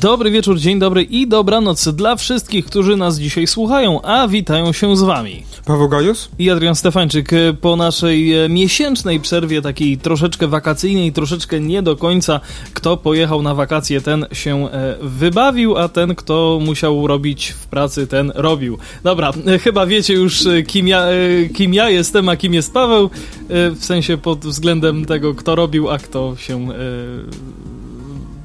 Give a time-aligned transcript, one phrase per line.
[0.00, 4.96] Dobry wieczór, dzień dobry i dobranoc dla wszystkich, którzy nas dzisiaj słuchają, a witają się
[4.96, 5.42] z wami.
[5.64, 6.28] Paweł Gajus?
[6.38, 12.40] I Adrian Stefańczyk po naszej e, miesięcznej przerwie, takiej troszeczkę wakacyjnej, troszeczkę nie do końca.
[12.74, 18.06] Kto pojechał na wakacje, ten się e, wybawił, a ten, kto musiał robić w pracy,
[18.06, 18.78] ten robił.
[19.02, 21.06] Dobra, e, chyba wiecie już, kim ja,
[21.54, 23.10] kim ja jestem, a kim jest Paweł,
[23.50, 26.68] w sensie pod względem tego, kto robił, a kto się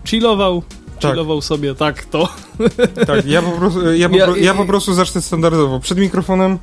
[0.05, 0.63] chillował,
[0.99, 1.11] tak.
[1.11, 2.29] chillował sobie tak to.
[3.07, 5.79] Tak, ja po prostu, ja po, ja, ja po prostu zacznę standardowo.
[5.79, 6.57] Przed mikrofonem.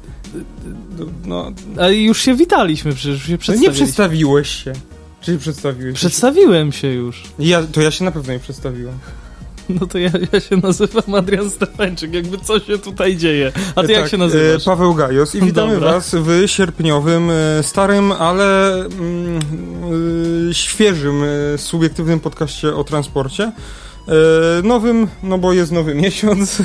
[1.25, 3.53] No, ale już się witaliśmy, przecież już się.
[3.53, 4.73] No nie przedstawiłeś się.
[5.21, 7.23] Czy przedstawiłeś Przedstawiłem się już.
[7.39, 8.99] Ja, to ja się na pewno nie przedstawiłem.
[9.69, 13.53] No to ja, ja się nazywam Adrian Stefańczyk, jakby co się tutaj dzieje.
[13.75, 14.63] A ty tak, jak się nazywasz?
[14.63, 15.93] E, Paweł Gajos i witamy Dobra.
[15.93, 19.41] was w sierpniowym, e, starym, ale mm,
[20.51, 21.23] e, świeżym,
[21.57, 23.53] subiektywnym podcaście o transporcie.
[24.09, 26.63] E, nowym, no bo jest nowy miesiąc.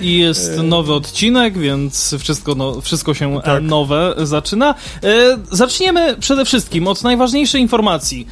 [0.00, 3.62] I jest e, nowy odcinek, więc wszystko, no, wszystko się e, tak.
[3.62, 4.74] nowe zaczyna.
[5.50, 8.26] Zaczniemy przede wszystkim od najważniejszej informacji.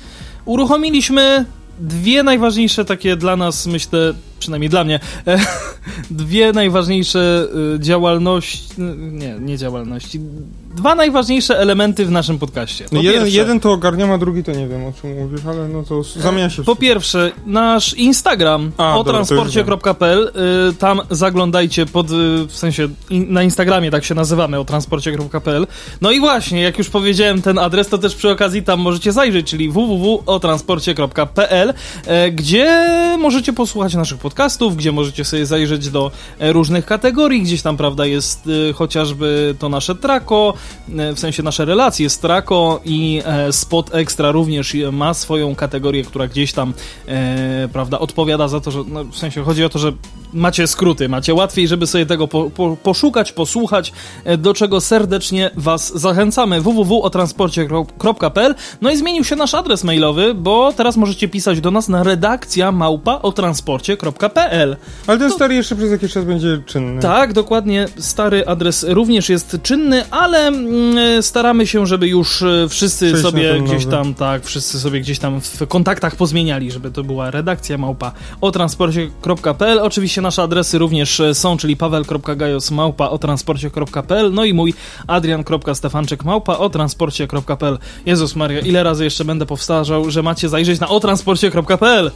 [0.44, 1.44] Uruchomiliśmy
[1.80, 5.00] dwie najważniejsze takie dla nas, myślę, przynajmniej dla mnie,
[6.10, 10.20] dwie najważniejsze działalności, nie, nie działalności,
[10.78, 12.84] dwa najważniejsze elementy w naszym podcaście.
[12.90, 15.68] Po jeden, pierwsze, jeden to ogarniam, a drugi to nie wiem o czym mówisz, ale
[15.68, 16.64] no to zamienia się.
[16.64, 20.32] Po pierwsze, nasz Instagram o transporcie.pl,
[20.70, 22.14] y, tam zaglądajcie pod, y,
[22.48, 25.66] w sensie in, na Instagramie tak się nazywamy, o transporcie.pl.
[26.00, 29.50] No i właśnie, jak już powiedziałem ten adres, to też przy okazji tam możecie zajrzeć,
[29.50, 31.74] czyli www.otransporcie.pl, y,
[32.30, 32.66] gdzie
[33.18, 38.06] możecie posłuchać naszych podcastów, gdzie możecie sobie zajrzeć do e, różnych kategorii, gdzieś tam, prawda,
[38.06, 40.52] jest y, chociażby to nasze trako, E,
[41.14, 46.28] w sensie nasze relacje z Trako i e, Spot Extra również ma swoją kategorię, która
[46.28, 46.74] gdzieś tam,
[47.08, 49.92] e, prawda, odpowiada za to, że, no, w sensie chodzi o to, że
[50.32, 53.92] macie skróty, macie łatwiej, żeby sobie tego po, po, poszukać, posłuchać,
[54.38, 56.60] do czego serdecznie Was zachęcamy.
[56.60, 62.02] www.otransporcie.pl No i zmienił się nasz adres mailowy, bo teraz możecie pisać do nas na
[62.02, 64.76] redakcja małpa o transporcie.pl.
[65.06, 65.34] Ale ten to...
[65.34, 67.02] stary jeszcze przez jakiś czas będzie czynny.
[67.02, 67.88] Tak, dokładnie.
[67.98, 70.50] Stary adres również jest czynny, ale
[71.20, 75.40] staramy się, żeby już e, wszyscy Przejść sobie gdzieś tam, tak, wszyscy sobie gdzieś tam
[75.40, 79.78] w kontaktach pozmieniali, żeby to była redakcja małpa o transporcie.pl.
[79.78, 84.74] Oczywiście nasze adresy również e, są, czyli paweł.gajos małpa o transporcie.pl, no i mój
[85.06, 87.78] adrian.stefanczyk małpa o transporcie.pl.
[88.06, 92.10] Jezus Maria, ile razy jeszcze będę powtarzał, że macie zajrzeć na otransporcie.pl.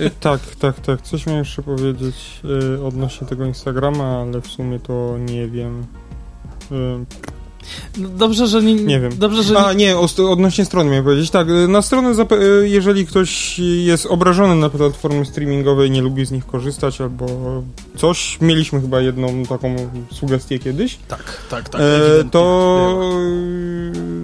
[0.00, 1.02] E, tak, tak, tak.
[1.02, 2.40] Coś miałem jeszcze powiedzieć
[2.86, 5.86] odnośnie tego Instagrama, ale w sumie to nie wiem.
[7.98, 8.74] No dobrze, że nie.
[8.74, 9.12] Nie wiem.
[9.18, 9.96] Dobrze, że A, nie,
[10.30, 11.30] odnośnie strony miałem powiedzieć.
[11.30, 12.12] Tak, na stronę,
[12.62, 17.26] jeżeli ktoś jest obrażony na platformy streamingowe i nie lubi z nich korzystać albo
[17.96, 19.76] coś, mieliśmy chyba jedną taką
[20.12, 20.98] sugestię kiedyś.
[21.08, 21.80] Tak, tak, tak.
[21.80, 23.12] E, to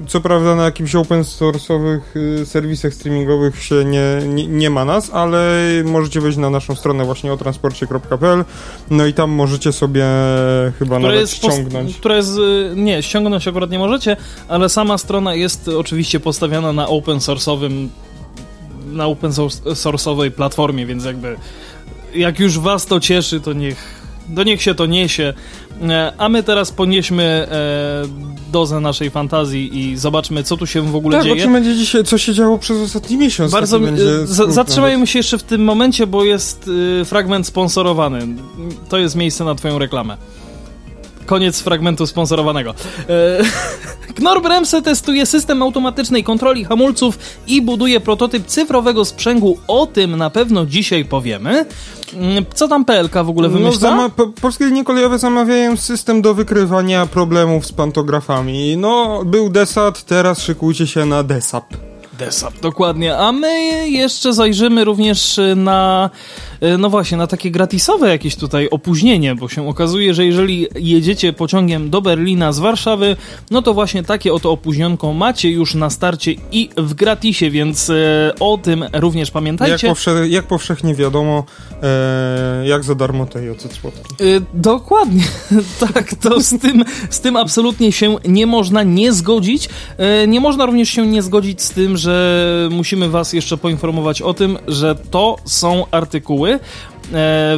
[0.09, 5.11] co prawda na jakimś open source'owych y, serwisach streamingowych się nie, nie, nie, ma nas,
[5.13, 8.45] ale możecie wejść na naszą stronę właśnie o transporcie.pl
[8.91, 10.05] no i tam możecie sobie
[10.79, 11.97] chyba która nawet ściągnąć.
[11.97, 12.31] Która jest,
[12.77, 14.17] nie, ściągnąć akurat nie możecie,
[14.49, 17.89] ale sama strona jest oczywiście postawiona na open source'owym
[18.93, 21.37] na open source'owej platformie, więc jakby
[22.15, 25.35] jak już was to cieszy, to niech, do niech się to niesie.
[25.83, 30.97] E, a my teraz ponieśmy e, dozę naszej fantazji i zobaczmy, co tu się w
[30.97, 31.43] ogóle tak, dzieje.
[31.43, 33.53] Tak, będzie dzisiaj, co się działo przez ostatni miesiąc.
[33.53, 33.81] Bardzo
[34.49, 38.27] zatrzymajmy się jeszcze w tym momencie, bo jest y, fragment sponsorowany.
[38.89, 40.17] To jest miejsce na twoją reklamę.
[41.29, 42.71] Koniec fragmentu sponsorowanego.
[42.71, 49.59] E, Knorr-Bremse testuje system automatycznej kontroli hamulców i buduje prototyp cyfrowego sprzęgu.
[49.69, 51.67] O tym na pewno dzisiaj powiemy.
[52.15, 53.95] Mm, co tam PLK w ogóle no, wymyśla?
[53.95, 58.77] No, po, polskie linie kolejowe zamawiają system do wykrywania problemów z pantografami.
[58.77, 61.65] No, był DESAT, teraz szykujcie się na DESAP.
[62.19, 63.17] DESAP, dokładnie.
[63.17, 66.11] A my jeszcze zajrzymy również na
[66.79, 71.91] no właśnie, na takie gratisowe jakieś tutaj opóźnienie, bo się okazuje, że jeżeli jedziecie pociągiem
[71.91, 73.17] do Berlina z Warszawy,
[73.51, 78.33] no to właśnie takie oto opóźnionko macie już na starcie i w gratisie, więc e,
[78.41, 79.87] o tym również pamiętajcie.
[79.87, 81.45] Jak, powsze jak powszechnie wiadomo,
[81.83, 84.25] e, jak za darmo tej ocet słodki.
[84.25, 85.25] E, dokładnie,
[85.95, 89.69] tak, to z tym, z tym absolutnie się nie można nie zgodzić.
[89.99, 94.35] E, nie można również się nie zgodzić z tym, że musimy was jeszcze poinformować o
[94.35, 96.59] tym, że to są artykuły, E,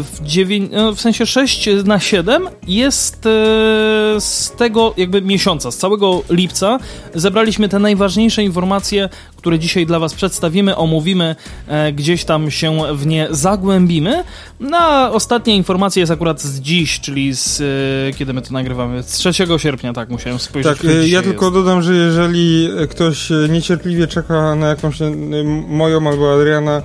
[0.00, 3.30] w, dziewię- no, w sensie 6 na 7 jest e,
[4.20, 6.78] z tego jakby miesiąca, z całego lipca
[7.14, 11.36] zebraliśmy te najważniejsze informacje, które dzisiaj dla Was przedstawimy, omówimy,
[11.68, 14.24] e, gdzieś tam się w nie zagłębimy.
[14.60, 17.62] No a ostatnia informacja jest akurat z dziś, czyli z
[18.16, 19.02] kiedy my to nagrywamy?
[19.02, 20.78] Z 3 sierpnia, tak, musiałem spojrzeć.
[20.78, 21.54] Tak, ja tylko jest.
[21.54, 24.98] dodam, że jeżeli ktoś niecierpliwie czeka na jakąś
[25.68, 26.82] moją albo Adriana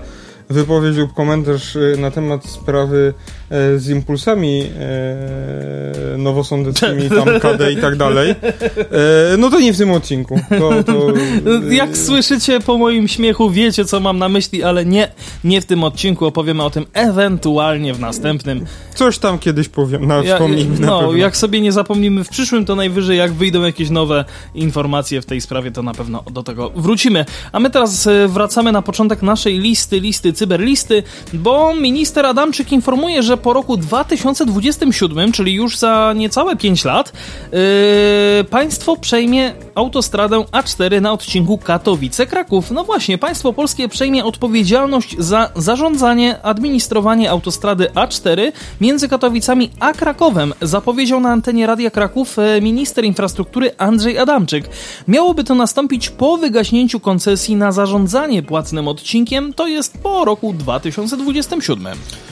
[0.50, 3.14] wypowiedź lub komentarz y, na temat sprawy
[3.50, 9.92] z impulsami e, nowosądeckimi, tam KD i tak dalej, e, no to nie w tym
[9.92, 10.40] odcinku.
[10.60, 11.08] To, to,
[11.82, 15.12] Jak słyszycie po moim śmiechu, wiecie co mam na myśli, ale nie,
[15.44, 16.26] nie w tym odcinku.
[16.26, 18.66] Opowiemy o tym ewentualnie w następnym.
[18.96, 20.80] Coś tam kiedyś powiem, na, ja, wspomnimy.
[20.80, 24.26] No, na jak sobie nie zapomnimy w przyszłym, to najwyżej jak wyjdą jakieś nowe
[24.56, 27.26] informacje w tej sprawie, to na pewno do tego wrócimy.
[27.52, 31.04] A my teraz wracamy na początek naszej listy, listy cyberlisty,
[31.34, 37.14] bo minister Adamczyk informuje, że po roku 2027, czyli już za niecałe 5 lat,
[37.52, 37.60] yy,
[38.44, 42.72] państwo przejmie autostradę A4 na odcinku Katowice-Kraków.
[42.72, 48.52] No właśnie, państwo polskie przejmie odpowiedzialność za zarządzanie, administrowanie autostrady A4
[48.82, 54.70] między Katowicami a Krakowem, zapowiedział na antenie Radia Kraków e, minister infrastruktury Andrzej Adamczyk.
[55.08, 61.88] Miałoby to nastąpić po wygaśnięciu koncesji na zarządzanie płatnym odcinkiem, to jest po roku 2027.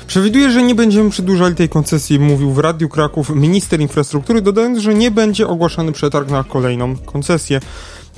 [0.08, 4.94] Przewiduje, że nie będziemy przedłużali tej koncesji, mówił w Radiu Kraków minister infrastruktury, dodając, że
[4.94, 7.33] nie będzie ogłaszany przetarg na kolejną koncesję.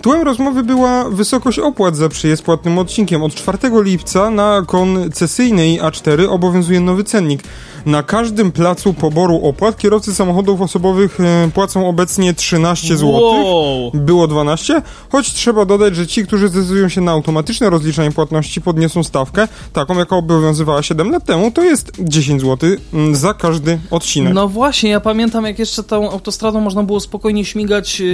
[0.01, 3.23] Tłem rozmowy była wysokość opłat za przyjazd płatnym odcinkiem.
[3.23, 7.43] Od 4 lipca na koncesyjnej A4 obowiązuje nowy cennik.
[7.85, 13.11] Na każdym placu poboru opłat kierowcy samochodów osobowych e, płacą obecnie 13 zł.
[13.11, 13.91] Wow.
[13.93, 19.03] Było 12, choć trzeba dodać, że ci, którzy zdecydują się na automatyczne rozliczanie płatności, podniosą
[19.03, 24.33] stawkę, taką jaka obowiązywała 7 lat temu, to jest 10 zł mm, za każdy odcinek.
[24.33, 28.05] No właśnie, ja pamiętam, jak jeszcze tą autostradą można było spokojnie śmigać, yy,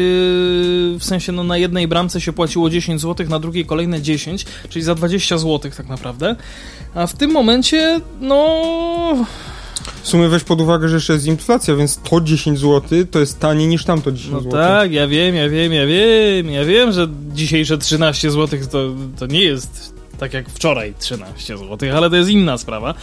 [0.99, 4.85] w sensie no, na jednej bramce się płaciło 10 zł, na drugiej kolejne 10, czyli
[4.85, 6.35] za 20 zł tak naprawdę.
[6.95, 8.55] A w tym momencie, no
[10.03, 12.81] w sumie weź pod uwagę, że jeszcze jest inflacja, więc to 10 zł
[13.11, 14.51] to jest taniej niż tamto 10 no zł.
[14.51, 18.89] tak, ja wiem, ja wiem, ja wiem, ja wiem, że dzisiejsze 13 zł to,
[19.19, 22.93] to nie jest tak jak wczoraj 13 zł, ale to jest inna sprawa.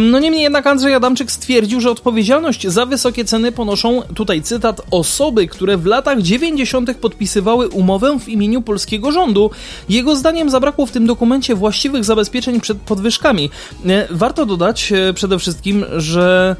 [0.00, 5.46] No niemniej jednak Andrzej Adamczyk stwierdził, że odpowiedzialność za wysokie ceny ponoszą, tutaj cytat, osoby,
[5.46, 6.96] które w latach 90.
[6.96, 9.50] podpisywały umowę w imieniu polskiego rządu.
[9.88, 13.50] Jego zdaniem zabrakło w tym dokumencie właściwych zabezpieczeń przed podwyżkami.
[13.86, 16.56] E, warto dodać e, przede wszystkim, że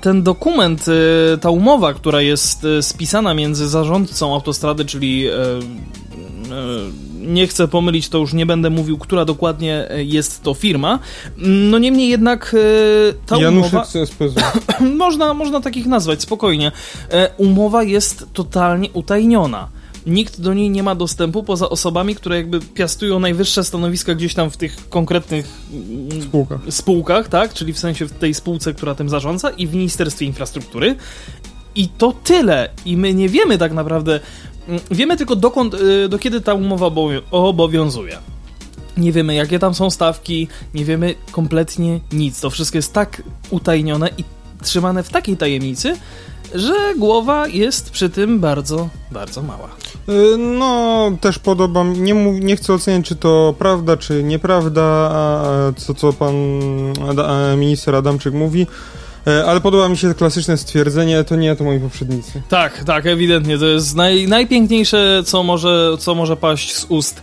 [0.00, 5.26] ten dokument, e, ta umowa, która jest spisana między zarządcą autostrady, czyli
[7.22, 10.98] nie chcę pomylić, to już nie będę mówił, która dokładnie e, jest to firma.
[11.38, 13.86] No niemniej jednak e, ta Januszek umowa...
[13.86, 14.34] CSPZ.
[15.04, 16.72] można, można takich nazwać, spokojnie.
[17.10, 19.68] E, umowa jest totalnie utajniona
[20.06, 24.50] nikt do niej nie ma dostępu poza osobami, które jakby piastują najwyższe stanowiska gdzieś tam
[24.50, 27.54] w tych konkretnych mm, spółkach, spółkach tak?
[27.54, 30.96] Czyli w sensie w tej spółce, która tym zarządza i w Ministerstwie Infrastruktury.
[31.74, 32.68] I to tyle.
[32.84, 34.20] I my nie wiemy tak naprawdę,
[34.90, 36.90] wiemy tylko dokąd, y, do kiedy ta umowa
[37.30, 38.18] obowiązuje.
[38.96, 42.40] Nie wiemy, jakie tam są stawki, nie wiemy kompletnie nic.
[42.40, 44.24] To wszystko jest tak utajnione i
[44.62, 45.96] trzymane w takiej tajemnicy,
[46.54, 49.68] że głowa jest przy tym bardzo, bardzo mała.
[50.08, 55.12] Y, no, też podoba nie, mów, nie chcę oceniać, czy to prawda, czy nieprawda,
[55.76, 56.34] co, co pan
[57.56, 58.66] minister Adamczyk mówi.
[59.26, 62.42] E, ale podoba mi się klasyczne stwierdzenie, to nie to moi poprzednicy.
[62.48, 63.58] Tak, tak, ewidentnie.
[63.58, 67.22] To jest naj, najpiękniejsze, co może, co może paść z ust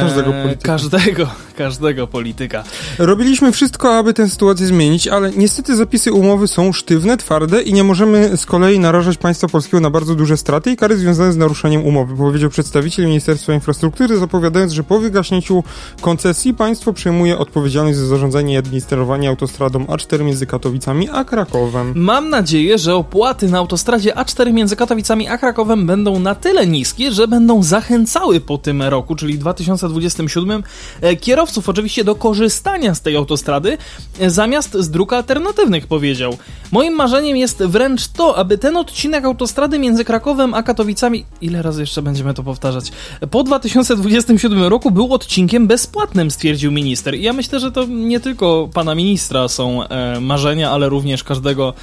[0.00, 0.72] każdego polityka.
[0.72, 2.64] Każdego, każdego polityka.
[2.98, 7.84] Robiliśmy wszystko, aby tę sytuację zmienić, ale niestety zapisy umowy są sztywne, twarde i nie
[7.84, 11.84] możemy z kolei narażać państwa polskiego na bardzo duże straty i kary związane z naruszeniem
[11.84, 15.64] umowy, powiedział przedstawiciel Ministerstwa Infrastruktury, zapowiadając, że po wygaśnięciu
[16.00, 21.92] koncesji państwo przejmuje odpowiedzialność za zarządzanie i administrowanie autostradą A4 między Katowicami a Krakowem.
[21.96, 27.12] Mam nadzieję, że opłaty na autostradzie A4 między Katowicami a Krakowem będą na tyle niskie,
[27.12, 30.62] że będą zachęcały po tym roku, czyli 2000 2027
[31.00, 33.78] e, kierowców oczywiście do korzystania z tej autostrady
[34.18, 36.36] e, zamiast z dróg alternatywnych, powiedział.
[36.72, 41.80] Moim marzeniem jest wręcz to, aby ten odcinek autostrady między Krakowem a Katowicami, ile razy
[41.80, 42.92] jeszcze będziemy to powtarzać,
[43.30, 47.14] po 2027 roku był odcinkiem bezpłatnym, stwierdził minister.
[47.14, 51.74] I ja myślę, że to nie tylko pana ministra są e, marzenia, ale również każdego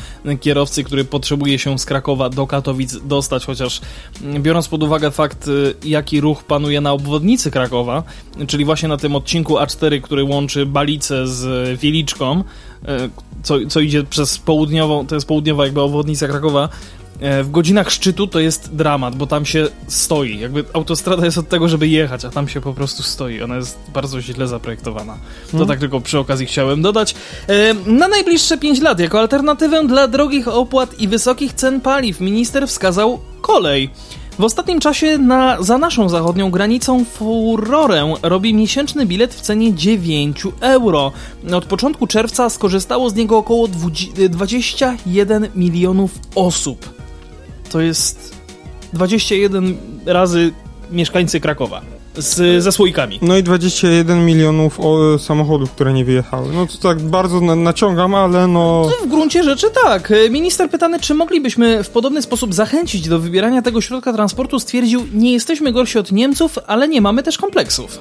[0.42, 3.82] kierowcy, który potrzebuje się z Krakowa do Katowic dostać, chociaż
[4.40, 5.50] biorąc pod uwagę fakt,
[5.84, 7.63] jaki ruch panuje na obwodnicy Krakowa,
[8.48, 12.44] czyli właśnie na tym odcinku A4, który łączy Balicę z Wieliczką,
[12.86, 13.10] e,
[13.44, 16.70] co, co idzie przez południową, to jest południowa jakby obwodnica Krakowa,
[17.20, 20.40] e, w godzinach szczytu to jest dramat, bo tam się stoi.
[20.40, 23.42] Jakby autostrada jest od tego, żeby jechać, a tam się po prostu stoi.
[23.42, 25.14] Ona jest bardzo źle zaprojektowana.
[25.46, 25.68] To hmm.
[25.68, 27.16] tak tylko przy okazji chciałem dodać.
[27.48, 32.68] E, na najbliższe 5 lat, jako alternatywę dla drogich opłat i wysokich cen paliw, minister
[32.68, 33.90] wskazał kolej.
[34.40, 40.44] W ostatnim czasie na, za naszą zachodnią granicą furorę robi miesięczny bilet w cenie 9
[40.60, 41.12] euro.
[41.54, 46.90] Od początku czerwca skorzystało z niego około 21 milionów osób.
[47.72, 48.36] To jest
[48.94, 50.52] 21 razy
[50.92, 53.20] mieszkańcy Krakowa z, ze słoikami.
[53.22, 56.54] No i 21 milionów o, samochodów, które nie wyjechały.
[56.54, 58.90] No to tak bardzo na, naciągam, ale no...
[59.06, 60.14] W gruncie rzeczy tak.
[60.30, 65.34] Minister pytany, czy moglibyśmy w podobny sposób zachęcić do wybierania tego środka transportu, stwierdził, nie
[65.34, 68.00] jesteśmy gorsi od Niemców, ale nie mamy też kompleksów.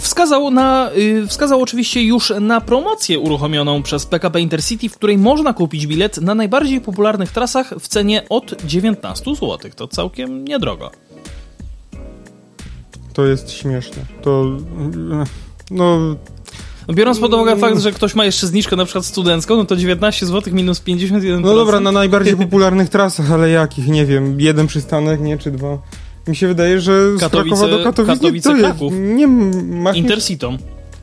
[0.00, 5.52] Wskazał, na, yy, wskazał oczywiście już na promocję uruchomioną przez PKP Intercity, w której można
[5.52, 9.58] kupić bilet na najbardziej popularnych trasach w cenie od 19 zł.
[9.76, 10.90] To całkiem niedrogo
[13.20, 14.02] to jest śmieszne.
[14.22, 14.46] To.
[15.70, 16.16] No.
[16.88, 19.76] No biorąc pod uwagę fakt, że ktoś ma jeszcze zniżkę na przykład studencką, no to
[19.76, 21.40] 19 zł minus 51%.
[21.40, 23.88] No dobra, na najbardziej popularnych trasach, ale jakich?
[23.88, 25.78] Nie wiem, jeden przystanek, nie, czy dwa.
[26.28, 28.92] Mi się wydaje, że z Katowice, Krakowa do Katowic Katowice, nie, Kraków.
[28.96, 30.02] Nie, machniesz...
[30.02, 30.58] Intercitą.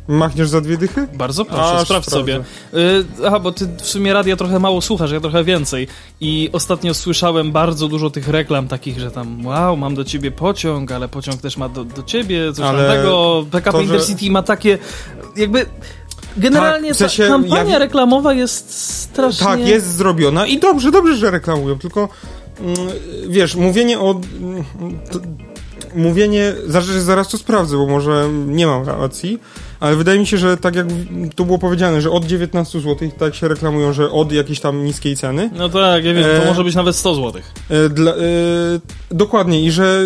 [0.07, 1.07] Machniesz za dwie dychy?
[1.13, 2.11] Bardzo proszę, Aż sprawdź sprawdzę.
[2.11, 2.43] sobie.
[2.73, 5.87] Yy, aha, bo ty w sumie radia trochę mało słuchasz, ja trochę więcej.
[6.21, 10.91] I ostatnio słyszałem bardzo dużo tych reklam takich, że tam wow, mam do ciebie pociąg,
[10.91, 13.45] ale pociąg też ma do, do ciebie, coś ale tamtego.
[13.51, 14.31] PKP to, Intercity że...
[14.31, 14.77] ma takie
[15.35, 15.65] jakby...
[16.37, 17.79] Generalnie tak, w sensie, ta kampania ja...
[17.79, 19.47] reklamowa jest strasznie...
[19.47, 22.09] Tak, jest zrobiona i dobrze, dobrze, że reklamują, tylko
[22.59, 22.75] mm,
[23.29, 24.11] wiesz, mówienie o...
[24.11, 24.63] Mm,
[25.95, 29.39] mówienie, znaczy, zaraz to sprawdzę, bo może nie mam racji,
[29.79, 30.87] ale wydaje mi się, że tak jak
[31.35, 35.15] tu było powiedziane, że od 19 zł, tak się reklamują, że od jakiejś tam niskiej
[35.15, 35.49] ceny.
[35.55, 37.41] No tak, ja wiem, to e, może być nawet 100 zł.
[37.69, 38.15] E, dla, e,
[39.11, 40.01] dokładnie i że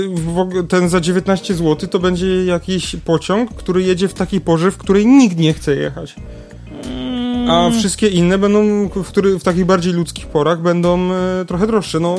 [0.69, 5.05] ten za 19 zł to będzie jakiś pociąg, który jedzie w takiej porze, w której
[5.05, 6.15] nikt nie chce jechać.
[7.49, 7.79] A mm.
[7.79, 11.99] wszystkie inne będą w, który, w takich bardziej ludzkich porach będą e, trochę droższe.
[11.99, 12.17] No,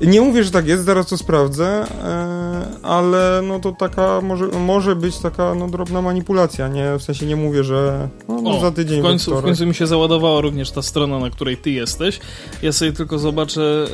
[0.00, 4.96] nie mówię, że tak jest, zaraz to sprawdzę, e, ale no to taka może, może
[4.96, 6.98] być taka no, drobna manipulacja, nie?
[6.98, 9.74] W sensie nie mówię, że no, no o, za tydzień w końcu, w końcu mi
[9.74, 12.20] się załadowała również ta strona, na której ty jesteś.
[12.62, 13.86] Ja sobie tylko zobaczę...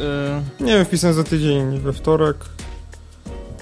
[0.60, 0.64] E...
[0.64, 2.36] Nie wiem, wpisałem za tydzień we wtorek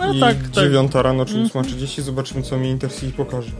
[0.00, 1.02] no, i tak, 9 tak.
[1.04, 3.50] rano, czy 8.30, mm zobaczymy co mi Intercity pokaże.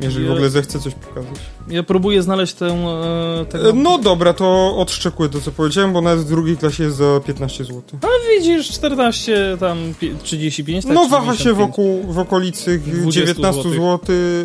[0.00, 1.40] Jeżeli w ogóle zechce coś pokazać.
[1.70, 2.66] Ja próbuję znaleźć tę...
[2.66, 3.72] E, tego...
[3.72, 7.64] No dobra, to odszczekuję to, co powiedziałem, bo nawet w drugiej klasie jest za 15
[7.64, 7.82] zł.
[8.02, 9.78] A widzisz, 14, tam
[10.22, 10.94] 35, tak?
[10.94, 13.98] No waha się wokół, w okolicy 19 zł.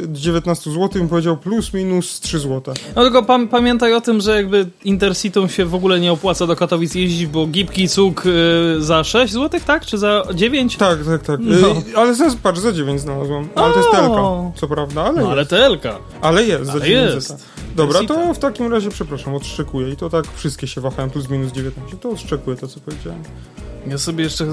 [0.07, 2.73] 19 zł bym powiedział plus minus 3 zł.
[2.95, 6.55] No tylko pa pamiętaj o tym, że jakby Intercitą się w ogóle nie opłaca do
[6.55, 8.31] Katowic jeździć, bo gipki cuk y,
[8.79, 9.85] za 6 zł, tak?
[9.85, 10.77] Czy za 9?
[10.77, 11.39] Tak, tak, tak.
[11.43, 11.67] No.
[11.67, 13.47] Y, ale zaraz, patrz, za 9 znalazłem.
[13.55, 13.71] Ale o!
[13.71, 15.21] to jest telka, co prawda, ale...
[15.21, 15.97] No, ale telka.
[16.21, 17.14] Ale jest, za 9 jest.
[17.75, 21.51] Dobra, to w takim razie, przepraszam, odszczekuję i to tak wszystkie się wahają plus minus
[21.51, 23.23] 19, to odszczekuję to, co powiedziałem.
[23.87, 24.45] Ja sobie jeszcze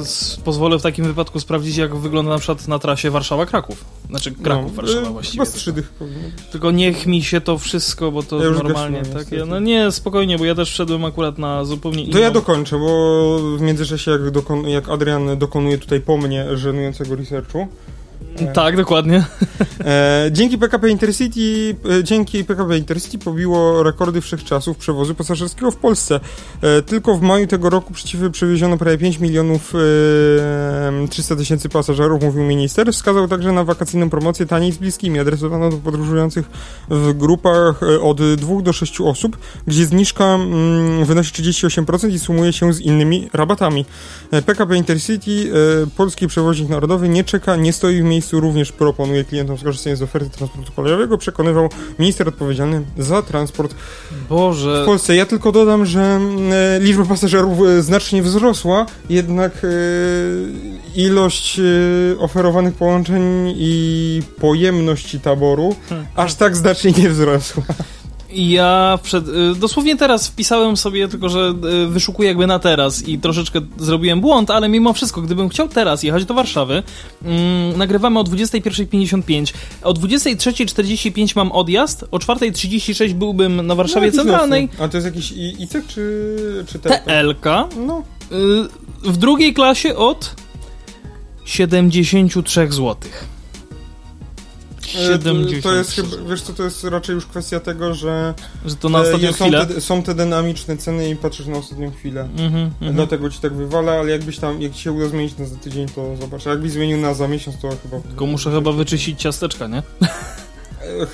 [0.45, 3.85] pozwolę w takim wypadku sprawdzić, jak wygląda na przykład na trasie Warszawa-Kraków.
[4.11, 5.45] Znaczy Kraków-Warszawa no, właściwie.
[5.45, 5.73] Chyba z trzy
[6.53, 9.33] Tylko niech mi się to wszystko, bo to ja normalnie tak.
[9.33, 12.13] Ja, no nie, spokojnie, bo ja też wszedłem akurat na zupełnie inną...
[12.13, 17.17] To ja dokończę, bo w międzyczasie jak, dokon jak Adrian dokonuje tutaj po mnie żenującego
[17.17, 17.69] researchu,
[18.55, 19.25] tak, dokładnie.
[19.85, 26.21] E, dzięki PKP Intercity, e, dzięki PKP Intercity pobiło rekordy wszechczasów przewozu pasażerskiego w Polsce.
[26.63, 27.95] E, tylko w maju tego roku
[28.33, 29.73] przewieziono prawie 5 milionów
[31.11, 32.93] 300 tysięcy pasażerów, mówił minister.
[32.93, 36.51] Wskazał także na wakacyjną promocję taniej z bliskimi, adresowaną do podróżujących
[36.89, 42.73] w grupach od 2 do 6 osób, gdzie zniżka mm, wynosi 38% i sumuje się
[42.73, 43.85] z innymi rabatami.
[44.47, 45.53] PKP Intercity,
[45.97, 50.03] polski przewoźnik narodowy, nie czeka, nie stoi w miejscu miejscu również proponuje klientom skorzystanie z
[50.03, 53.75] oferty transportu kolejowego, przekonywał minister odpowiedzialny za transport
[54.29, 54.83] Boże.
[54.83, 55.17] w Polsce.
[55.17, 56.21] Ja tylko dodam, że
[56.53, 59.69] e, liczba pasażerów e, znacznie wzrosła, jednak e,
[60.95, 61.61] ilość
[62.19, 66.07] oferowanych połączeń i pojemności taboru hmm.
[66.17, 67.63] aż tak znacznie nie wzrosła.
[68.35, 73.19] Ja przed, y, dosłownie teraz wpisałem sobie, tylko że y, wyszukuję jakby na teraz i
[73.19, 76.83] troszeczkę zrobiłem błąd, ale mimo wszystko, gdybym chciał teraz jechać do Warszawy,
[77.25, 84.69] mm, nagrywamy o 21.55, o 23.45 mam odjazd, o 4.36 byłbym na Warszawie no, Centralnej.
[84.79, 87.45] A to jest jakiś ICEK czy, czy TLK?
[87.87, 88.03] No.
[88.33, 90.35] Y, w drugiej klasie od
[91.45, 93.32] 73 złotych.
[94.93, 95.63] 70.
[95.63, 98.35] To jest chyba, wiesz co, to jest raczej już kwestia tego, że,
[98.67, 99.67] że to na ostatnią są chwilę?
[99.67, 102.29] Te, są te dynamiczne ceny i patrzysz na ostatnią chwilę.
[102.39, 105.47] Mm -hmm, Dlatego ci tak wywala, ale jakbyś tam, jak ci się uda zmienić na
[105.47, 106.47] za tydzień, to zobacz.
[106.47, 108.01] A jakbyś zmienił na za miesiąc, to chyba...
[108.01, 109.83] Tylko muszę chyba wyczyścić ciasteczka, nie?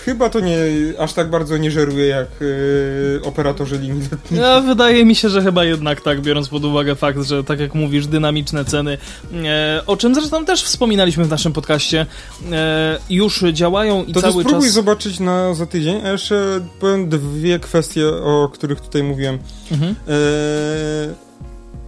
[0.05, 0.57] Chyba to nie
[0.99, 5.65] aż tak bardzo nie żeruje jak yy, operatorzy linii Ja, wydaje mi się, że chyba
[5.65, 8.99] jednak tak, biorąc pod uwagę fakt, że tak jak mówisz, dynamiczne ceny,
[9.45, 12.07] e, o czym zresztą też wspominaliśmy w naszym podcaście,
[12.53, 14.75] e, już działają i to cały to spróbuj czas...
[14.75, 19.39] zobaczyć na za tydzień, a jeszcze powiem dwie kwestie, o których tutaj mówiłem.
[19.73, 19.95] Mhm.
[20.09, 21.28] E,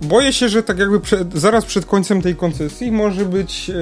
[0.02, 3.74] boję się, że tak jakby przed, zaraz przed końcem tej koncesji może być yy,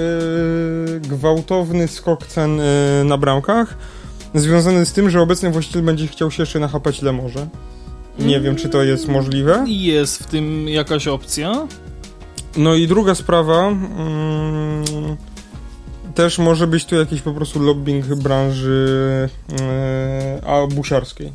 [1.00, 2.64] gwałtowny skok cen yy,
[3.04, 3.76] na bramkach,
[4.34, 7.48] związany z tym, że obecny właściciel będzie chciał się jeszcze nachapać ile może.
[8.18, 8.42] Nie mm.
[8.42, 9.64] wiem, czy to jest możliwe.
[9.68, 11.66] Jest w tym jakaś opcja.
[12.56, 13.70] No i druga sprawa.
[13.70, 15.16] Yy,
[16.14, 19.28] też może być tu jakiś po prostu lobbying branży
[20.46, 21.32] a busiarskiej.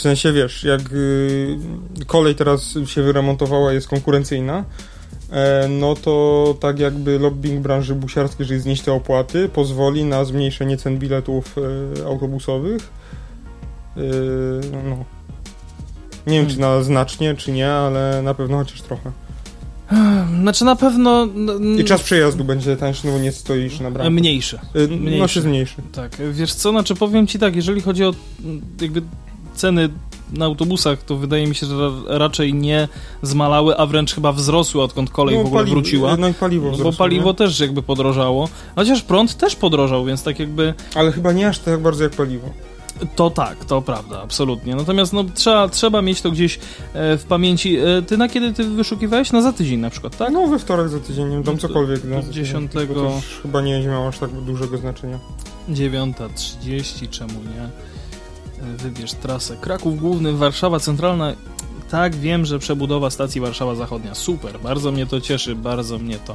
[0.00, 1.58] W sensie, wiesz, jak y,
[2.06, 4.64] kolej teraz się wyremontowała, jest konkurencyjna,
[5.30, 10.76] e, no to tak jakby lobbying branży busiarskiej, jeżeli znieść te opłaty, pozwoli na zmniejszenie
[10.76, 11.56] cen biletów
[11.98, 12.90] e, autobusowych.
[13.96, 14.00] E,
[14.88, 15.04] no.
[16.26, 19.12] Nie wiem, czy na znacznie, czy nie, ale na pewno chociaż trochę.
[20.40, 21.28] Znaczy na pewno...
[21.78, 24.10] I czas przejazdu będzie tańszy, no bo nie stoisz na bramce.
[24.10, 24.58] Mniejszy.
[24.74, 25.18] mniejszy.
[25.18, 25.76] No się zmniejszy.
[25.92, 28.14] Tak, wiesz co, znaczy powiem ci tak, jeżeli chodzi o
[28.80, 29.02] jakby
[29.60, 29.88] ceny
[30.32, 32.88] na autobusach to wydaje mi się, że raczej nie
[33.22, 36.16] zmalały, a wręcz chyba wzrosły, odkąd kolej no, w ogóle paliwo, wróciła.
[36.16, 37.34] No i paliwo wzrosło, Bo paliwo nie?
[37.34, 38.48] też jakby podrożało.
[38.76, 40.74] Chociaż prąd też podrożał, więc tak jakby...
[40.94, 42.50] Ale chyba nie aż tak bardzo jak paliwo.
[43.16, 44.76] To tak, to prawda, absolutnie.
[44.76, 46.58] Natomiast no, trzeba, trzeba mieć to gdzieś
[46.94, 47.76] e, w pamięci.
[47.76, 49.32] E, ty na kiedy ty wyszukiwałeś?
[49.32, 50.32] Na za tydzień na przykład, tak?
[50.32, 52.00] No we wtorek za tydzień, nie wiem, tam cokolwiek.
[52.04, 52.72] No, 10.
[52.72, 55.18] To chyba nie miało aż tak dużego znaczenia.
[55.68, 57.89] 9.30, czemu nie?
[58.60, 59.56] Wybierz trasę.
[59.56, 61.34] Kraków Główny, Warszawa Centralna.
[61.90, 64.14] Tak, wiem, że przebudowa stacji Warszawa Zachodnia.
[64.14, 66.34] Super, bardzo mnie to cieszy, bardzo mnie to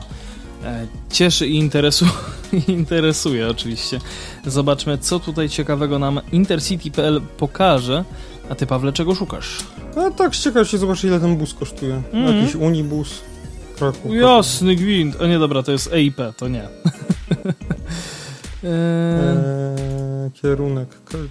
[0.64, 2.06] e, cieszy i interesu,
[2.68, 4.00] interesuje oczywiście.
[4.46, 8.04] Zobaczmy, co tutaj ciekawego nam Intercity.pl pokaże.
[8.50, 9.58] A ty, Pawle, czego szukasz?
[9.96, 12.02] No tak, z ciekawości zobaczyć, ile ten bus kosztuje.
[12.14, 12.36] Mm -hmm.
[12.36, 13.22] Jakiś unibus.
[13.78, 14.14] Kraków.
[14.14, 15.22] Jasny gwint.
[15.22, 16.68] A nie, dobra, to jest EIP, to nie.
[18.66, 20.90] eee, kierunek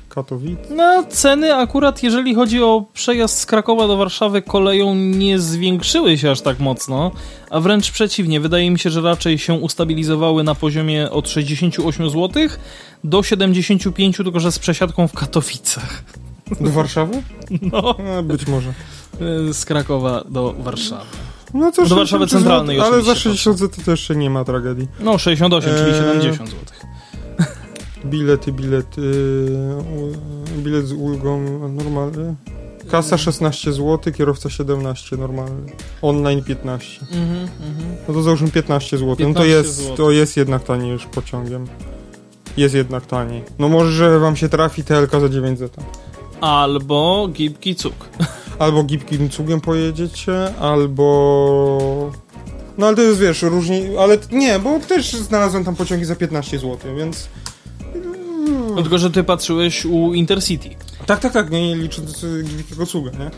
[0.08, 0.74] Katowice.
[0.74, 6.30] No, ceny akurat, jeżeli chodzi o przejazd z Krakowa do Warszawy koleją, nie zwiększyły się
[6.30, 7.10] aż tak mocno,
[7.50, 8.40] a wręcz przeciwnie.
[8.40, 12.42] Wydaje mi się, że raczej się ustabilizowały na poziomie od 68 zł
[13.04, 16.04] do 75, tylko że z przesiadką w Katowicach.
[16.60, 17.22] Do Warszawy?
[17.72, 17.94] No.
[18.04, 18.74] no być może.
[19.52, 21.04] Z Krakowa do Warszawy.
[21.54, 24.88] No to do Warszawy Centralnej Ale za 60 zł to jeszcze nie ma tragedii.
[25.00, 25.78] No 68, eee...
[25.78, 26.60] czyli 70 zł.
[28.04, 29.00] Bilety, bilety,
[30.58, 32.34] bilet z ulgą normalny.
[32.90, 35.72] Kasa 16 zł, kierowca 17 normalny.
[36.02, 37.06] Online 15.
[37.12, 37.48] Mm -hmm,
[38.08, 39.16] no to załóżmy 15 zł.
[39.16, 39.96] 15 no to jest, zł.
[39.96, 41.66] to jest jednak taniej niż pociągiem.
[42.56, 43.42] Jest jednak taniej.
[43.58, 45.82] No może, że wam się trafi TLK za 9 zeta.
[46.40, 47.94] Albo gipki cuk.
[48.58, 52.12] Albo gipkim cugiem pojedziecie, albo...
[52.78, 53.96] No ale to jest, wiesz, różni...
[53.98, 57.28] Ale nie, bo też znalazłem tam pociągi za 15 zł, więc...
[58.74, 60.70] No tylko, że ty patrzyłeś u Intercity.
[61.06, 63.30] Tak, tak, tak, nie, nie licząc wielkiego sługa, nie?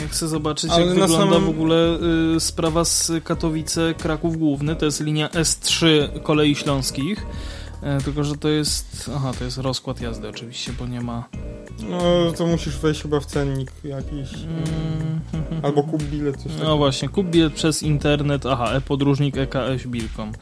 [0.00, 1.44] Ja chcę zobaczyć, Ale jak wygląda samym...
[1.44, 1.98] w ogóle
[2.36, 4.76] y, sprawa z Katowice Kraków Główny.
[4.76, 5.86] To jest linia S3
[6.22, 7.26] kolei śląskich.
[7.82, 9.10] E, tylko, że to jest.
[9.16, 11.24] Aha, to jest rozkład jazdy oczywiście, bo nie ma.
[11.90, 14.34] No, to musisz wejść chyba w cennik jakiś.
[14.34, 15.20] Mm,
[15.62, 18.46] albo kup bilet, coś No właśnie, kup bilet przez internet.
[18.46, 20.32] Aha, e-podróżnik EKS Bilkom.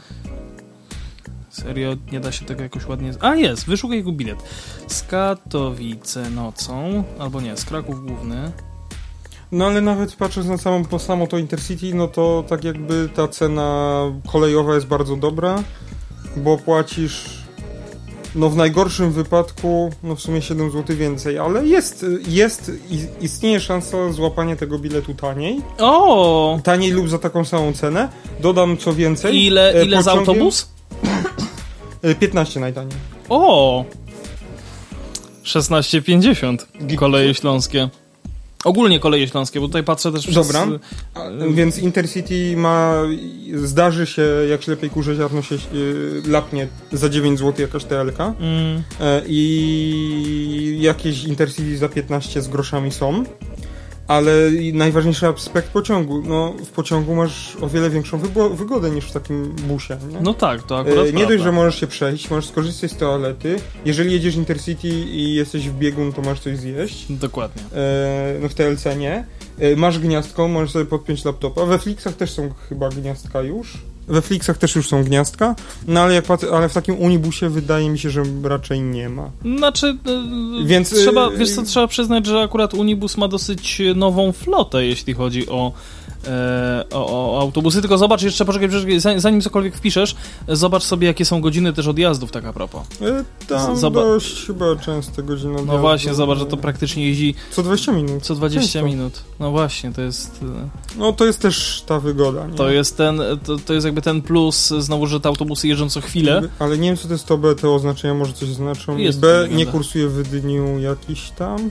[1.53, 3.13] Serio, nie da się tego jakoś ładnie...
[3.21, 3.67] A, jest!
[3.67, 4.39] Wyszukaj jego bilet.
[4.87, 8.53] Z Katowice nocą, albo nie, z Kraków Główny.
[9.53, 13.29] No ale nawet patrząc na samą, po samo to Intercity, no to tak jakby ta
[13.29, 14.01] cena
[14.33, 15.63] kolejowa jest bardzo dobra,
[16.37, 17.43] bo płacisz
[18.35, 22.73] no w najgorszym wypadku, no w sumie 7 zł więcej, ale jest, jest,
[23.21, 25.61] istnieje szansa złapania tego biletu taniej.
[25.79, 26.61] O!
[26.65, 28.09] Taniej lub za taką samą cenę.
[28.41, 29.45] Dodam co więcej.
[29.47, 30.73] Ile, e, ile za autobus?
[32.21, 32.97] 15 najtaniej.
[33.29, 33.85] O!
[35.45, 37.89] 16,50 koleje śląskie.
[38.65, 40.47] Ogólnie koleje śląskie, bo tutaj patrzę też przez...
[40.47, 40.67] Dobra,
[41.51, 42.95] więc Intercity ma,
[43.55, 48.83] zdarzy się, jak ślepej kurze ziarno się y, lapnie za 9 zł jakaś TLK mm.
[49.01, 53.25] E, i jakieś Intercity za 15 z groszami są.
[54.13, 54.33] Ale
[54.73, 56.23] najważniejszy aspekt pociągu.
[56.27, 58.19] No, w pociągu masz o wiele większą
[58.55, 59.99] wygodę niż w takim busie.
[60.13, 60.21] Nie?
[60.21, 61.07] No tak, to akurat.
[61.07, 63.57] E, nie dość, że możesz się przejść, możesz skorzystać z toalety.
[63.85, 67.07] Jeżeli jedziesz Intercity i jesteś w biegun, to masz coś zjeść.
[67.11, 67.63] Dokładnie.
[67.75, 69.25] E, no w TLC nie.
[69.59, 71.67] E, masz gniazdko, możesz sobie podpiąć laptopa.
[71.67, 73.79] We Flixach też są chyba gniazdka już.
[74.09, 75.55] We Flixach też już są gniazdka,
[75.89, 79.31] no ale, jak ale w takim unibusie wydaje mi się, że raczej nie ma.
[79.57, 79.97] Znaczy,
[80.57, 84.87] yy, Więc, trzeba, yy, wiesz co, trzeba przyznać, że akurat unibus ma dosyć nową flotę,
[84.87, 86.02] jeśli chodzi o E,
[86.93, 88.69] o, o, autobusy, tylko zobacz jeszcze, poczekaj,
[89.17, 90.17] zanim cokolwiek wpiszesz,
[90.49, 92.83] zobacz sobie, jakie są godziny też odjazdów, tak a propos.
[93.01, 95.73] E, tam Zoba dość chyba częste godziny odjazdu.
[95.73, 97.35] No właśnie, zobacz, że to praktycznie jeździ...
[97.51, 98.23] Co 20 minut.
[98.23, 98.87] Co 20 Często.
[98.87, 99.23] minut.
[99.41, 100.41] No właśnie, to jest...
[100.43, 102.55] E, no to jest też ta wygoda, nie?
[102.55, 106.01] To jest ten, to, to jest jakby ten plus, znowu, że te autobusy jeżdżą co
[106.01, 106.43] chwilę.
[106.59, 108.97] Ale nie wiem, co to jest to B, te oznaczenia może coś znaczą.
[108.97, 111.71] Jest B nie kursuje w dniu jakiś tam.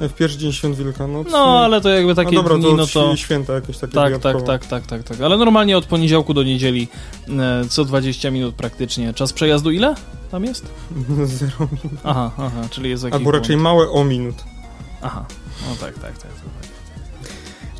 [0.00, 1.30] W pierwszy dzień świąt Wielkanocy.
[1.30, 3.16] No, ale to jakby takie no dobra, dni, no to...
[3.16, 5.20] święta jakieś takie tak, tak, tak, tak, tak, tak.
[5.20, 6.88] Ale normalnie od poniedziałku do niedzieli
[7.28, 9.14] e, co 20 minut praktycznie.
[9.14, 9.94] Czas przejazdu ile
[10.30, 10.66] tam jest?
[11.24, 12.00] Zero minut.
[12.04, 14.36] Aha, aha, czyli jest jakiś Albo raczej małe o minut.
[15.02, 15.24] Aha,
[15.68, 16.30] no tak, tak, tak.
[16.32, 16.64] tak.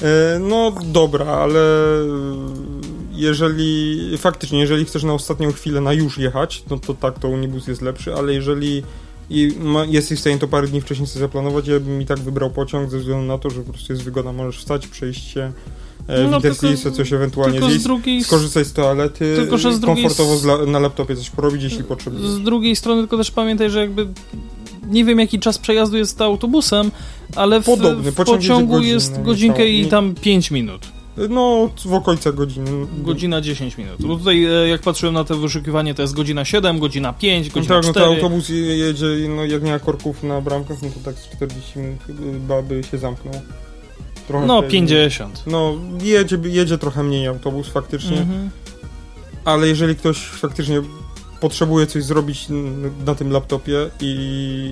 [0.03, 1.61] E, no dobra, ale
[3.13, 7.67] jeżeli faktycznie, jeżeli chcesz na ostatnią chwilę na już jechać, no to tak, to unibus
[7.67, 8.83] jest lepszy, ale jeżeli
[9.31, 12.19] i ma, jesteś w stanie to parę dni wcześniej sobie zaplanować, ja bym i tak
[12.19, 15.53] wybrał pociąg ze względu na to, że po prostu jest wygoda, możesz wstać, przejść się
[16.09, 19.81] e, no, w Intercity, coś ewentualnie zjeść, z drugiej, skorzystać z toalety, tylko, że z
[19.81, 22.27] komfortowo z na laptopie coś porobić, jeśli potrzebujesz.
[22.27, 24.09] Z drugiej strony tylko też pamiętaj, że jakby
[24.91, 26.91] nie wiem jaki czas przejazdu jest autobusem,
[27.37, 28.13] ale w, Podobny.
[28.13, 30.94] w pociągu jest godzinkę i tam 5 minut.
[31.17, 32.71] No, w okolicach godziny.
[32.99, 34.03] Godzina 10 minut.
[34.03, 37.75] Bo tutaj, e, jak patrzyłem na te wyszukiwanie, to jest godzina 7, godzina 5, godzina
[37.75, 38.07] no tak, 4.
[38.07, 41.29] No to autobus jedzie, no jak nie ma korków na bramkach, no to tak z
[41.29, 43.35] 40 minut chyba by się zamknął.
[44.27, 45.43] Trochę no, 50.
[45.47, 48.19] No, jedzie, jedzie trochę mniej autobus faktycznie.
[48.19, 48.51] Mhm.
[49.45, 50.83] Ale jeżeli ktoś faktycznie
[51.41, 52.47] potrzebuję coś zrobić
[53.07, 54.07] na tym laptopie i,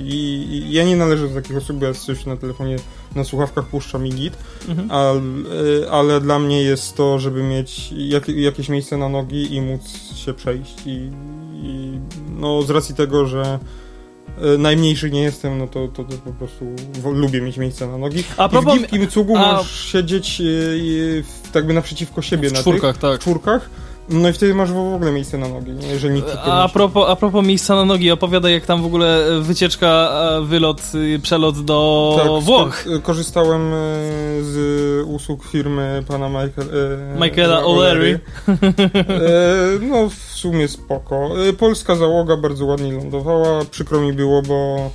[0.09, 2.77] i, i, ja nie należę do takich osób, bo ja coś na telefonie,
[3.17, 4.35] na słuchawkach puszczam i git,
[4.69, 4.91] mhm.
[4.91, 5.21] ale,
[5.91, 9.83] ale dla mnie jest to, żeby mieć jak, jakieś miejsce na nogi i móc
[10.15, 11.11] się przejść i,
[11.63, 11.99] i
[12.37, 13.59] no z racji tego, że
[14.39, 16.65] e, najmniejszy nie jestem, no to, to, to po prostu
[17.05, 18.25] lubię mieć miejsce na nogi.
[18.37, 18.79] A propos...
[18.93, 19.53] I w cugu a...
[19.53, 20.43] możesz siedzieć
[21.53, 23.21] tak by naprzeciwko siebie w na czwórkach, tych, tak.
[23.21, 23.71] w czwórkach
[24.09, 25.87] no i wtedy masz w ogóle miejsce na nogi, nie?
[25.89, 29.25] jeżeli nikt a, a, propos, a propos miejsca na nogi, opowiadaj jak tam w ogóle
[29.41, 30.13] wycieczka,
[30.43, 32.85] wylot, y, przelot do tak, Włoch.
[33.03, 33.71] Korzystałem
[34.43, 34.57] z
[35.07, 36.69] usług firmy pana Michael,
[37.21, 38.19] Michaela O'Leary.
[39.91, 41.31] no w sumie spoko.
[41.59, 44.91] Polska załoga bardzo ładnie lądowała, przykro mi było, bo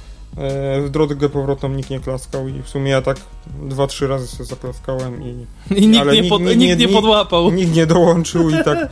[0.85, 3.17] w drogę powrotną nikt nie klaskał i w sumie ja tak
[3.61, 5.45] dwa, trzy razy sobie zaklaskałem i...
[5.75, 7.51] I nikt, nie, pod, nikt, nikt nie podłapał.
[7.51, 8.89] Nikt nie dołączył i tak...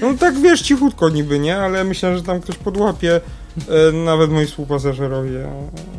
[0.00, 1.56] No tak wiesz, cichutko niby, nie?
[1.56, 3.20] Ale myślę, że tam ktoś podłapie.
[3.68, 5.48] E, nawet moi współpasażerowie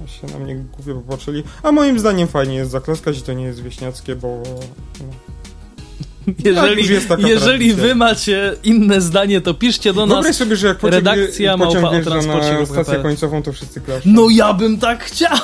[0.06, 1.44] się na mnie głupio popatrzyli.
[1.64, 4.44] A moim zdaniem fajnie jest zaklaskać i to nie jest wieśniackie, bo...
[5.00, 5.29] No,
[6.46, 6.84] jeżeli,
[7.20, 10.16] jeżeli wy macie inne zdanie, to piszcie do nas.
[10.16, 14.10] Wyobraź sobie, że jak pociąg, redakcja pociąg na stację końcową, to wszyscy klaszczą.
[14.14, 15.38] No ja bym tak chciał!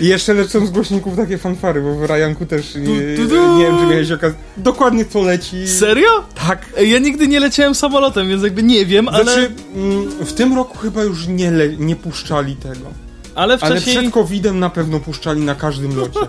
[0.00, 3.86] I jeszcze lecą z głośników takie fanfary, bo w Rajanku też nie, nie wiem, czy
[3.86, 4.38] miałeś okazję.
[4.56, 5.68] Dokładnie to leci.
[5.68, 6.08] Serio?
[6.46, 6.66] Tak.
[6.82, 9.24] Ja nigdy nie leciałem samolotem, więc jakby nie wiem, ale...
[9.24, 11.68] Znaczy, mm, w tym roku chyba już nie, le...
[11.68, 12.86] nie puszczali tego.
[13.34, 13.96] Ale, wcześniej...
[13.96, 16.20] Ale przed COVID-em na pewno puszczali na każdym locie.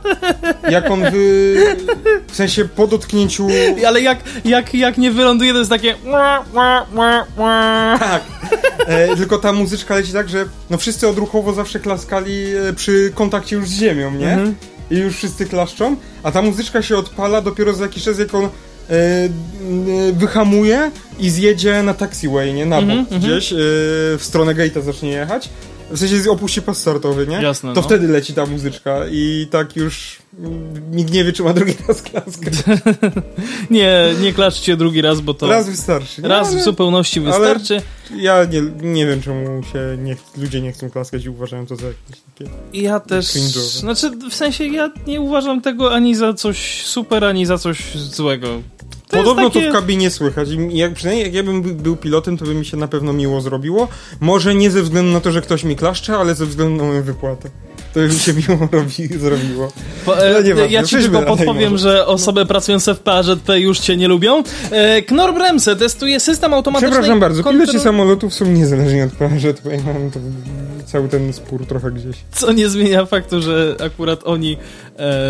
[0.69, 1.55] Jak on wy...
[2.27, 3.47] W sensie po dotknięciu...
[3.87, 5.95] Ale jak, jak, jak nie wyląduje, to jest takie...
[7.99, 8.21] Tak.
[8.87, 13.55] E, tylko ta muzyczka leci tak, że no wszyscy odruchowo zawsze klaskali e, przy kontakcie
[13.55, 14.33] już z ziemią, nie?
[14.33, 14.55] Mhm.
[14.91, 18.43] I już wszyscy klaszczą, a ta muzyczka się odpala dopiero za jakiś czas, jak on
[18.43, 18.49] e,
[18.89, 19.29] e
[20.13, 22.65] wyhamuje i zjedzie na taxiway, nie?
[22.65, 23.55] Na bok mm -hmm, gdzieś, e,
[24.17, 25.49] w stronę gate'a zacznie jechać
[25.93, 27.41] w sensie opuści pas startowy, nie?
[27.41, 27.87] Jasne, To no.
[27.87, 30.17] wtedy leci ta muzyczka i tak już
[30.91, 32.51] nikt nie wie, czy ma drugi raz klaskę.
[33.69, 35.47] nie, nie klaszczcie drugi raz, bo to...
[35.47, 36.21] Raz wystarczy.
[36.21, 37.81] Nie, raz ale w zupełności wystarczy.
[38.15, 41.87] Ja nie, nie wiem, czemu się nie, ludzie nie chcą klaskać i uważają to za
[41.87, 42.51] jakieś takie...
[42.73, 43.25] Ja też.
[43.25, 43.79] Cringe'owe.
[43.79, 48.61] Znaczy, w sensie ja nie uważam tego ani za coś super, ani za coś złego.
[49.13, 49.65] Podobno takie...
[49.65, 52.65] to w kabinie słychać jak, przynajmniej jak ja bym by- był pilotem, to by mi
[52.65, 53.87] się na pewno miło zrobiło.
[54.19, 57.03] Może nie ze względu na to, że ktoś mi klaszcze, ale ze względu na moją
[57.03, 57.49] wypłatę.
[57.93, 59.71] To mi się miło robi, zrobiło.
[60.05, 63.97] Po, e, No ja ci przejdźmy tylko podpowiem, że osoby pracujące w PAŻP już cię
[63.97, 64.43] nie lubią.
[64.71, 69.17] E, Knor Bremse testuje system automatycznej Przepraszam bardzo, kontroli- piloci samolotów są niezależni od
[69.63, 70.19] to ja mam to
[70.85, 72.15] cały ten spór trochę gdzieś.
[72.31, 74.57] Co nie zmienia faktu, że akurat oni
[74.99, 75.29] e,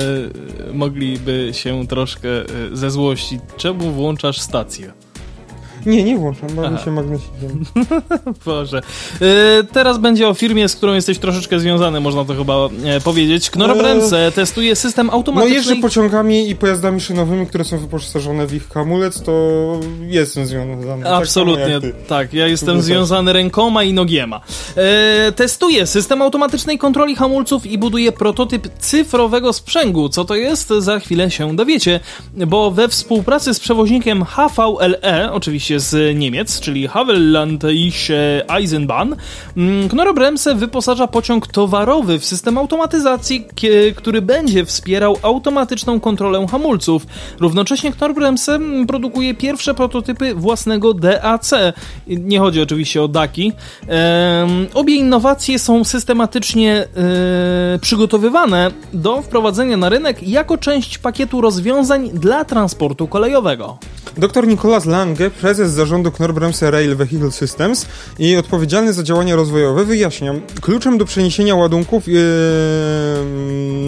[0.74, 3.40] mogliby się troszkę e, ze złości.
[3.58, 4.92] Czemu włączasz stację?
[5.86, 6.86] Nie, nie włączam, bawię Aha.
[6.86, 7.66] się magnesikiem.
[8.46, 8.82] Boże.
[9.22, 13.50] E, teraz będzie o firmie, z którą jesteś troszeczkę związany, można to chyba e, powiedzieć.
[13.50, 13.74] Knor
[14.14, 15.58] E, testuje system No automatycznej...
[15.58, 19.32] jeżdżę pociągami i pojazdami szynowymi, które są wyposażone w ich hamulec, to
[20.02, 21.04] jestem związany.
[21.04, 21.94] Tak Absolutnie, ty.
[22.08, 22.34] tak.
[22.34, 22.84] Ja jestem Super.
[22.84, 24.42] związany rękoma i nogiema.
[24.76, 30.10] E, testuje system automatycznej kontroli hamulców i buduje prototyp cyfrowego sprzęgu.
[30.10, 30.70] Co to jest?
[30.70, 32.00] Za chwilę się dowiecie,
[32.48, 39.14] bo we współpracy z przewoźnikiem HVLE, oczywiście z Niemiec, czyli Havellandische Eisenbahn,
[39.58, 43.48] mm, Knorr-Bremse wyposaża pociąg towarowy w system automatyzacji,
[43.96, 47.08] który będzie wspierał automatyczną kontrolę hamulców.
[47.40, 51.52] Równocześnie Knorr-Bremse mm, produkuje pierwsze prototypy własnego DAC.
[52.08, 53.52] Nie chodzi oczywiście o DAKI.
[54.74, 56.88] Obie innowacje są systematycznie
[57.76, 63.78] e, przygotowywane do wprowadzenia na rynek jako część pakietu rozwiązań dla transportu kolejowego.
[64.18, 67.86] Dr Nicolas Lange, prezes zarządu Knorr-Bremse Rail Vehicle Systems
[68.20, 72.14] i odpowiedzialny za działania rozwojowe, wyjaśnia, kluczem do przeniesienia ładunków yy,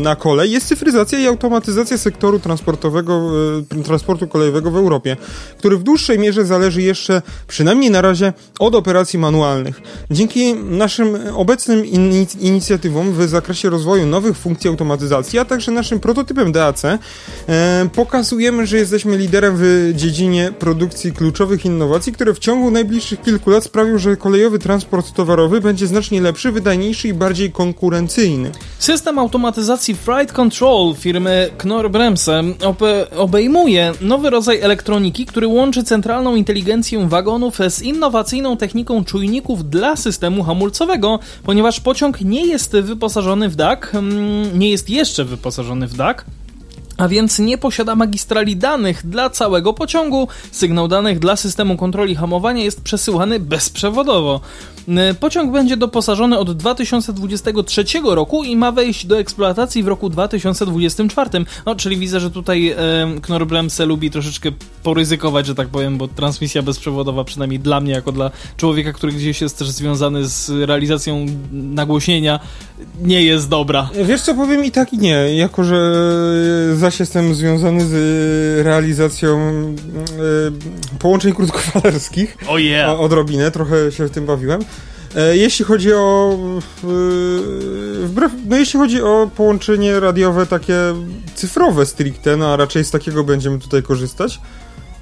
[0.01, 3.31] na kolej jest cyfryzacja i automatyzacja sektoru transportowego,
[3.75, 5.17] yy, transportu kolejowego w Europie,
[5.57, 9.81] który w dłuższej mierze zależy jeszcze, przynajmniej na razie, od operacji manualnych.
[10.11, 16.51] Dzięki naszym obecnym inic- inicjatywom w zakresie rozwoju nowych funkcji automatyzacji, a także naszym prototypem
[16.51, 23.21] DAC, e, pokazujemy, że jesteśmy liderem w dziedzinie produkcji kluczowych innowacji, które w ciągu najbliższych
[23.21, 28.51] kilku lat sprawią, że kolejowy transport towarowy będzie znacznie lepszy, wydajniejszy i bardziej konkurencyjny.
[28.79, 37.07] System automatyzacji Freight Control firmy Knorr-Bremse ope- obejmuje nowy rodzaj elektroniki, który łączy centralną inteligencję
[37.07, 43.79] wagonów z innowacyjną techniką czujników dla systemu hamulcowego, ponieważ pociąg nie jest wyposażony w DAC,
[43.93, 46.17] mm, nie jest jeszcze wyposażony w DAC.
[46.97, 50.27] A więc nie posiada magistrali danych dla całego pociągu.
[50.51, 54.41] Sygnał danych dla systemu kontroli hamowania jest przesyłany bezprzewodowo.
[55.19, 61.29] Pociąg będzie doposażony od 2023 roku i ma wejść do eksploatacji w roku 2024.
[61.65, 62.75] No, czyli widzę, że tutaj e,
[63.21, 64.49] Knorr-Bremse lubi troszeczkę
[64.83, 69.41] poryzykować, że tak powiem, bo transmisja bezprzewodowa, przynajmniej dla mnie, jako dla człowieka, który gdzieś
[69.41, 72.39] jest też związany z realizacją nagłośnienia,
[73.01, 73.89] nie jest dobra.
[74.05, 75.75] Wiesz co, powiem i tak i nie, jako że
[76.85, 77.93] zaś jestem związany z
[78.65, 82.99] realizacją e, połączeń krótkofalerskich, Oh yeah.
[82.99, 84.61] odrobinę, trochę się w tym bawiłem.
[85.15, 86.37] E, Jeśli chodzi o.
[86.83, 86.87] e,
[88.05, 90.75] Wbrew, no jeśli chodzi o połączenie radiowe takie
[91.35, 94.39] cyfrowe stricte, no a raczej z takiego będziemy tutaj korzystać,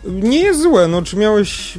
[0.05, 0.87] nie jest złe.
[0.87, 1.77] No czy miałeś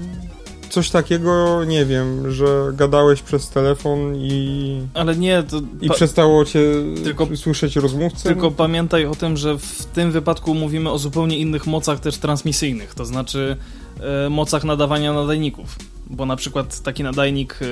[0.75, 6.61] coś takiego, nie wiem, że gadałeś przez telefon i, Ale nie, to i przestało cię
[7.05, 8.29] Tylko- słyszeć rozmówcę?
[8.29, 12.95] Tylko pamiętaj o tym, że w tym wypadku mówimy o zupełnie innych mocach też transmisyjnych,
[12.95, 13.57] to znaczy
[14.01, 15.77] e, mocach nadawania nadajników.
[16.11, 17.67] Bo na przykład taki nadajnik e,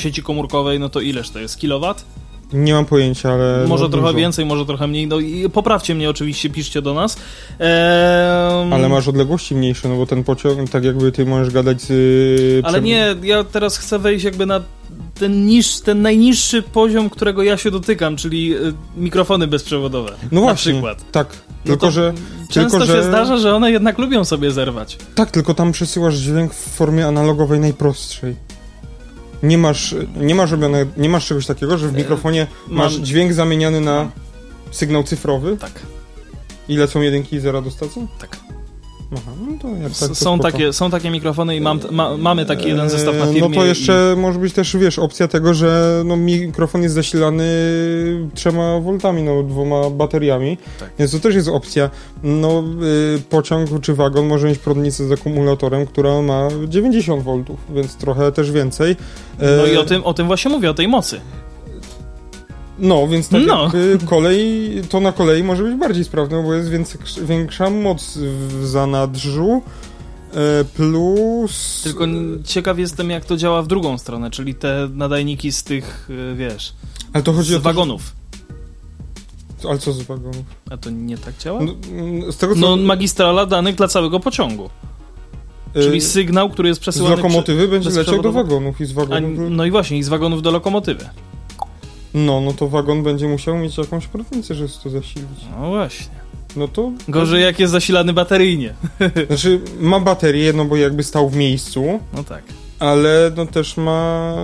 [0.00, 1.58] sieci komórkowej, no to ileż to jest?
[1.58, 2.04] Kilowat?
[2.54, 3.64] Nie mam pojęcia, ale.
[3.68, 4.18] Może no, trochę dużo.
[4.18, 5.06] więcej, może trochę mniej.
[5.06, 7.16] No i poprawcie mnie oczywiście, piszcie do nas.
[7.58, 11.90] Ehm, Ale masz odległości mniejsze, no bo ten pociąg, tak jakby ty możesz gadać z.
[11.90, 14.60] y, Ale nie, ja teraz chcę wejść jakby na
[15.14, 18.58] ten, niż, ten najniższy poziom, którego ja się dotykam, czyli e,
[18.96, 20.12] mikrofony bezprzewodowe.
[20.32, 20.72] No na właśnie.
[20.72, 21.12] przykład.
[21.12, 21.28] Tak.
[21.64, 22.12] No Tylko, że.
[22.50, 23.08] Często tylko, się że...
[23.08, 24.98] zdarza, że one jednak lubią sobie zerwać.
[25.14, 28.36] Tak, tylko tam przesyłasz dźwięk w formie analogowej najprostszej.
[29.44, 32.94] Nie masz, nie masz, robione, nie masz czegoś takiego, że w E, mikrofonie mam- masz
[32.94, 34.10] dźwięk zamieniany na
[34.70, 35.72] sygnał cyfrowy Tak,
[36.68, 38.06] i lecą jedynki i zera do stacji?
[38.20, 38.36] tak.
[39.16, 42.46] Aha, no to jak tak, to są, takie, są takie mikrofony i mam, ma, mamy
[42.46, 43.40] taki jeden zestaw na firmie.
[43.40, 44.20] No to jeszcze i...
[44.20, 47.44] może być też, wiesz, opcja tego, że no, mikrofon jest zasilany
[48.34, 50.90] trzema voltami, no dwoma bateriami, tak.
[50.98, 51.90] więc to też jest opcja.
[52.22, 52.64] No
[53.16, 58.32] y, pociąg czy wagon może mieć prądnicę z akumulatorem, która ma 90 V, więc trochę
[58.32, 58.96] też więcej.
[59.58, 61.20] No i o tym, o tym właśnie mówię, o tej mocy.
[62.78, 63.70] No, więc tak no.
[64.06, 69.62] kolej, to na kolei może być bardziej sprawne, bo jest więcej, większa moc w zanadrzu.
[70.34, 71.80] E, plus.
[71.84, 72.04] Tylko
[72.44, 76.74] ciekaw jestem, jak to działa w drugą stronę, czyli te nadajniki z tych, e, wiesz.
[77.12, 78.12] Ale to chodzi z o to, wagonów.
[79.68, 80.44] Ale co z wagonów?
[80.70, 81.60] A to nie tak działa?
[81.62, 82.60] No, mm, z tego, co...
[82.60, 84.70] no magistrala danych dla całego pociągu.
[85.74, 87.16] E, czyli sygnał, który jest przesyłany...
[87.16, 87.68] Z lokomotywy przy...
[87.68, 89.38] będzie leciał do wagonów i z wagonów...
[89.38, 91.08] A, no i właśnie, i z wagonów do lokomotywy.
[92.14, 95.40] No, no to wagon będzie musiał mieć jakąś protecję, żeby to zasilić.
[95.60, 96.24] No właśnie.
[96.56, 96.92] No to...
[97.08, 98.74] Gorzej jak jest zasilany bateryjnie.
[99.26, 102.00] Znaczy, ma baterię, no bo jakby stał w miejscu.
[102.12, 102.42] No tak.
[102.78, 104.34] Ale no też ma...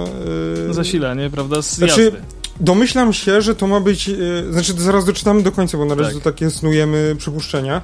[0.67, 0.75] Yy...
[0.75, 2.21] Zasilanie, prawda, z znaczy, jazdy.
[2.61, 6.15] Domyślam się, że to ma być, yy, znaczy zaraz doczytamy do końca, bo na razie
[6.15, 6.23] tak.
[6.23, 7.83] to takie snujemy przypuszczenia,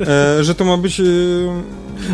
[0.00, 0.98] e, że to ma być...
[0.98, 1.48] Yy,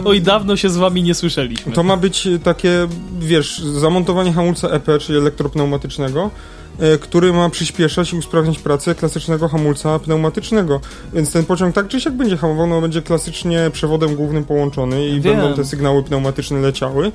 [0.04, 1.72] Oj, dawno się z wami nie słyszeliśmy.
[1.72, 6.30] To ma być takie, wiesz, zamontowanie hamulca EP, czyli elektropneumatycznego,
[6.78, 10.80] E, który ma przyspieszać i usprawniać pracę klasycznego hamulca pneumatycznego.
[11.12, 15.20] Więc ten pociąg tak czy siak będzie hamował, no będzie klasycznie przewodem głównym połączony i
[15.20, 15.36] Wiem.
[15.36, 17.12] będą te sygnały pneumatyczne leciały.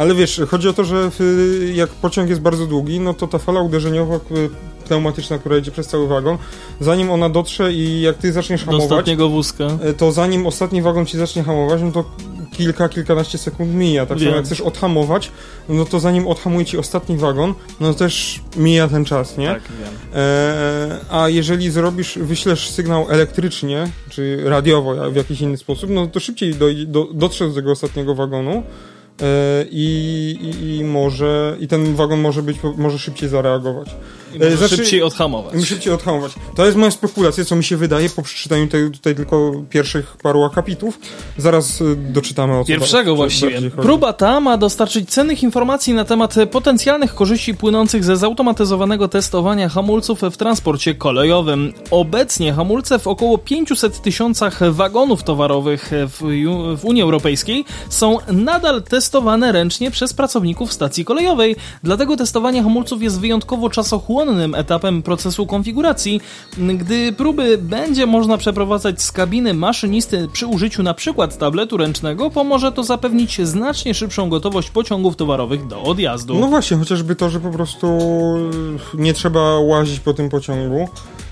[0.00, 1.10] Ale wiesz, chodzi o to, że
[1.74, 4.20] jak pociąg jest bardzo długi, no to ta fala uderzeniowa
[4.86, 6.38] pneumatyczna, która idzie przez cały wagon,
[6.80, 8.88] zanim ona dotrze i jak ty zaczniesz hamować...
[8.88, 9.64] Do ostatniego wózka.
[9.82, 12.04] E, to zanim ostatni wagon ci zacznie hamować, no to
[12.52, 14.06] kilka, kilkanaście sekund mija.
[14.06, 15.30] Tak samo jak chcesz odhamować,
[15.68, 19.48] no to zanim odhamuje ci ostatni wagon, no też mija ten czas, nie?
[19.48, 19.88] Tak, wiem.
[20.14, 26.20] E, a jeżeli zrobisz, wyślesz sygnał elektrycznie, czy radiowo w jakiś inny sposób, no to
[26.20, 28.62] szybciej do, do, dotrzesz do tego ostatniego wagonu,
[29.70, 33.96] i, i, i, może i ten wagon może być może szybciej zareagować.
[34.34, 35.64] I znaczy, szybciej odhamować.
[35.64, 36.32] Szybciej odhamować.
[36.56, 40.44] To jest moja spekulacja, co mi się wydaje po przeczytaniu tej, tutaj tylko pierwszych paru
[40.44, 40.98] akapitów.
[41.38, 43.70] Zaraz e, doczytamy o co Pierwszego właściwie.
[43.70, 50.20] Próba ta ma dostarczyć cennych informacji na temat potencjalnych korzyści płynących ze zautomatyzowanego testowania hamulców
[50.22, 51.72] w transporcie kolejowym.
[51.90, 56.20] Obecnie hamulce w około 500 tysiącach wagonów towarowych w,
[56.80, 61.56] w Unii Europejskiej są nadal testowane ręcznie przez pracowników stacji kolejowej.
[61.82, 63.68] Dlatego testowanie hamulców jest wyjątkowo
[64.20, 66.20] czasochłonnym etapem procesu konfiguracji.
[66.58, 71.28] Gdy próby będzie można przeprowadzać z kabiny maszynisty przy użyciu np.
[71.38, 76.38] tabletu ręcznego, pomoże to zapewnić znacznie szybszą gotowość pociągów towarowych do odjazdu.
[76.38, 77.98] No właśnie, chociażby to, że po prostu
[78.94, 80.88] nie trzeba łazić po tym pociągu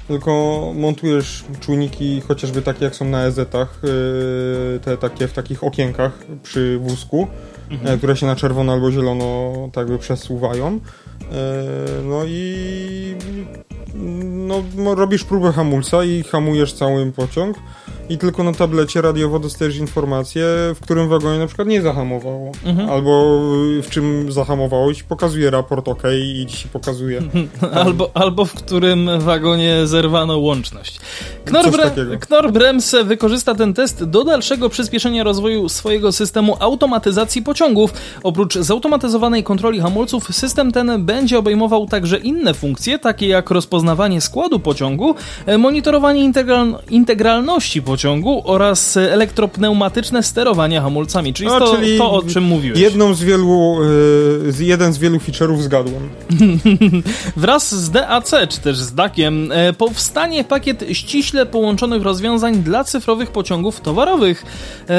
[0.08, 6.12] tylko montujesz czujniki chociażby takie jak są na EZ-ach, yy, te takie w takich okienkach
[6.42, 7.28] przy wózku
[7.70, 7.94] mhm.
[7.94, 10.80] E, które się na czerwono albo zielono tak by przesuwają.
[11.30, 17.56] E, no i no, robisz próbę hamulca i hamujesz cały pociąg
[18.08, 22.52] i tylko na tablecie radiowo dostajesz informację, w którym wagonie na przykład nie zahamowało.
[22.64, 22.90] Mhm.
[22.90, 23.40] Albo
[23.82, 27.22] w czym zahamowało i ci pokazuje raport OK i ci pokazuje.
[27.72, 31.00] albo, albo w którym wagonie zerwano łączność.
[32.20, 37.92] Knor, Bremse wykorzysta ten test do dalszego przyspieszenia rozwoju swojego systemu automatyzacji pociągów.
[38.22, 44.60] Oprócz zautomatyzowanej kontroli hamulców, system ten będzie obejmował także inne funkcje, takie jak rozpoznawanie składu
[44.60, 45.14] pociągu,
[45.58, 52.44] monitorowanie integral integralności pociągu, oraz elektropneumatyczne sterowanie hamulcami, czyli, A, to, czyli to, o czym
[52.44, 52.80] mówiłeś.
[52.80, 53.78] Jedną z wielu,
[54.58, 56.08] yy, jeden z wielu feature'ów zgadłem.
[57.36, 63.80] Wraz z DAC, czy też z DAC-iem, powstanie pakiet ściśle połączonych rozwiązań dla cyfrowych pociągów
[63.80, 64.44] towarowych.
[64.88, 64.94] Yy,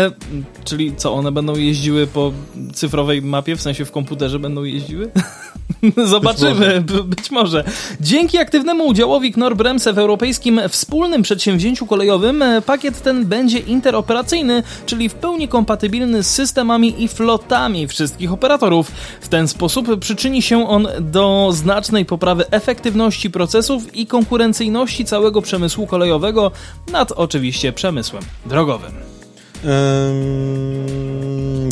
[0.63, 2.31] czyli co, one będą jeździły po
[2.73, 5.11] cyfrowej mapie, w sensie w komputerze będą jeździły?
[6.05, 7.03] Zobaczymy, być może.
[7.15, 7.63] być może.
[8.01, 15.13] Dzięki aktywnemu udziałowi Knorr-Bremse w europejskim wspólnym przedsięwzięciu kolejowym pakiet ten będzie interoperacyjny, czyli w
[15.13, 18.91] pełni kompatybilny z systemami i flotami wszystkich operatorów.
[19.21, 25.87] W ten sposób przyczyni się on do znacznej poprawy efektywności procesów i konkurencyjności całego przemysłu
[25.87, 26.51] kolejowego
[26.91, 28.91] nad oczywiście przemysłem drogowym.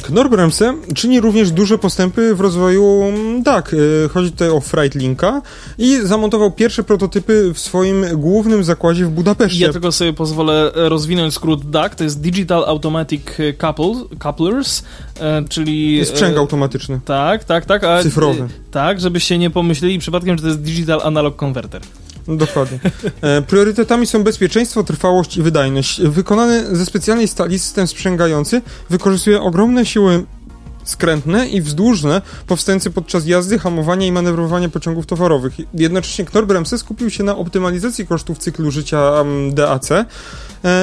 [0.03, 3.03] Knorr-Bremse czyni również duże postępy w rozwoju
[3.43, 3.65] DAC.
[3.73, 3.77] E,
[4.09, 5.41] chodzi tutaj o Freightlinka
[5.77, 9.65] i zamontował pierwsze prototypy w swoim głównym zakładzie w Budapeszcie.
[9.65, 13.21] Ja tylko sobie pozwolę rozwinąć skrót DAC, to jest Digital Automatic
[13.57, 14.83] Couple, Couplers,
[15.19, 16.05] e, czyli...
[16.05, 16.99] Sprzęg e, automatyczny.
[17.05, 17.83] Tak, tak, tak.
[17.83, 18.47] A, Cyfrowy.
[18.71, 21.81] Tak, żebyście nie pomyśleli przypadkiem, że to jest Digital Analog Converter.
[22.27, 22.79] Dokładnie.
[23.21, 26.01] E, priorytetami są bezpieczeństwo, trwałość i wydajność.
[26.01, 30.23] Wykonany ze specjalnej stali system sprzęgający wykorzystuje ogromne siły
[30.83, 35.53] skrętne i wzdłużne powstające podczas jazdy, hamowania i manewrowania pociągów towarowych.
[35.73, 39.11] Jednocześnie Knorr-Bremse skupił się na optymalizacji kosztów cyklu życia
[39.51, 40.05] DAC e,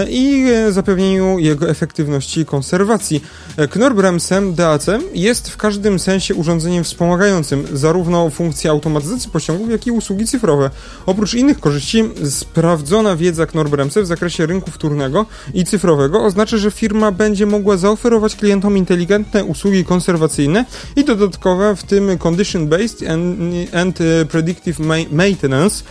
[0.09, 3.25] i zapewnieniu jego efektywności konserwacji.
[3.57, 9.91] E, Knorr-Bremse DAC jest w każdym sensie urządzeniem wspomagającym zarówno funkcję automatyzacji pociągów, jak i
[9.91, 10.71] usługi cyfrowe.
[11.07, 17.13] Oprócz innych korzyści, sprawdzona wiedza Knorr-Bremse w zakresie rynku wtórnego i cyfrowego oznacza, że firma
[17.13, 20.65] będzie mogła zaoferować klientom inteligentne usługi konserwacyjne
[20.97, 23.39] i dodatkowe, w tym condition-based and,
[23.75, 24.79] and, e, predictive
[25.11, 25.85] maintenance,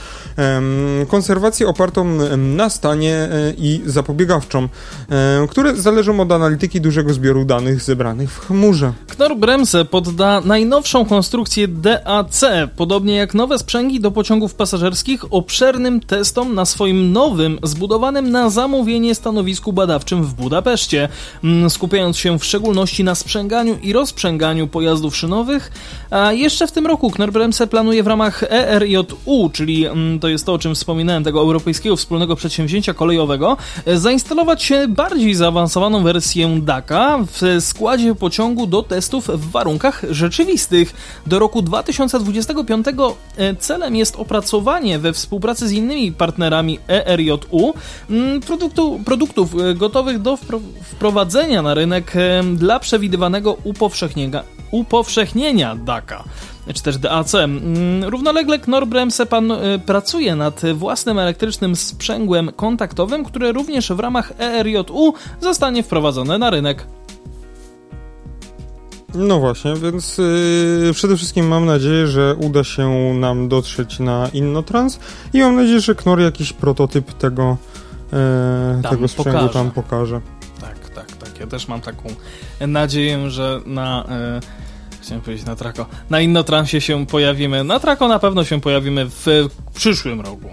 [1.07, 2.05] konserwację opartą
[2.37, 4.69] na stanie e, i zapobiegawczą,
[5.49, 8.93] które zależą od analityki dużego zbioru danych zebranych w chmurze.
[9.07, 12.41] Knorr Bremse podda najnowszą konstrukcję DAC,
[12.75, 19.15] podobnie jak nowe sprzęgi do pociągów pasażerskich, obszernym testom na swoim nowym, zbudowanym na zamówienie
[19.15, 21.09] stanowisku badawczym w Budapeszcie,
[21.43, 25.71] mm, skupiając się w szczególności na sprzęganiu i rozprzęganiu pojazdów szynowych.
[26.09, 30.53] A jeszcze w tym roku Knorr-Bremse planuje w ramach ERJU, czyli mm, to jest to,
[30.53, 38.15] o czym wspominałem, tego Europejskiego Wspólnego Przedsięwzięcia Kolejowego, zainstalować bardziej zaawansowaną wersję DACA w składzie
[38.15, 40.93] pociągu do testów w warunkach rzeczywistych.
[41.27, 42.87] Do roku 2025
[43.37, 47.73] e, celem jest opracowanie we współpracy z innymi partnerami ERJU
[48.47, 50.37] produktu, produktów e, gotowych do
[50.83, 54.43] wprowadzenia na rynek e, dla przewidywanego upowszechnienia,
[54.73, 56.23] upowszechnienia DACA
[56.73, 57.35] czy też DAC.
[57.35, 59.53] Mm, równolegle Knorr Bremse pan
[59.85, 66.87] pracuje nad własnym elektrycznym sprzęgłem kontaktowym, które również w ramach ERJU zostanie wprowadzone na rynek.
[69.15, 74.99] No właśnie, więc yy, przede wszystkim mam nadzieję, że uda się nam dotrzeć na Innotrans
[75.33, 77.57] i mam nadzieję, że Knorr jakiś prototyp tego,
[78.11, 79.53] yy, tego sprzęgu pokaże.
[79.53, 80.21] tam pokaże.
[80.61, 81.39] Tak, tak, tak.
[81.39, 82.09] Ja też mam taką
[82.67, 84.07] nadzieję, że na...
[84.43, 84.62] Yy
[85.03, 85.85] chciałem powiedzieć na Trako.
[86.09, 87.63] Na Innotransie się pojawimy.
[87.63, 89.25] Na Trako na pewno się pojawimy w
[89.73, 90.49] przyszłym roku.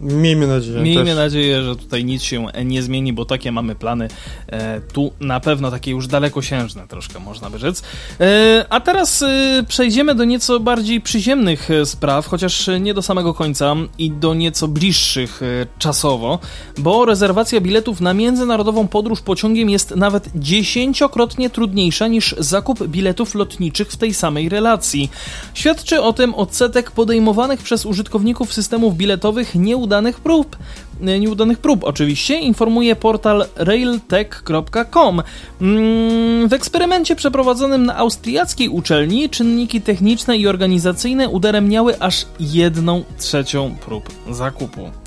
[0.00, 0.80] Miejmy nadzieję.
[0.80, 1.16] Miejmy też.
[1.16, 4.08] nadzieję, że tutaj nic się nie zmieni, bo takie mamy plany.
[4.46, 7.82] E, tu na pewno takie już dalekosiężne troszkę można by rzec.
[8.20, 13.34] E, a teraz e, przejdziemy do nieco bardziej przyziemnych e, spraw, chociaż nie do samego
[13.34, 16.38] końca i do nieco bliższych e, czasowo,
[16.78, 23.88] bo rezerwacja biletów na międzynarodową podróż pociągiem jest nawet dziesięciokrotnie trudniejsza niż zakup biletów lotniczych
[23.90, 25.10] w tej samej relacji.
[25.54, 30.56] Świadczy o tym odsetek podejmowanych przez użytkowników systemów biletowych nieudanych nieudanych prób.
[31.00, 35.22] E, nieudanych prób oczywiście, informuje portal railtech.com.
[35.60, 43.76] Mm, w eksperymencie przeprowadzonym na austriackiej uczelni czynniki techniczne i organizacyjne udaremniały aż jedną trzecią
[43.86, 45.03] prób zakupu.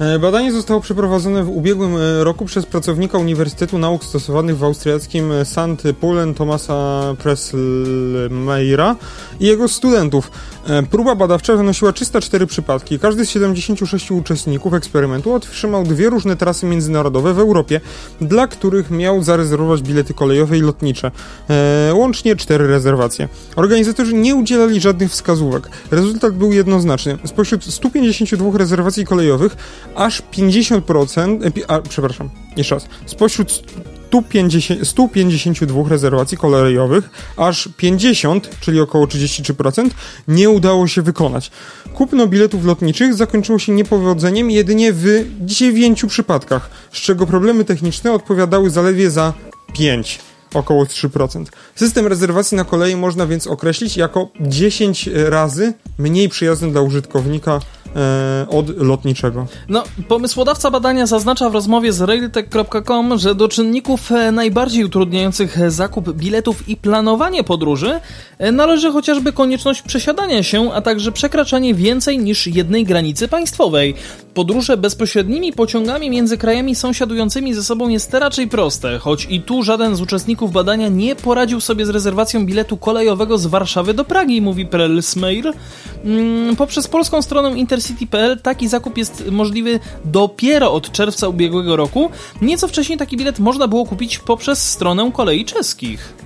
[0.00, 5.32] E, badanie zostało przeprowadzone w ubiegłym e, roku przez pracownika Uniwersytetu Nauk Stosowanych w austriackim
[5.44, 5.82] St.
[6.00, 8.96] Pullen Thomasa Presselmeyera
[9.40, 10.30] i jego studentów.
[10.68, 12.98] E, próba badawcza wynosiła 304 przypadki.
[12.98, 17.80] Każdy z 76 uczestników eksperymentu otrzymał dwie różne trasy międzynarodowe w Europie,
[18.20, 21.10] dla których miał zarezerwować bilety kolejowe i lotnicze.
[21.50, 23.28] E, łącznie cztery rezerwacje.
[23.56, 25.68] Organizatorzy nie udzielali żadnych wskazówek.
[25.90, 27.18] Rezultat był jednoznaczny.
[27.24, 29.56] Spośród 152 rezerwacji kolejowych
[29.96, 33.62] aż 50%, e, a, przepraszam, jeszcze raz, spośród
[34.08, 39.90] 150, 152 rezerwacji kolejowych, aż 50, czyli około 33%,
[40.28, 41.50] nie udało się wykonać.
[41.94, 45.06] Kupno biletów lotniczych zakończyło się niepowodzeniem jedynie w
[45.40, 49.32] 9 przypadkach, z czego problemy techniczne odpowiadały zaledwie za
[49.72, 50.18] 5
[50.54, 51.44] około 3%.
[51.74, 57.60] System rezerwacji na kolei można więc określić jako 10 razy mniej przyjazny dla użytkownika
[58.48, 59.46] od lotniczego.
[59.68, 66.12] No, pomysłodawca badania zaznacza w rozmowie z railtech.com, że do czynników e, najbardziej utrudniających zakup
[66.12, 68.00] biletów i planowanie podróży
[68.38, 73.94] e, należy chociażby konieczność przesiadania się, a także przekraczanie więcej niż jednej granicy państwowej.
[74.34, 79.96] Podróże bezpośrednimi pociągami między krajami sąsiadującymi ze sobą jest raczej proste, choć i tu żaden
[79.96, 84.66] z uczestników badania nie poradził sobie z rezerwacją biletu kolejowego z Warszawy do Pragi, mówi
[84.66, 85.52] Prelsmeir.
[86.04, 87.58] Mm, poprzez polską stronę
[88.42, 92.10] taki zakup jest możliwy dopiero od czerwca ubiegłego roku.
[92.42, 96.25] Nieco wcześniej taki bilet można było kupić poprzez stronę kolei czeskich.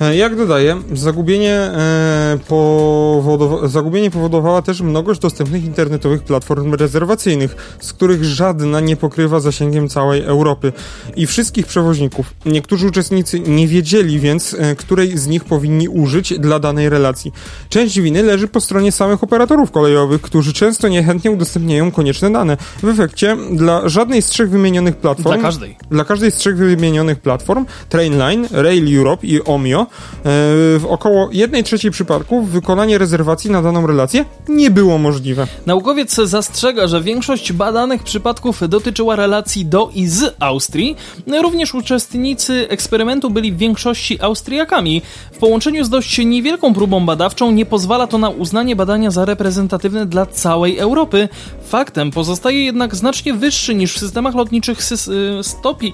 [0.00, 7.92] E, jak dodaję, zagubienie, e, powodowa zagubienie powodowała też mnogość dostępnych internetowych platform rezerwacyjnych, z
[7.92, 10.72] których żadna nie pokrywa zasięgiem całej Europy
[11.16, 12.34] i wszystkich przewoźników.
[12.46, 17.32] Niektórzy uczestnicy nie wiedzieli więc, e, której z nich powinni użyć dla danej relacji.
[17.68, 22.56] Część winy leży po stronie samych operatorów kolejowych, którzy często niechętnie udostępniają konieczne dane.
[22.82, 25.34] W efekcie dla żadnej z trzech wymienionych platform...
[25.34, 25.76] Dla każdej.
[25.90, 29.89] Dla każdej z trzech wymienionych platform, Trainline, Rail Europe i Omio,
[30.24, 35.46] w około 1 trzeciej przypadków wykonanie rezerwacji na daną relację nie było możliwe.
[35.66, 40.96] Naukowiec zastrzega, że większość badanych przypadków dotyczyła relacji do i z Austrii.
[41.42, 45.02] Również uczestnicy eksperymentu byli w większości Austriakami.
[45.32, 50.06] W połączeniu z dość niewielką próbą badawczą nie pozwala to na uznanie badania za reprezentatywne
[50.06, 51.28] dla całej Europy.
[51.68, 55.92] Faktem pozostaje jednak znacznie wyższy niż w systemach lotniczych y, stopi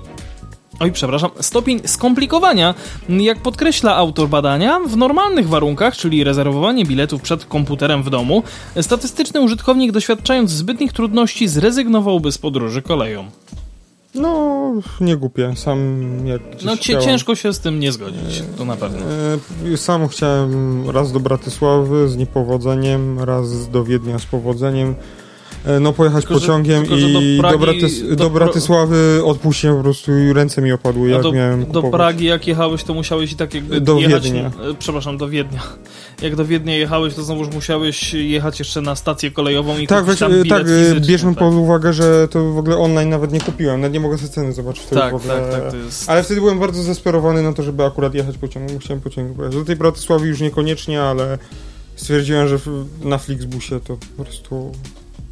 [0.81, 2.75] Oj, przepraszam, stopień skomplikowania.
[3.09, 8.43] Jak podkreśla autor badania, w normalnych warunkach, czyli rezerwowanie biletów przed komputerem w domu,
[8.81, 13.25] statystyczny użytkownik doświadczając zbytnich trudności zrezygnowałby z podróży koleją.
[14.15, 18.77] No, nie głupie, sam jak No chciałem, ciężko się z tym nie zgodzić, to na
[18.77, 18.99] pewno.
[19.73, 24.95] E, sam chciałem raz do Bratysławy z niepowodzeniem, raz do Wiednia z powodzeniem.
[25.67, 29.83] E, no pojechać tylko, pociągiem tylko, i do, Pragi, do, Bratys do, Bratysławy odpuściłem po
[29.83, 31.91] prostu i ręce mi opadły, jak do, miałem kupować.
[31.91, 34.25] Do Pragi jak jechałeś, to musiałeś i tak jakby do jechać...
[34.25, 34.47] Wiednia.
[34.47, 35.63] E, przepraszam, do Wiednia.
[36.23, 40.19] Jak do Wiednia jechałeś, to znowuż musiałeś jechać jeszcze na stację kolejową i tak, kupić
[40.19, 40.67] tam Tak,
[41.07, 41.39] bierzmy tak.
[41.39, 44.53] pod uwagę, że to w ogóle online nawet nie kupiłem, nawet nie mogę sobie ceny
[44.53, 44.85] zobaczyć.
[44.87, 46.11] Tak, tak, tak, to jest...
[46.11, 49.59] Ale wtedy byłem bardzo zdesperowany na to, żeby akurat jechać pociągiem, chciałem pociągiem pojechać.
[49.59, 51.39] Do tej Bratysławy już niekoniecznie, ale
[51.97, 52.59] stwierdziłem, że
[53.05, 54.73] na Flixbusie to po prostu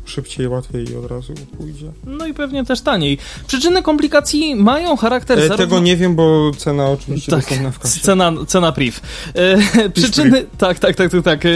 [0.04, 1.86] szybciej, łatwiej i od razu pójdzie.
[2.06, 3.18] No i pewnie też taniej.
[3.46, 5.38] Przyczyny komplikacji mają charakter...
[5.38, 5.66] E, zarówno...
[5.66, 8.00] Tego nie wiem, bo cena oczywiście tak, dostępna w kasie.
[8.00, 9.00] Cena, cena priv.
[9.34, 10.46] E, przyczyny...
[10.58, 11.46] Tak, tak, tak, tak, tak.
[11.46, 11.50] E,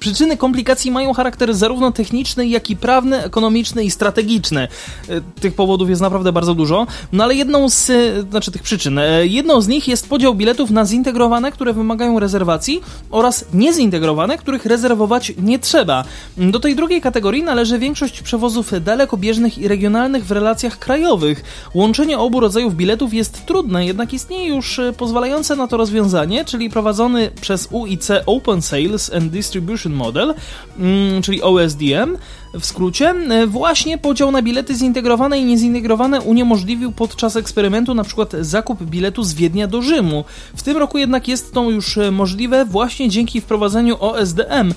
[0.00, 4.68] przyczyny komplikacji mają charakter zarówno techniczny, jak i prawny, ekonomiczny i strategiczny.
[5.08, 7.90] E, tych powodów jest naprawdę bardzo dużo, no ale jedną z...
[7.90, 8.98] E, znaczy tych przyczyn.
[8.98, 12.80] E, jedną z nich jest podział biletów na zintegrowane, które wymagają rezerwacji
[13.10, 16.04] oraz niezintegrowane, których rezerwować nie trzeba.
[16.36, 21.44] Do tej drugiej kategorii należy większość przewozów dalekobieżnych i regionalnych w relacjach krajowych.
[21.74, 26.70] Łączenie obu rodzajów biletów jest trudne, jednak istnieje już e, pozwalające na to rozwiązanie, czyli
[26.70, 30.34] prowadzony przez UIC Open Sales and Distribution Model,
[30.78, 32.16] mm, czyli OSDM.
[32.54, 38.32] W skrócie, e, właśnie podział na bilety zintegrowane i niezintegrowane uniemożliwił podczas eksperymentu na przykład
[38.40, 40.24] zakup biletu z Wiednia do Rzymu.
[40.56, 44.74] W tym roku jednak jest to już e, możliwe właśnie dzięki wprowadzeniu OSDM.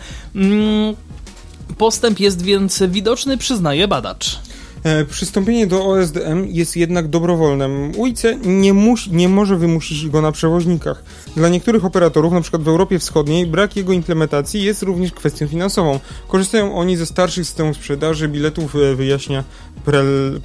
[1.78, 4.40] Postęp jest więc widoczny, przyznaje badacz.
[4.84, 7.70] E, przystąpienie do OSDM jest jednak dobrowolne.
[7.98, 11.04] UIC nie, musi, nie może wymusić go na przewoźnikach.
[11.36, 12.58] Dla niektórych operatorów, np.
[12.58, 16.00] w Europie Wschodniej, brak jego implementacji jest również kwestią finansową.
[16.28, 19.44] Korzystają oni ze starszych systemów sprzedaży biletów, e, wyjaśnia
[19.86, 20.42] Prel.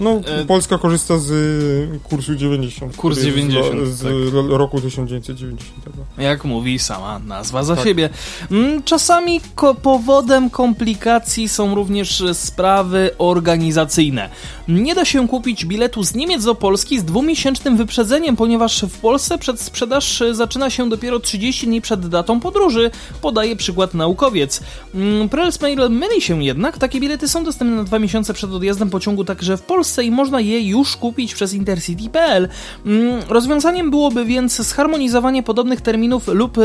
[0.00, 0.44] No, e...
[0.44, 2.96] Polska korzysta z y, kursu 90.
[2.96, 3.86] Kurs 90.
[3.86, 4.58] Z, z tak.
[4.58, 5.86] roku 1990.
[6.18, 7.84] Jak mówi sama nazwa za tak.
[7.84, 8.10] siebie.
[8.50, 14.30] Mm, czasami ko powodem komplikacji są również sprawy organizacyjne.
[14.68, 19.38] Nie da się kupić biletu z Niemiec do Polski z dwumiesięcznym wyprzedzeniem, ponieważ w Polsce
[19.38, 22.90] przedsprzedaż zaczyna się dopiero 30 dni przed datą podróży,
[23.20, 24.60] podaje przykład naukowiec.
[24.94, 29.24] Mm, Prelsmail myli się jednak, takie bilety są dostępne na dwa miesiące przed odjazdem pociągu
[29.24, 32.48] także w Polsce Polsce i można je już kupić przez intercity.pl.
[32.86, 36.62] Mm, rozwiązaniem byłoby więc scharmonizowanie podobnych terminów lub e,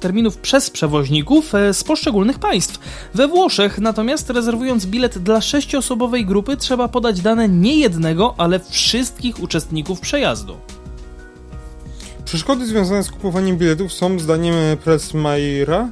[0.00, 2.78] terminów przez przewoźników e, z poszczególnych państw.
[3.14, 9.42] We Włoszech natomiast rezerwując bilet dla sześciosobowej grupy trzeba podać dane nie jednego, ale wszystkich
[9.42, 10.56] uczestników przejazdu.
[12.24, 14.54] Przeszkody związane z kupowaniem biletów są zdaniem
[14.84, 15.88] Pressmayera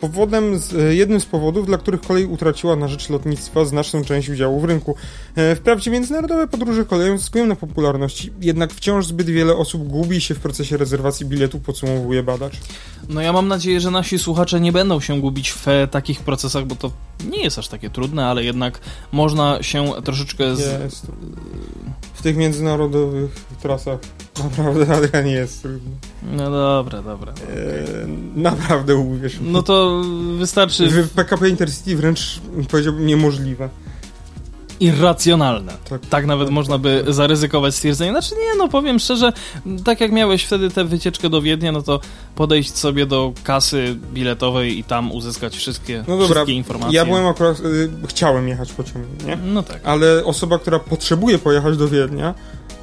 [0.00, 4.60] Powodem, e, jednym z powodów, dla których kolej utraciła na rzecz lotnictwa znaczną część udziału
[4.60, 4.96] w rynku.
[5.36, 10.34] E, wprawdzie międzynarodowe podróże koleją zyskują na popularności, jednak wciąż zbyt wiele osób gubi się
[10.34, 12.54] w procesie rezerwacji biletu, podsumowuje badacz.
[13.08, 16.64] No ja mam nadzieję, że nasi słuchacze nie będą się gubić w e, takich procesach,
[16.64, 16.90] bo to
[17.30, 18.80] nie jest aż takie trudne, ale jednak
[19.12, 20.56] można się troszeczkę...
[20.56, 20.82] Z...
[20.82, 21.06] Jest.
[22.14, 23.30] W tych międzynarodowych
[23.62, 24.00] trasach
[24.58, 25.90] naprawdę Adrian jest trudny.
[26.22, 27.32] No dobra, dobra.
[27.32, 28.06] E,
[28.36, 30.02] naprawdę uwierz No to
[30.38, 30.88] wystarczy...
[30.88, 33.68] W PKP Intercity wręcz powiedziałbym niemożliwe
[34.80, 35.72] irracjonalne.
[35.88, 37.14] Tak, tak nawet tak, można by tak.
[37.14, 38.10] zaryzykować stwierdzenie.
[38.10, 39.32] Znaczy nie, no powiem szczerze,
[39.84, 42.00] tak jak miałeś wtedy tę wycieczkę do Wiednia, no to
[42.34, 46.96] podejść sobie do kasy biletowej i tam uzyskać wszystkie, no dobra, wszystkie informacje.
[46.96, 49.36] Ja byłem akurat, y, chciałem jechać pociągiem, nie?
[49.36, 49.80] No tak.
[49.84, 52.34] Ale osoba, która potrzebuje pojechać do Wiednia,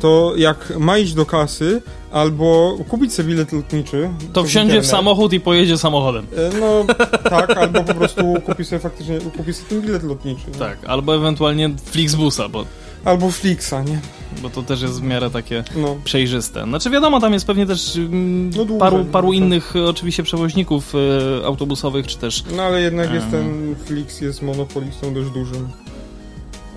[0.01, 1.81] to jak ma iść do kasy,
[2.11, 4.09] albo kupić sobie bilet lotniczy.
[4.33, 4.85] To wsiądzie internet.
[4.85, 6.25] w samochód i pojedzie samochodem.
[6.37, 6.85] E, no
[7.29, 10.45] tak, albo po prostu kupi sobie faktycznie kupi sobie ten bilet lotniczy.
[10.59, 12.65] Tak, albo ewentualnie Flixbusa, bo...
[13.05, 13.99] Albo Flixa, nie?
[14.41, 15.95] Bo to też jest w miarę takie no.
[16.03, 16.63] przejrzyste.
[16.63, 20.95] Znaczy wiadomo, tam jest pewnie też mm, no dłużej, paru, paru no, innych oczywiście przewoźników
[20.95, 22.43] y, autobusowych, czy też...
[22.55, 25.67] No ale jednak jest ten Flix, jest monopolistą dość dużym.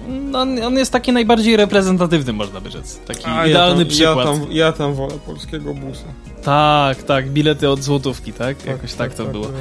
[0.09, 2.99] No, on jest taki najbardziej reprezentatywny, można by rzec.
[2.99, 4.17] Taki A, idealny ja tam, przykład.
[4.17, 6.05] Ja tam, ja tam wolę polskiego busa.
[6.43, 8.57] Tak, tak, bilety od złotówki, tak?
[8.57, 9.47] tak Jakoś tak, tak to tak, było.
[9.47, 9.55] Tak.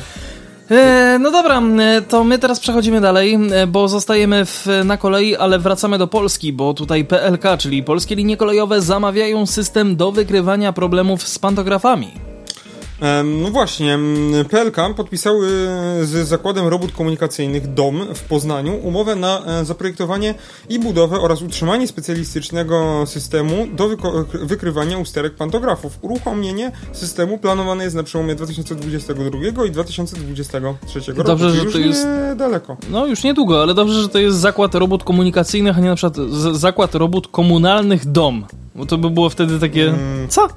[0.72, 5.36] E, no dobra, e, to my teraz przechodzimy dalej, e, bo zostajemy w, na kolei,
[5.36, 10.74] ale wracamy do Polski, bo tutaj PLK, czyli Polskie Linie Kolejowe, zamawiają system do wykrywania
[10.74, 12.33] problemów z pantografami.
[13.24, 14.00] No właśnie,
[14.50, 15.48] PLK podpisały
[16.02, 20.36] z Zakładem Robót Komunikacyjnych DOM w Poznaniu umowę na e, zaprojektowanie
[20.70, 23.90] i budowę oraz utrzymanie specjalistycznego systemu do
[24.34, 25.98] wykrywania usterek pantografów.
[26.02, 31.24] Uruchomienie systemu planowane jest na przełomie 2022 i 2023 roku.
[31.24, 32.78] Dobrze, że to jest daleko.
[32.90, 36.16] No już niedługo, ale dobrze, że to jest Zakład Robót Komunikacyjnych, a nie na przykład
[36.54, 38.46] Zakład Robót Komunalnych DOM.
[38.76, 39.86] Bo to by było wtedy takie.
[39.86, 40.30] Hmm.
[40.30, 40.48] Co?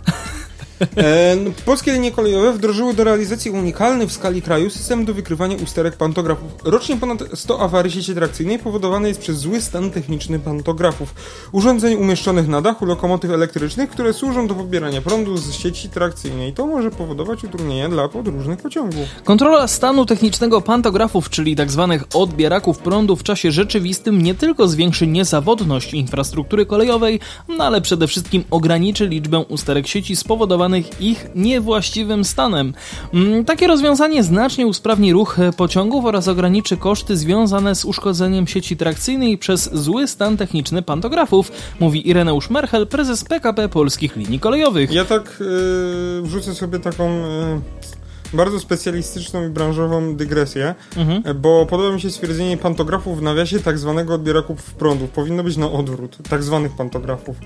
[0.80, 5.96] E, polskie linie kolejowe wdrożyły do realizacji unikalny w skali kraju system do wykrywania usterek
[5.96, 6.52] pantografów.
[6.64, 11.14] Rocznie ponad 100 awarii sieci trakcyjnej powodowane jest przez zły stan techniczny pantografów.
[11.52, 16.52] Urządzeń umieszczonych na dachu lokomotyw elektrycznych, które służą do pobierania prądu z sieci trakcyjnej.
[16.52, 19.04] To może powodować utrudnienia dla podróżnych pociągów.
[19.24, 21.86] Kontrola stanu technicznego pantografów, czyli tzw.
[21.90, 28.06] Tak odbieraków prądu w czasie rzeczywistym nie tylko zwiększy niezawodność infrastruktury kolejowej, no ale przede
[28.06, 32.74] wszystkim ograniczy liczbę usterek sieci spowodowanych spowodowanych ich niewłaściwym stanem.
[33.14, 39.38] Mm, takie rozwiązanie znacznie usprawni ruch pociągów oraz ograniczy koszty związane z uszkodzeniem sieci trakcyjnej
[39.38, 44.92] przez zły stan techniczny pantografów, mówi Ireneusz Merchel, prezes PKP Polskich Linii Kolejowych.
[44.92, 47.08] Ja tak yy, wrzucę sobie taką...
[47.10, 47.85] Yy
[48.32, 51.40] bardzo specjalistyczną i branżową dygresję, mhm.
[51.40, 55.08] bo podoba mi się stwierdzenie pantografów w nawiasie tak zwanego odbieraków prądu.
[55.08, 57.36] Powinno być na odwrót, tak zwanych pantografów.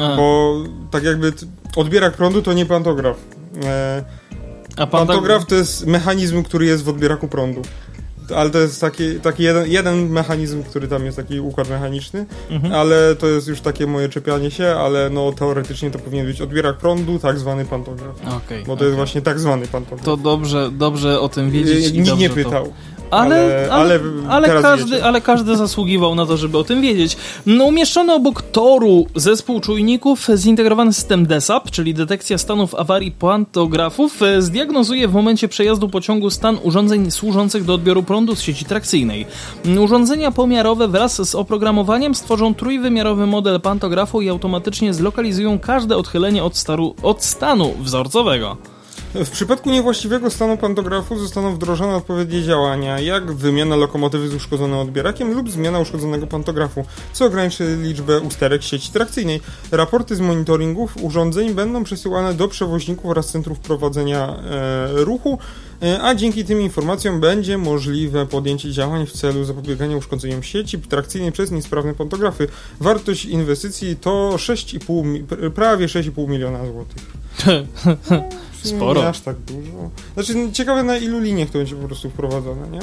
[0.00, 0.16] A.
[0.16, 0.56] Bo
[0.90, 1.32] tak jakby
[1.76, 3.16] odbierak prądu to nie pantograf.
[3.64, 7.62] E, pantograf to jest mechanizm, który jest w odbieraku prądu
[8.36, 12.74] ale to jest taki, taki jeden, jeden mechanizm, który tam jest taki układ mechaniczny, mhm.
[12.74, 16.78] ale to jest już takie moje czepianie się, ale no teoretycznie to powinien być odbierak
[16.78, 18.16] prądu, tak zwany pantograf.
[18.44, 18.86] Okay, bo to okay.
[18.86, 20.04] jest właśnie tak zwany pantograf.
[20.04, 21.92] To dobrze, dobrze o tym wiedzieć.
[21.92, 22.64] Nikt nie pytał.
[22.64, 22.72] To...
[23.12, 27.16] Ale, ale, ale, ale każdy, ale każdy zasługiwał na to, żeby o tym wiedzieć.
[27.46, 34.42] No, umieszczony obok toru zespół czujników, zintegrowany system DESAP, czyli detekcja stanów awarii pantografów, e,
[34.42, 39.26] zdiagnozuje w momencie przejazdu pociągu stan urządzeń służących do odbioru prądu z sieci trakcyjnej.
[39.80, 46.56] Urządzenia pomiarowe wraz z oprogramowaniem stworzą trójwymiarowy model pantografu i automatycznie zlokalizują każde odchylenie od,
[46.56, 48.71] staru, od stanu wzorcowego.
[49.14, 55.34] W przypadku niewłaściwego stanu pantografu zostaną wdrożone odpowiednie działania, jak wymiana lokomotywy z uszkodzonym odbierakiem
[55.34, 59.40] lub zmiana uszkodzonego pantografu, co ograniczy liczbę usterek sieci trakcyjnej.
[59.72, 65.38] Raporty z monitoringów urządzeń będą przesyłane do przewoźników oraz centrów prowadzenia e, ruchu,
[65.82, 71.32] e, a dzięki tym informacjom będzie możliwe podjęcie działań w celu zapobiegania uszkodzeniom sieci trakcyjnej
[71.32, 72.48] przez niesprawne pantografy.
[72.80, 77.02] Wartość inwestycji to 6,5, prawie 6,5 miliona złotych.
[78.64, 79.00] Sporo.
[79.00, 79.90] Nie aż tak dużo.
[80.14, 82.80] Znaczy, ciekawe na ilu liniach to będzie po prostu wprowadzone, nie?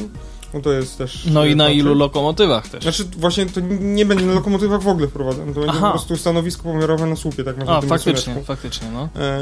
[0.54, 1.26] No to jest też...
[1.26, 1.80] No i na patrzę.
[1.80, 2.84] ilu lokomotywach też.
[2.84, 5.54] Znaczy, właśnie to nie będzie na lokomotywach w ogóle wprowadzone.
[5.54, 5.88] To będzie Aha.
[5.88, 7.88] po prostu stanowisko pomiarowe na słupie, tak naprawdę.
[7.88, 9.10] A, faktycznie, faktycznie, no.
[9.16, 9.38] E,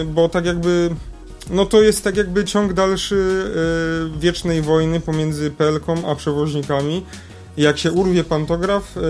[0.00, 0.90] e, bo tak jakby...
[1.50, 3.44] No to jest tak jakby ciąg dalszy
[4.16, 7.02] e, wiecznej wojny pomiędzy Pelką a przewoźnikami
[7.56, 9.02] jak się urwie pantograf yy,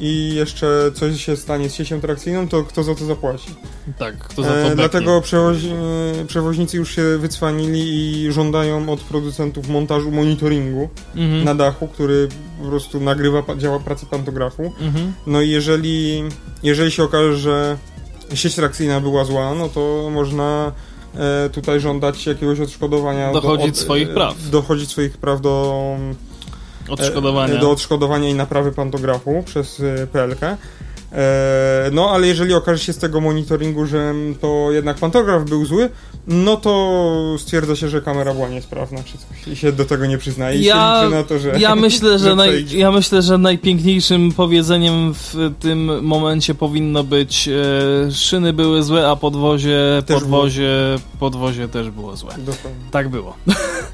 [0.00, 3.54] i jeszcze coś się stanie z siecią trakcyjną, to kto za to zapłaci?
[3.98, 5.70] Tak, kto za to e, Dlatego przewozi,
[6.20, 11.44] e, przewoźnicy już się wycwanili i żądają od producentów montażu monitoringu mhm.
[11.44, 12.28] na dachu, który
[12.62, 14.72] po prostu nagrywa działa pracę pantografu.
[14.80, 15.12] Mhm.
[15.26, 16.22] No i jeżeli,
[16.62, 17.76] jeżeli się okaże, że
[18.34, 20.72] sieć trakcyjna była zła, no to można
[21.14, 23.32] e, tutaj żądać jakiegoś odszkodowania.
[23.32, 24.50] Dochodzić do, od, swoich praw.
[24.50, 25.96] Dochodzić swoich praw do
[26.88, 27.56] Odszkodowania.
[27.56, 30.40] do odszkodowania i naprawy pantografu przez e, PLK.
[31.12, 35.90] E, no, ale jeżeli okaże się z tego monitoringu, że to jednak pantograf był zły,
[36.26, 40.18] no to stwierdza się, że kamera była niesprawna, czy coś i się do tego nie
[40.18, 40.60] przyznaje.
[40.60, 45.34] Ja, się na to, że ja myślę, że, naj, ja myślę, że najpiękniejszym powiedzeniem w
[45.60, 51.18] tym momencie powinno być e, szyny były złe, a podwozie, też podwozie, było.
[51.20, 52.34] podwozie też było złe.
[52.38, 52.90] Dokładnie.
[52.90, 53.36] Tak było.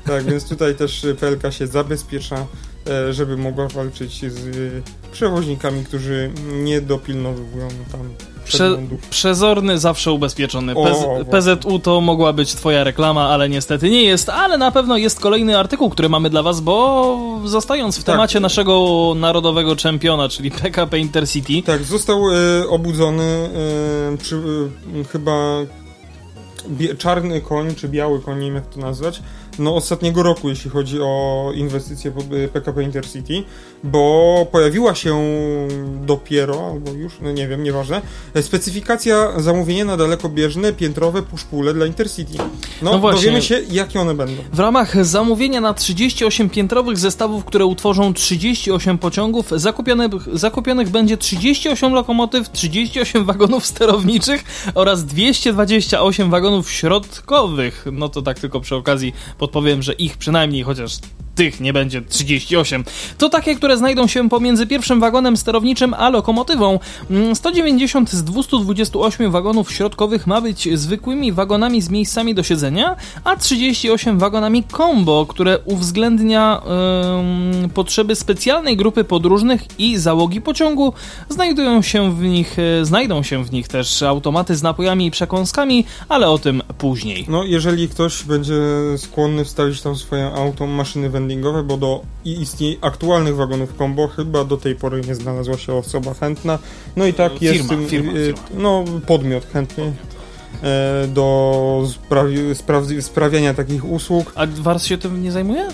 [0.06, 2.73] Tak, więc tutaj też PLK się zabezpiecza E,
[3.10, 8.00] żeby mogła walczyć z przewoźnikami, którzy nie dopilnowują tam
[8.44, 8.78] Prze
[9.10, 10.74] przezorny, zawsze ubezpieczony.
[10.74, 15.20] o, PZU to mogła być twoja reklama, ale niestety nie jest, ale na pewno jest
[15.20, 18.14] kolejny artykuł, który mamy dla was, bo zostając w tak.
[18.14, 21.62] temacie naszego narodowego czempiona, czyli PKP Intercity.
[21.62, 23.48] Tak, został y, obudzony
[24.14, 25.58] y, przy, y, chyba
[26.98, 29.22] czarny koń, czy biały koń, nie wiem jak to nazwać,
[29.58, 32.12] no, ostatniego roku, jeśli chodzi o inwestycje
[32.52, 33.42] PKP Intercity,
[33.84, 35.22] bo pojawiła się
[36.06, 38.02] dopiero, albo już, no nie wiem, nieważne,
[38.40, 42.38] specyfikacja zamówienia na dalekobieżne, piętrowe puszpule dla Intercity.
[42.38, 43.20] No, no właśnie.
[43.20, 44.42] dowiemy się, jakie one będą.
[44.52, 51.92] W ramach zamówienia na 38 piętrowych zestawów, które utworzą 38 pociągów, zakupionych, zakupionych będzie 38
[51.92, 57.86] lokomotyw, 38 wagonów sterowniczych oraz 228 wagonów środkowych.
[57.92, 60.98] No to tak tylko przy okazji podpowiem, że ich przynajmniej chociaż
[61.34, 62.84] tych nie będzie 38.
[63.18, 66.78] To takie, które znajdą się pomiędzy pierwszym wagonem sterowniczym a lokomotywą.
[67.34, 73.36] 190 mm, z 228 wagonów środkowych ma być zwykłymi wagonami z miejscami do siedzenia, a
[73.36, 76.62] 38 wagonami combo, które uwzględnia
[77.62, 80.92] yy, potrzeby specjalnej grupy podróżnych i załogi pociągu.
[81.28, 85.84] Znajdują się w nich, yy, znajdą się w nich też automaty z napojami i przekąskami,
[86.08, 87.24] ale o tym później.
[87.28, 88.54] No, jeżeli ktoś będzie
[88.96, 94.44] skłonny wstawić tam swoje auto, maszyny wędrówki vendingowe, bo do istniej aktualnych wagonów combo chyba
[94.44, 96.58] do tej pory nie znalazła się osoba chętna.
[96.96, 98.40] No i tak firma, jest firma, firma.
[98.56, 99.92] no podmiot chętnie
[100.62, 104.32] e, do sprawi, sprawi, sprawiania takich usług.
[104.34, 105.68] A Wars się tym nie zajmuje?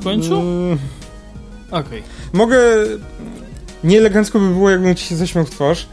[0.00, 0.40] W końcu?
[0.40, 0.78] Mm.
[1.70, 1.80] Okej.
[1.80, 2.02] Okay.
[2.32, 2.58] Mogę...
[3.84, 5.86] Nieelegancko by było, jakbym ci się zaśmiał w twarz,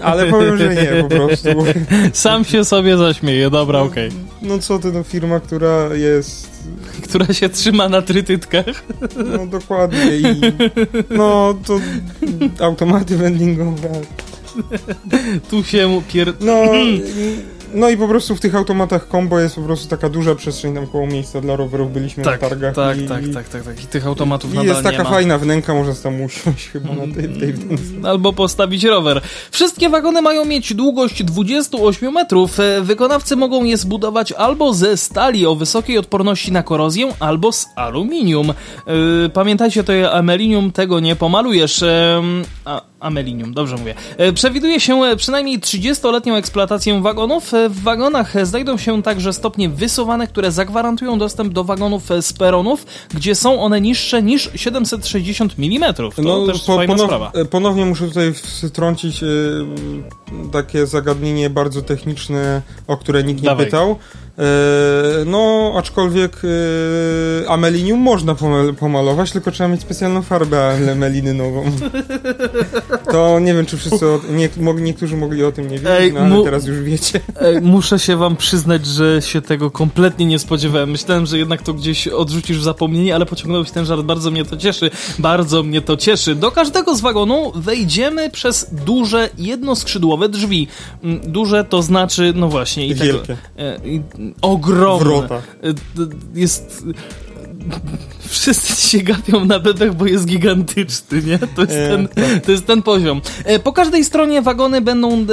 [0.00, 1.48] ale powiem, że nie, po prostu.
[2.12, 4.08] Sam się sobie zaśmieje, dobra, okej.
[4.08, 4.20] Okay.
[4.42, 6.57] No co ty, no firma, która jest
[7.08, 8.84] która się trzyma na trytytkach.
[9.16, 10.24] No dokładnie i
[11.10, 11.80] no to
[12.60, 13.88] automaty vendingowe.
[15.50, 16.34] Tu się pier...
[16.40, 16.62] No
[17.74, 20.86] no i po prostu w tych automatach combo jest po prostu taka duża przestrzeń tam
[20.86, 21.92] koło miejsca dla rowerów.
[21.92, 22.74] Byliśmy tak, na targach.
[22.74, 23.84] Tak, i, tak, tak, tak, tak.
[23.84, 27.52] I tych automatów i jest taka fajna wnęka, można tam usiąść chyba na tej, tej
[27.52, 28.08] wnęce.
[28.08, 29.20] Albo postawić rower.
[29.50, 32.60] Wszystkie wagony mają mieć długość 28 metrów.
[32.60, 37.66] E, wykonawcy mogą je zbudować albo ze stali o wysokiej odporności na korozję, albo z
[37.76, 38.50] aluminium.
[38.50, 38.54] E,
[39.28, 41.84] pamiętajcie, to jest amelinium, tego nie pomalujesz.
[42.64, 43.94] A, Amelinium, dobrze mówię.
[44.16, 47.52] E, przewiduje się e, przynajmniej 30-letnią eksploatację wagonów.
[47.64, 52.86] E, w wagonach znajdą się także stopnie wysuwane, które zagwarantują dostęp do wagonów z peronów,
[53.14, 55.94] gdzie są one niższe niż 760 mm.
[55.94, 57.32] To no, też po, ponow, sprawa.
[57.50, 58.32] Ponownie muszę tutaj
[58.68, 59.24] wtrącić
[60.52, 63.64] takie zagadnienie bardzo techniczne, o które nikt nie Dawaj.
[63.64, 63.96] pytał.
[64.38, 68.36] E, no, aczkolwiek e, amelinium można
[68.78, 71.64] pomalować, tylko trzeba mieć specjalną farbę amelinynową.
[73.12, 74.48] To nie wiem, czy wszyscy, o, nie,
[74.80, 77.20] niektórzy mogli o tym nie wiedzieć, no, ale teraz już wiecie.
[77.40, 80.90] Ej, muszę się wam przyznać, że się tego kompletnie nie spodziewałem.
[80.90, 84.02] Myślałem, że jednak to gdzieś odrzucisz w zapomnienie, ale pociągnąłeś ten żart.
[84.02, 84.90] Bardzo mnie to cieszy.
[85.18, 86.34] Bardzo mnie to cieszy.
[86.34, 90.68] Do każdego z wagonu wejdziemy przez duże, jednoskrzydłowe drzwi.
[91.04, 92.86] Mm, duże to znaczy, no właśnie...
[92.86, 93.36] I Wielkie.
[93.66, 95.04] Tego, ogromne.
[95.04, 95.42] Wrota.
[96.34, 96.84] Jest
[98.28, 101.38] wszyscy się gapią na bebech, bo jest gigantyczny, nie?
[101.38, 102.44] To jest, e, ten, tak.
[102.44, 103.20] to jest ten poziom.
[103.44, 105.26] E, po każdej stronie wagony będą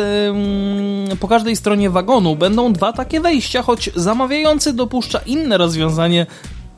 [1.19, 6.25] po każdej stronie wagonu będą dwa takie wejścia, choć zamawiający dopuszcza inne rozwiązanie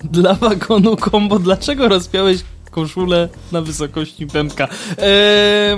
[0.03, 1.39] dla wagonu combo.
[1.39, 2.37] Dlaczego rozpiąłeś
[2.71, 4.67] koszulę na wysokości pępka?
[4.97, 5.77] Eee,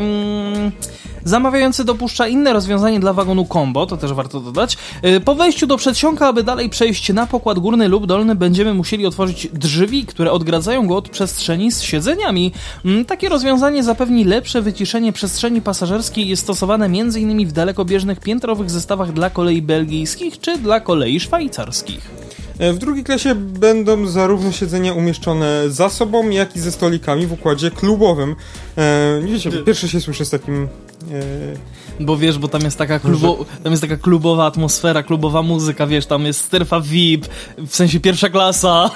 [1.23, 4.77] Zamawiający dopuszcza inne rozwiązanie dla wagonu combo, to też warto dodać.
[5.05, 9.05] Y, po wejściu do przedsionka, aby dalej przejść na pokład górny lub dolny, będziemy musieli
[9.05, 12.51] otworzyć drzwi, które odgradzają go od przestrzeni z siedzeniami.
[12.85, 17.47] Mm, takie rozwiązanie zapewni lepsze wyciszenie przestrzeni pasażerskiej jest stosowane m.in.
[17.47, 22.19] w dalekobieżnych piętrowych zestawach dla kolei belgijskich czy dla kolei szwajcarskich.
[22.59, 27.33] E, w drugiej klasie będą zarówno siedzenia umieszczone za sobą, jak i ze stolikami w
[27.33, 28.35] układzie klubowym.
[28.77, 30.67] E, wiecie, pierwszy się słyszę z takim...
[31.11, 32.03] E...
[32.03, 36.05] Bo wiesz, bo tam jest taka klubo, tam jest taka klubowa atmosfera, klubowa muzyka, wiesz,
[36.05, 37.25] tam jest strefa VIP,
[37.57, 38.89] w sensie pierwsza klasa.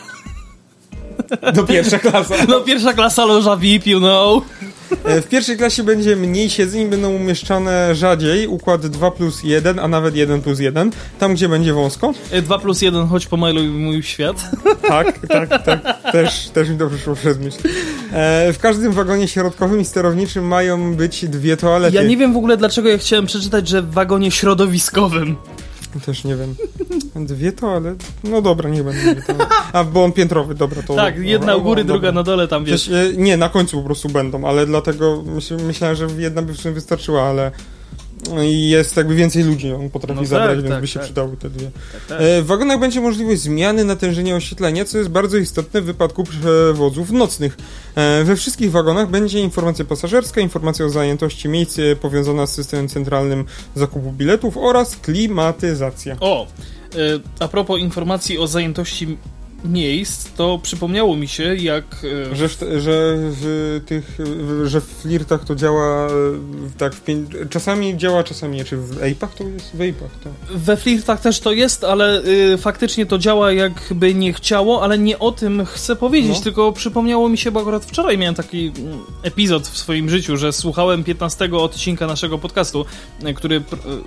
[1.55, 2.35] No pierwsza klasa.
[2.49, 4.43] No pierwsza klasa loża VIP, you know.
[5.03, 9.87] E, w pierwszej klasie będzie mniej siedzeń, będą umieszczane rzadziej, układ 2 plus 1, a
[9.87, 12.13] nawet 1 plus 1, tam gdzie będzie wąsko.
[12.43, 14.51] 2 e, plus 1, choć pomailuj mój świat.
[14.87, 17.57] Tak, tak, tak, też, też mi to przyszło przez myśl.
[18.11, 21.95] E, w każdym wagonie środkowym i sterowniczym mają być dwie toalety.
[21.95, 25.35] Ja nie wiem w ogóle dlaczego ja chciałem przeczytać, że w wagonie środowiskowym.
[25.99, 26.55] Też nie wiem.
[27.15, 29.15] Dwie to, ale no dobra, nie będę.
[29.73, 30.95] A, bo on piętrowy, dobra, to...
[30.95, 32.91] Tak, jedna u góry, druga na dole, tam wiesz.
[33.17, 36.73] nie, na końcu po prostu będą, ale dlatego myśl, myślałem, że jedna by w sumie
[36.73, 37.51] wystarczyła, ale
[38.41, 41.03] jest jakby więcej ludzi, on potrafi no zabrać, tak, więc tak, by się tak.
[41.05, 41.71] przydały te dwie.
[41.91, 42.21] Tak, tak.
[42.21, 47.11] E, w wagonach będzie możliwość zmiany natężenia oświetlenia, co jest bardzo istotne w wypadku przewozów
[47.11, 47.57] nocnych.
[47.95, 52.87] E, we wszystkich wagonach będzie informacja pasażerska, informacja o zajętości miejsc e, powiązana z systemem
[52.87, 53.45] centralnym
[53.75, 56.17] zakupu biletów oraz klimatyzacja.
[56.19, 56.47] O,
[57.39, 59.17] a propos informacji o zajętości
[59.63, 61.85] miejsc, to przypomniało mi się, jak...
[62.31, 64.17] E, że w, że w tych,
[64.63, 66.11] że w flirtach to działa e,
[66.77, 66.93] tak,
[67.49, 68.65] czasami działa, czasami nie.
[68.65, 69.75] Czy w Ape'ach to jest?
[69.75, 70.29] W Ape'ach to.
[70.55, 75.19] We flirtach też to jest, ale y, faktycznie to działa jakby nie chciało, ale nie
[75.19, 76.43] o tym chcę powiedzieć, no.
[76.43, 80.53] tylko przypomniało mi się, bo akurat wczoraj miałem taki mm, epizod w swoim życiu, że
[80.53, 82.85] słuchałem 15 odcinka naszego podcastu,
[83.23, 83.63] e, który,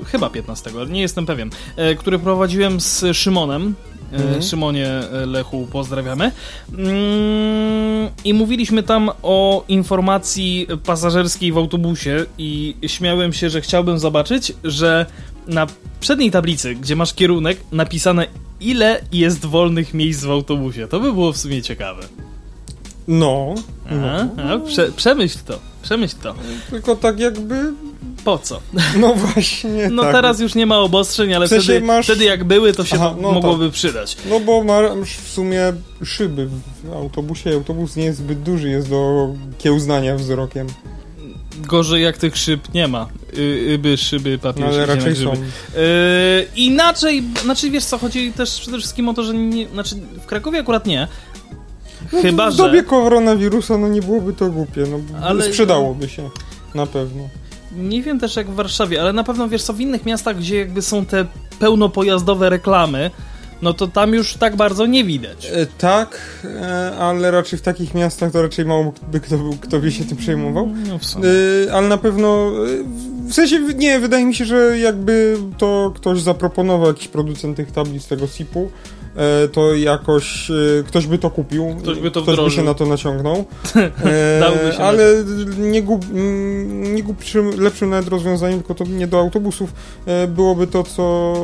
[0.06, 1.50] chyba 15, ale nie jestem pewien,
[1.98, 3.74] który prowadziłem z Szymonem,
[4.12, 4.42] Mhm.
[4.42, 6.32] Szymonie e, Lechu pozdrawiamy.
[6.78, 14.52] Mm, I mówiliśmy tam o informacji pasażerskiej w autobusie i śmiałem się, że chciałbym zobaczyć,
[14.64, 15.06] że
[15.46, 15.66] na
[16.00, 18.26] przedniej tablicy, gdzie masz kierunek, napisane
[18.60, 20.88] ile jest wolnych miejsc w autobusie.
[20.88, 22.02] To by było w sumie ciekawe.
[23.08, 23.54] No.
[23.90, 24.60] Aha, no.
[24.60, 26.34] Prze przemyśl to, przemyśl to.
[26.70, 27.72] Tylko tak jakby
[28.24, 28.60] po co?
[29.00, 29.88] No właśnie.
[29.90, 30.12] No tak.
[30.12, 32.06] teraz już nie ma obostrzeń, ale w sensie wtedy, masz...
[32.06, 33.74] wtedy jak były, to się Aha, no mogłoby tak.
[33.74, 34.16] przydać.
[34.30, 35.72] No bo masz w sumie
[36.04, 36.46] szyby
[36.84, 37.54] w autobusie.
[37.54, 40.66] Autobus nie jest zbyt duży, jest do kiełznania wzrokiem.
[41.58, 43.08] Gorzej jak tych szyb nie ma.
[43.74, 45.32] Yby, szyby, papier, no, ale raczej są.
[45.32, 45.38] Yy,
[46.56, 50.60] inaczej, znaczy wiesz co, chodzi też przede wszystkim o to, że nie, znaczy w Krakowie
[50.60, 51.08] akurat nie,
[52.12, 52.84] no, Chyba, w dobie że...
[52.84, 55.44] koronawirusa no nie byłoby to głupie, no ale...
[55.44, 56.30] sprzedałoby się,
[56.74, 57.28] na pewno.
[57.76, 60.56] Nie wiem też jak w Warszawie, ale na pewno wiesz co, w innych miastach, gdzie
[60.56, 61.26] jakby są te
[61.58, 63.10] pełnopojazdowe reklamy,
[63.62, 65.46] no to tam już tak bardzo nie widać.
[65.52, 69.92] E, tak, e, ale raczej w takich miastach to raczej mało by kto, kto by
[69.92, 70.68] się tym przejmował.
[70.88, 75.92] No e, ale na pewno, e, w sensie nie, wydaje mi się, że jakby to
[75.94, 78.70] ktoś zaproponował, jakiś producent tych tablic, tego SIP-u,
[79.52, 80.54] to jakoś e,
[80.86, 83.44] ktoś by to kupił, ktoś by, to ktoś by się na to naciągnął.
[84.04, 85.24] E, ale
[85.58, 86.04] nie, gub,
[86.72, 89.72] nie głupszym, lepszym nawet rozwiązaniem, tylko to nie do autobusów,
[90.28, 91.34] byłoby to, co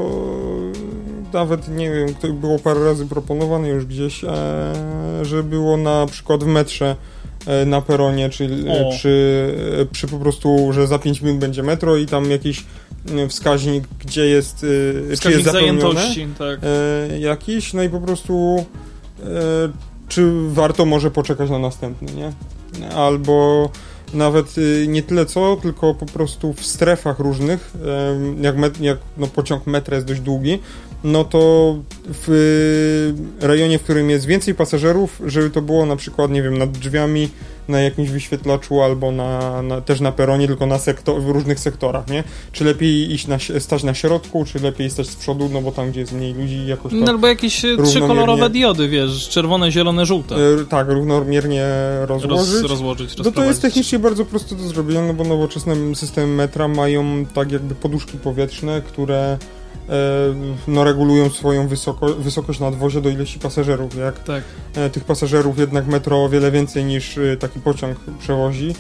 [1.33, 4.25] nawet nie wiem, to było parę razy proponowane już gdzieś,
[5.23, 6.97] że było na przykład w metrze
[7.67, 9.47] na peronie, czyli przy,
[9.93, 12.65] przy po prostu, że za 5 minut będzie metro i tam jakiś
[13.29, 16.61] wskaźnik, gdzie jest, y, czy jest zajętości, tak.
[17.13, 18.65] Y, jakiś, no i po prostu
[20.09, 22.33] czy warto może poczekać na następny, nie?
[22.95, 23.71] Albo
[24.15, 24.55] nawet
[24.87, 27.73] nie tyle co, tylko po prostu w strefach różnych,
[28.41, 30.59] jak, met, jak no, pociąg metra jest dość długi,
[31.05, 36.43] no to w rejonie, w którym jest więcej pasażerów, żeby to było na przykład, nie
[36.43, 37.29] wiem, nad drzwiami
[37.69, 42.09] na jakimś wyświetlaczu albo na, na też na peronie, tylko na sektor, w różnych sektorach,
[42.09, 42.25] nie?
[42.53, 45.91] Czy lepiej iść na, stać na środku, czy lepiej stać z przodu, no bo tam,
[45.91, 50.07] gdzie jest mniej ludzi, jakoś No albo jakieś e, trzy kolorowe diody, wiesz, czerwone, zielone,
[50.07, 50.35] żółte.
[50.35, 51.67] E, tak, równomiernie
[52.01, 52.63] rozłożyć.
[52.63, 56.69] Roz, rozłożyć, No to jest technicznie bardzo prosto do zrobienia, no bo nowoczesne systemy metra
[56.69, 59.39] mają tak jakby poduszki powietrzne, które
[60.69, 63.95] no, regulują swoją wysoko, wysokość nadwozia do ilości pasażerów.
[63.97, 64.43] Jak tak.
[64.75, 68.75] E, tych pasażerów jednak metro o wiele więcej niż e, taki pociąg przewozi,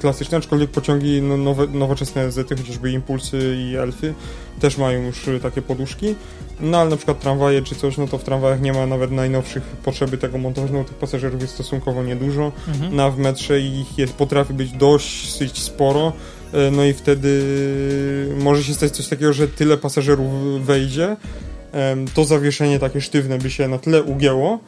[0.00, 4.14] klasyczne, aczkolwiek pociągi no, nowe, nowoczesne zety, chociażby Impulsy i Elfy,
[4.60, 6.14] też mają już takie poduszki.
[6.60, 9.62] No ale na przykład tramwaje czy coś, no to w tramwajach nie ma nawet najnowszych
[9.62, 12.52] potrzeby tego montować, no tych pasażerów jest stosunkowo niedużo.
[12.68, 12.96] Mhm.
[12.96, 16.12] Na w metrze ich jest, potrafi być dość sporo.
[16.52, 17.44] E, no i wtedy
[18.38, 20.30] może się stać coś takiego, że tyle pasażerów
[20.66, 21.16] wejdzie,
[22.14, 24.58] to zawieszenie takie sztywne by się na tyle ugięło,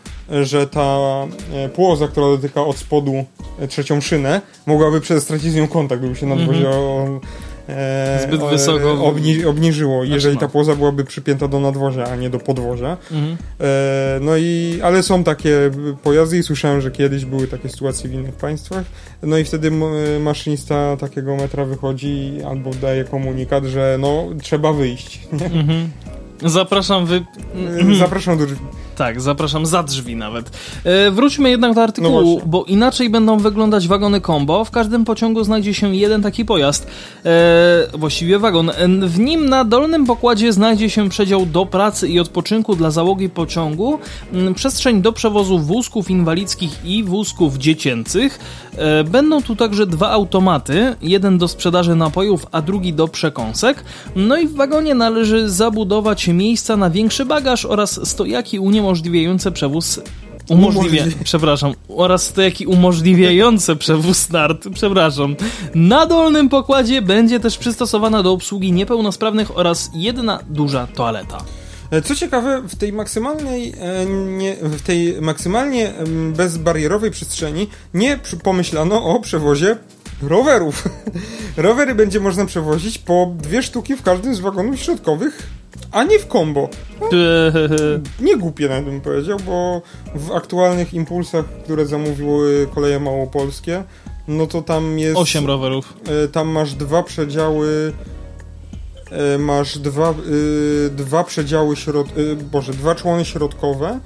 [0.43, 0.99] że ta
[1.55, 3.25] e, płoza, która dotyka od spodu
[3.59, 7.21] e, trzecią szynę, mogłaby stracić z nią kontakt, gdyby się nadwozie mm -hmm
[8.23, 12.97] zbyt wysoko obni obniżyło, jeżeli ta płoza byłaby przypięta do nadwozia, a nie do podwozia.
[13.13, 13.37] Mhm.
[13.61, 15.71] E, no i, ale są takie
[16.03, 18.85] pojazdy i słyszałem, że kiedyś były takie sytuacje w innych państwach.
[19.23, 19.71] No i wtedy
[20.21, 25.21] maszynista takiego metra wychodzi albo daje komunikat, że no trzeba wyjść.
[25.33, 25.91] Mhm.
[26.45, 27.25] Zapraszam wy...
[27.99, 28.67] Zapraszam do drzwi.
[29.01, 30.51] Tak, zapraszam za drzwi nawet.
[30.85, 34.65] E, wróćmy jednak do artykułu, no bo inaczej będą wyglądać wagony combo.
[34.65, 36.87] W każdym pociągu znajdzie się jeden taki pojazd,
[37.25, 38.71] e, właściwie wagon.
[39.07, 43.99] W nim na dolnym pokładzie znajdzie się przedział do pracy i odpoczynku dla załogi pociągu,
[44.55, 48.39] przestrzeń do przewozu wózków inwalidzkich i wózków dziecięcych.
[48.77, 53.85] E, będą tu także dwa automaty, jeden do sprzedaży napojów, a drugi do przekąsek.
[54.17, 58.59] No i w wagonie należy zabudować miejsca na większy bagaż oraz stojaki
[58.91, 60.01] uniemożliwiające przewóz
[60.49, 65.37] Umożliwia, przepraszam, oraz stojaki umożliwiające przewóz nart, przepraszam.
[65.75, 71.39] Na dolnym pokładzie będzie też przystosowana do obsługi niepełnosprawnych oraz jedna duża toaleta.
[71.91, 75.93] E, co ciekawe, w tej maksymalnej, e, nie, w tej maksymalnie
[76.37, 79.77] bezbarierowej przestrzeni nie pomyślano o przewozie
[80.23, 80.89] rowerów.
[81.57, 85.60] Rowery będzie można przewozić po dwie sztuki w każdym z wagonów środkowych,
[85.91, 86.69] a nie w combo.
[87.01, 87.09] No,
[88.21, 89.83] nie głupie nawet bym powiedział, bo
[90.15, 93.85] w aktualnych impulsach, które zamówiły koleje małopolskie,
[94.29, 95.17] no to tam jest...
[95.17, 95.95] Osiem rowerów.
[96.25, 97.93] E, tam masz dwa przedziały
[99.11, 100.15] E, masz dwa,
[100.87, 102.19] y, dwa przedziały środ...
[102.19, 104.01] Y, Boże, dwa człony środkowe,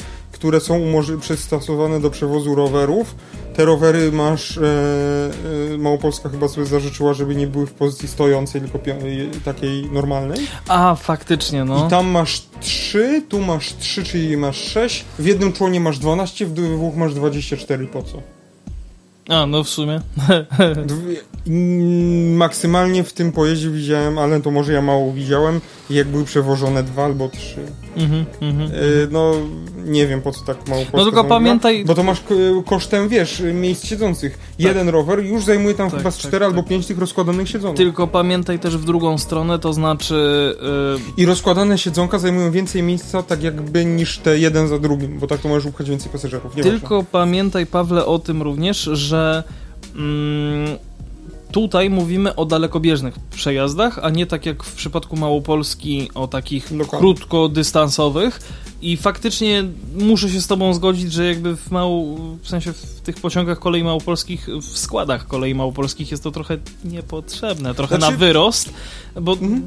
[0.45, 0.81] które są
[1.21, 3.15] przystosowane do przewozu rowerów.
[3.55, 4.63] Te rowery masz, e,
[5.75, 8.79] e, Małopolska chyba sobie zażyczyła, żeby nie były w pozycji stojącej, tylko
[9.45, 10.39] takiej normalnej.
[10.69, 11.87] A, faktycznie, no.
[11.87, 15.05] I tam masz trzy, tu masz trzy, czyli masz sześć.
[15.19, 18.34] W jednym członie masz 12, w dwóch masz 24, po co?
[19.29, 20.01] A, no w sumie.
[22.37, 25.61] Maksymalnie w tym pojeździe widziałem, ale to może ja mało widziałem,
[25.91, 27.61] jak były przewożone dwa albo trzy.
[27.97, 28.69] Mm -hmm,
[29.11, 29.33] no,
[29.85, 31.85] nie wiem po co tak mało No tylko pamiętaj...
[31.85, 32.23] Bo to masz
[32.67, 34.39] kosztem, wiesz, miejsc siedzących.
[34.39, 34.49] Tak.
[34.59, 37.49] Jeden rower już zajmuje tam tak, chyba z tak, cztery tak, albo pięć tych rozkładanych
[37.49, 37.77] siedzonek.
[37.77, 40.57] Tylko pamiętaj też w drugą stronę, to znaczy...
[40.63, 41.01] Yy...
[41.17, 45.41] I rozkładane siedzonka zajmują więcej miejsca tak jakby niż te jeden za drugim, bo tak
[45.41, 46.57] to możesz upchać więcej pasażerów.
[46.57, 49.14] Nie tylko pamiętaj, Pawle, o tym również, że...
[49.97, 50.79] Mm,
[51.55, 58.41] Tutaj mówimy o dalekobieżnych przejazdach, a nie tak jak w przypadku Małopolski o takich krótkodystansowych.
[58.83, 59.65] I faktycznie
[59.97, 62.19] muszę się z tobą zgodzić, że jakby w mał...
[62.43, 67.75] w sensie w tych pociągach kolei małopolskich, w składach kolei małopolskich jest to trochę niepotrzebne,
[67.75, 68.13] trochę znaczy...
[68.13, 68.71] na wyrost,
[69.21, 69.63] bo, mhm.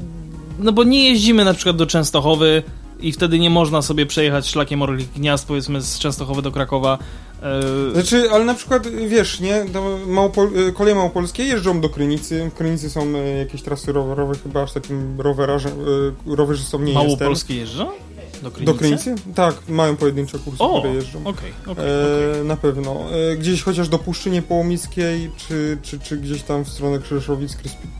[0.58, 2.62] no bo nie jeździmy na przykład do Częstochowy
[3.00, 6.98] i wtedy nie można sobie przejechać szlakiem Orlich Gniazd, powiedzmy z Częstochowy do Krakowa
[7.92, 9.64] znaczy, ale na przykład, wiesz, nie,
[10.06, 14.62] Małopol e, koleje małopolskie jeżdżą do Krynicy, w Krynicy są e, jakieś trasy rowerowe, chyba
[14.62, 15.70] aż takim rowerze,
[16.26, 17.08] rowerzystom nie jestem.
[17.08, 17.90] Małopolskie jeżdżą?
[18.42, 18.72] Do Krynicy?
[18.72, 19.14] do Krynicy?
[19.34, 21.20] Tak, mają pojedyncze kursy, o, które jeżdżą.
[21.20, 22.44] Okay, okay, e, okay.
[22.44, 23.04] Na pewno.
[23.32, 27.56] E, gdzieś chociaż do Puszczynie Połomickiej, czy, czy, czy gdzieś tam w stronę Krzyżowic,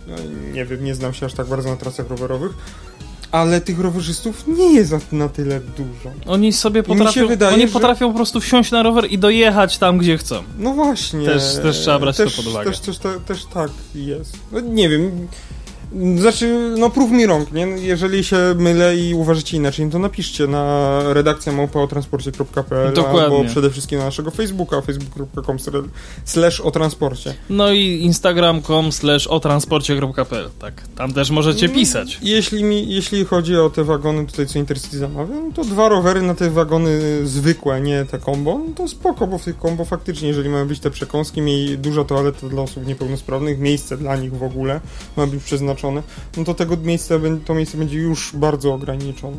[0.07, 0.17] no,
[0.53, 2.53] nie wiem, nie znam się aż tak bardzo na trasach rowerowych
[3.33, 6.11] ale tych rowerzystów nie jest na tyle dużo.
[6.27, 7.73] Oni sobie potrafią, wydaje, oni że...
[7.73, 10.43] potrafią po prostu wsiąść na rower i dojechać tam, gdzie chcą.
[10.59, 11.27] No właśnie.
[11.27, 12.71] Też, też trzeba brać też, to pod uwagę.
[12.71, 14.37] Też, też, też, też tak jest.
[14.53, 15.29] No, nie wiem,
[16.17, 17.67] znaczy, no prób mi rąk, nie?
[17.67, 23.99] Jeżeli się mylę i uważacie inaczej, no to napiszcie na redakcję małpaotransporcie.pl albo przede wszystkim
[23.99, 25.57] na naszego Facebooka, facebook.com
[26.25, 27.35] slash o transporcie.
[27.51, 32.19] No i instagram.com slash o transporcie.pl, tak, tam też możecie mm, pisać.
[32.23, 36.23] Jeśli, mi, jeśli chodzi o te wagony tutaj, co Intercity zamawia, no to dwa rowery
[36.23, 40.29] na te wagony zwykłe, nie te combo, no to spoko, bo w tych combo faktycznie,
[40.29, 44.43] jeżeli mają być te przekąski, miej duża toaleta dla osób niepełnosprawnych, miejsce dla nich w
[44.43, 44.81] ogóle
[45.17, 46.03] ma być przeznaczone przeznaczone,
[46.37, 47.15] no to tego miejsca,
[47.45, 49.37] to miejsce będzie już bardzo ograniczone.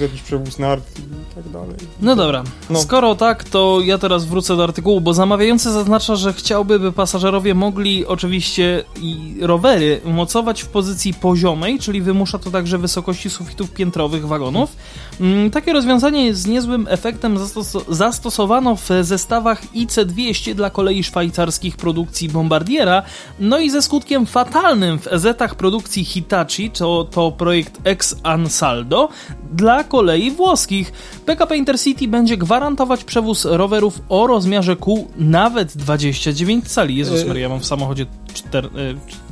[0.00, 1.76] Jakiś przewóz nart i tak dalej.
[2.00, 2.80] No dobra, no.
[2.80, 7.54] skoro tak, to ja teraz wrócę do artykułu, bo zamawiający zaznacza, że chciałby, by pasażerowie
[7.54, 14.26] mogli oczywiście i rowery mocować w pozycji poziomej, czyli wymusza to także wysokości sufitów piętrowych
[14.26, 14.76] wagonów.
[15.20, 22.28] Mm, takie rozwiązanie z niezłym efektem zastos zastosowano w zestawach IC200 dla kolei szwajcarskich produkcji
[22.28, 23.02] Bombardiera,
[23.40, 29.08] no i ze skutkiem fatalnym w EZ-ach produkcji Hitachi, to, to projekt Ex Ansaldo,
[29.52, 30.92] dla kolei włoskich.
[31.26, 36.96] PKP Intercity będzie gwarantować przewóz rowerów o rozmiarze kół nawet 29 cali.
[36.96, 38.68] Jezus Maria, ja mam w samochodzie 4,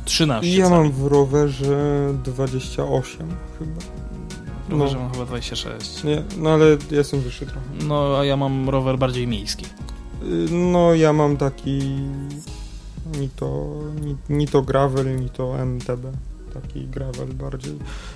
[0.05, 0.77] 13 Ja cali.
[0.77, 3.27] mam w rowerze 28
[3.59, 3.81] chyba.
[4.69, 5.01] Rowerze no.
[5.03, 6.05] mam chyba 26.
[6.05, 7.61] Nie, no ale jestem wyższy trochę.
[7.89, 9.65] No, a ja mam rower bardziej miejski.
[10.23, 11.79] Y, no, ja mam taki
[13.21, 13.75] ni to,
[14.05, 16.07] ni, ni to gravel, ni to MTB
[16.61, 17.73] taki gravel bardziej.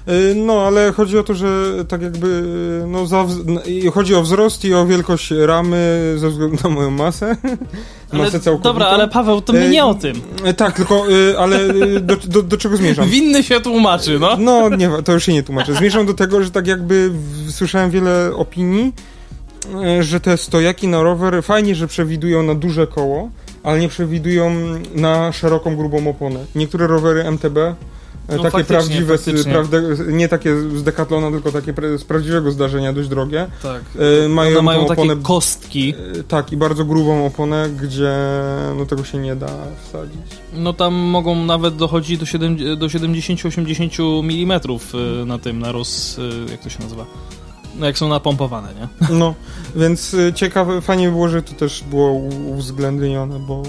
[0.09, 2.27] Y, no, ale chodzi o to, że tak jakby,
[2.85, 3.27] y, no, za,
[3.95, 7.37] chodzi o wzrost i o wielkość ramy ze względu na moją masę.
[8.11, 8.73] Ale, masę całkowitą.
[8.73, 10.21] Dobra, ale Paweł, to my nie o tym.
[10.57, 11.05] Tak, tylko,
[11.39, 11.59] ale
[12.01, 13.09] do, do, do czego zmierzam?
[13.09, 14.37] Winny się tłumaczy, no.
[14.37, 15.75] No, nie, to już się nie tłumaczy.
[15.75, 17.11] Zmierzam do tego, że tak jakby
[17.49, 18.93] słyszałem wiele opinii,
[20.01, 23.31] że te stojaki na rower fajnie, że przewidują na duże koło,
[23.63, 24.53] ale nie przewidują
[24.95, 26.45] na szeroką, grubą oponę.
[26.55, 27.57] Niektóre rowery MTB
[28.29, 29.19] no, takie prawdziwe,
[29.51, 33.47] Prawde, nie takie z Decathlona, tylko takie z prawdziwego zdarzenia, dość drogie.
[33.63, 33.83] Tak.
[34.25, 35.95] E, mają, mają oponę, takie kostki.
[36.21, 38.13] E, tak, i bardzo grubą oponę, gdzie
[38.79, 39.51] no, tego się nie da
[39.89, 40.21] wsadzić.
[40.55, 46.19] No tam mogą nawet dochodzić do, 7, do 70-80 mm e, na tym, na roz...
[46.19, 47.07] E, jak to się nazywa?
[47.75, 48.89] No jak są napompowane, nie?
[49.19, 49.35] No,
[49.77, 52.13] więc y, ciekawe, fajnie by było, że to też było
[52.47, 53.63] uwzględnione, bo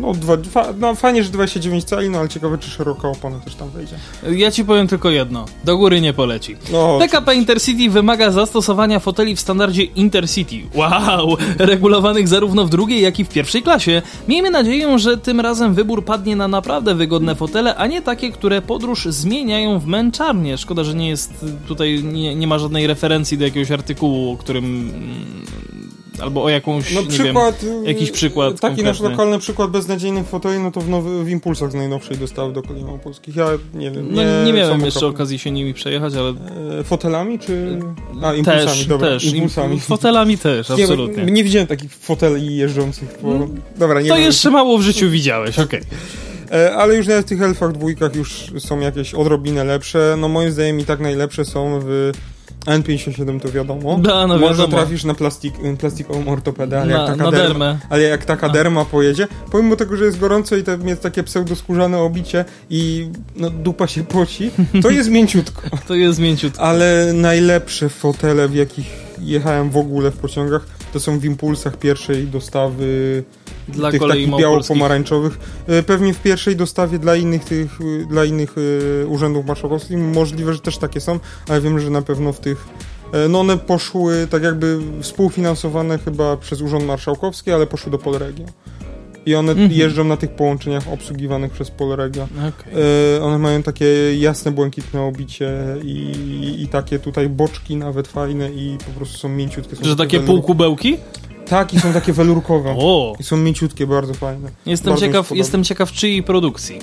[0.00, 3.54] no, dwa, dwa, no fajnie, że 29 cali, no ale ciekawe, czy szeroka opona też
[3.54, 3.96] tam wejdzie.
[4.30, 5.44] Ja ci powiem tylko jedno.
[5.64, 6.56] Do góry nie poleci.
[6.72, 10.56] No, PKP Intercity wymaga zastosowania foteli w standardzie Intercity.
[10.74, 11.36] Wow!
[11.58, 14.02] Regulowanych zarówno w drugiej, jak i w pierwszej klasie.
[14.28, 18.62] Miejmy nadzieję, że tym razem wybór padnie na naprawdę wygodne fotele, a nie takie, które
[18.62, 20.58] podróż zmieniają w męczarnię.
[20.58, 24.64] Szkoda, że nie jest tutaj, nie, nie ma żadnej referencji do jakiegoś artykułu, o którym
[24.64, 25.77] mm,
[26.20, 28.84] albo o jakąś, no, przykład, wiem, jakiś przykład Taki konkretny.
[28.84, 32.62] nasz lokalny przykład beznadziejnych foteli, no to w, nowy, w Impulsach z najnowszej dostawy do
[32.62, 33.36] Kolei Polskich.
[33.36, 34.08] Ja nie wiem.
[34.10, 36.34] No, nie, nie miałem jeszcze okazji się nimi przejechać, ale...
[36.80, 37.78] E, fotelami czy...
[38.22, 39.08] A, impulsami, też, dobra.
[39.08, 39.80] Też, impulsami.
[39.80, 41.24] Fotelami też, absolutnie.
[41.24, 43.28] Nie, nie widziałem takich foteli jeżdżących po...
[43.28, 43.60] Mm.
[43.76, 44.24] Dobra, nie To wiem.
[44.24, 45.80] jeszcze mało w życiu widziałeś, okej.
[45.80, 46.58] Okay.
[46.58, 50.16] E, ale już nawet w tych elfach dwójkach już są jakieś odrobinę lepsze.
[50.18, 52.12] No moim zdaniem i tak najlepsze są w
[52.66, 53.98] N57 to wiadomo.
[53.98, 54.76] Da, no Może wiadomo.
[54.76, 58.50] trafisz na plastik, plastikową ortopedę, ale, na, jak taka derma, ale jak taka A.
[58.50, 63.50] derma pojedzie, pomimo tego, że jest gorąco i to jest takie pseudoskórzane obicie i no,
[63.50, 64.50] dupa się poci,
[64.82, 65.62] to jest mięciutko.
[65.88, 66.62] to jest mięciutko.
[66.62, 68.86] Ale najlepsze fotele, w jakich
[69.20, 73.22] jechałem w ogóle w pociągach, to są w impulsach pierwszej dostawy
[73.68, 75.38] dla tych kolei takich biało-pomarańczowych.
[75.66, 78.54] E, pewnie w pierwszej dostawie dla innych tych, dla innych
[79.02, 82.68] e, urzędów marszałkowskich możliwe, że też takie są, ale wiem, że na pewno w tych
[83.12, 88.44] e, no one poszły tak jakby współfinansowane chyba przez Urząd Marszałkowski, ale poszły do Polregio.
[89.26, 89.72] I one mhm.
[89.72, 92.24] jeżdżą na tych połączeniach obsługiwanych przez Polregio.
[92.24, 92.82] Okay.
[93.16, 95.50] E, one mają takie jasne, błękitne obicie
[95.84, 99.76] i, i, takie tutaj boczki nawet fajne i po prostu są mięciutkie.
[99.76, 100.96] Są że takie półkubełki?
[101.50, 102.74] Tak, i są takie welurkowe.
[102.78, 103.14] O.
[103.20, 104.50] I są mięciutkie, bardzo fajne.
[104.66, 106.78] Jestem, bardzo ciekaw, jestem ciekaw czyjej produkcji.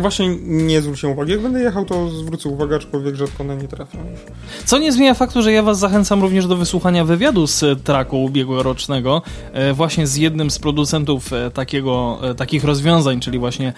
[0.00, 1.32] Właśnie nie zwróciłem uwagi.
[1.32, 4.20] Jak będę jechał, to zwrócę uwagę, aczkolwiek rzadko na nie trafiam już.
[4.64, 9.22] Co nie zmienia faktu, że ja was zachęcam również do wysłuchania wywiadu z traku ubiegłorocznego,
[9.52, 13.72] e, właśnie z jednym z producentów e, takiego, e, takich rozwiązań, czyli właśnie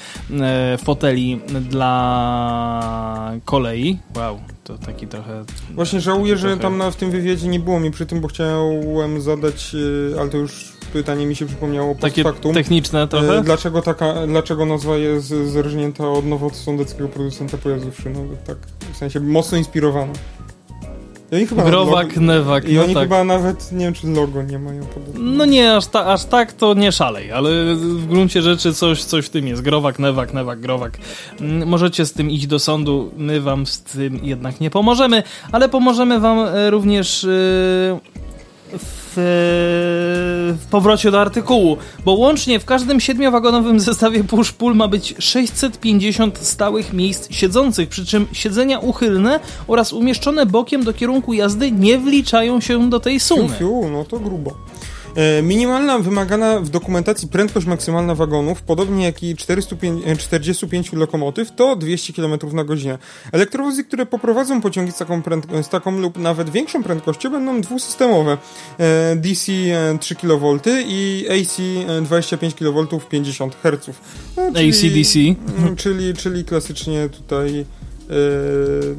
[0.84, 3.98] foteli dla kolei.
[4.16, 5.44] Wow, to taki trochę...
[5.70, 6.54] Właśnie żałuję, trochę...
[6.54, 9.76] że tam na, w tym wywiadzie nie było mi przy tym, bo chciałem zadać,
[10.20, 12.54] ale to już pytanie mi się przypomniało post Takie factum.
[12.54, 13.42] techniczne trochę?
[13.42, 18.42] Dlaczego, taka, dlaczego nazwa jest zerżnięta od nowosądeckiego producenta pojazdów szynowych?
[18.42, 18.56] Tak,
[18.92, 20.12] w sensie mocno inspirowana.
[21.32, 22.68] I oni chyba Growak, logo, Newak.
[22.68, 23.02] I no oni tak.
[23.02, 25.18] chyba nawet, nie wiem, czy logo nie mają podobnego.
[25.20, 29.26] No nie, aż, ta, aż tak to nie szalej, ale w gruncie rzeczy coś, coś
[29.26, 29.62] w tym jest.
[29.62, 30.98] Growak, Newak, Newak, Growak.
[31.40, 35.22] Mm, możecie z tym iść do sądu, my wam z tym jednak nie pomożemy,
[35.52, 37.30] ale pomożemy wam e, również yy,
[38.78, 46.38] w w powrocie do artykułu, bo łącznie w każdym siedmiowagonowym zestawie push-pull ma być 650
[46.38, 52.60] stałych miejsc siedzących, przy czym siedzenia uchylne oraz umieszczone bokiem do kierunku jazdy nie wliczają
[52.60, 53.48] się do tej sumy.
[53.48, 54.54] Fiu, fiu, no to grubo.
[55.16, 61.76] E, minimalna wymagana w dokumentacji prędkość maksymalna wagonów, podobnie jak i 445 e, lokomotyw, to
[61.76, 62.98] 200 km na godzinę.
[63.32, 65.22] Elektrowozy, które poprowadzą pociągi z taką,
[65.62, 68.38] z taką lub nawet większą prędkością będą dwusystemowe.
[69.16, 69.52] DC
[70.00, 71.56] 3 kV i AC
[72.02, 73.90] 25 kV 50 Hz.
[74.36, 75.34] No, czyli, AC-DC.
[75.76, 77.64] Czyli, czyli klasycznie tutaj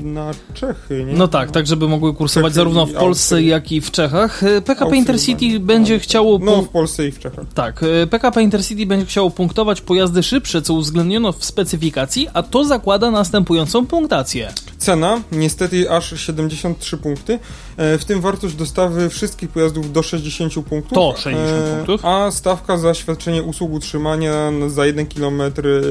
[0.01, 1.13] na Czechy, nie?
[1.13, 3.47] No tak, tak żeby mogły kursować Czechy zarówno w Polsce, Austrii.
[3.47, 4.39] jak i w Czechach.
[4.39, 6.39] PKP Austrii Intercity będzie chciało...
[6.39, 7.45] No, w Polsce i w Czechach.
[7.53, 13.11] Tak, PKP Intercity będzie chciało punktować pojazdy szybsze, co uwzględniono w specyfikacji, a to zakłada
[13.11, 14.53] następującą punktację.
[14.77, 17.39] Cena, niestety aż 73 punkty,
[17.77, 20.93] w tym wartość dostawy wszystkich pojazdów do 60 punktów.
[20.93, 22.05] To 60 punktów.
[22.05, 25.41] A stawka za świadczenie usług utrzymania za 1 km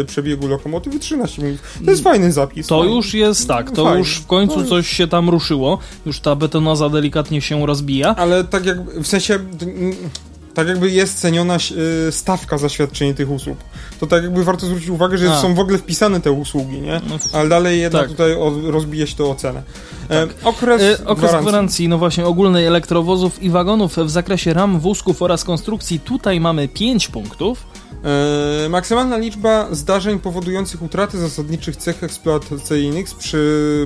[0.07, 1.79] przebiegu lokomotywy 13 punktów.
[1.85, 2.67] To jest fajny zapis.
[2.67, 3.99] To już już jest tak, to Fajnie.
[3.99, 5.79] już w końcu no coś się tam ruszyło.
[6.07, 8.15] Już ta betonoza delikatnie się rozbija.
[8.17, 9.39] Ale tak jak w sensie
[10.55, 11.57] tak jakby jest ceniona
[12.11, 13.59] stawka za świadczenie tych usług.
[14.01, 15.43] To tak jakby warto zwrócić uwagę, że A.
[15.43, 17.01] są w ogóle wpisane te usługi, nie?
[17.09, 18.11] No, Ale dalej jednak tak.
[18.11, 18.37] tutaj
[18.67, 19.63] rozbije się to o cenę.
[20.09, 20.37] E, tak.
[20.45, 21.41] okres, e, okres gwarancji.
[21.43, 26.01] gwarancji, no właśnie ogólnej elektrowozów i wagonów w zakresie ram, wózków oraz konstrukcji.
[26.01, 27.67] Tutaj mamy 5 punktów.
[28.65, 33.37] E, maksymalna liczba zdarzeń powodujących utratę zasadniczych cech eksploatacyjnych przy,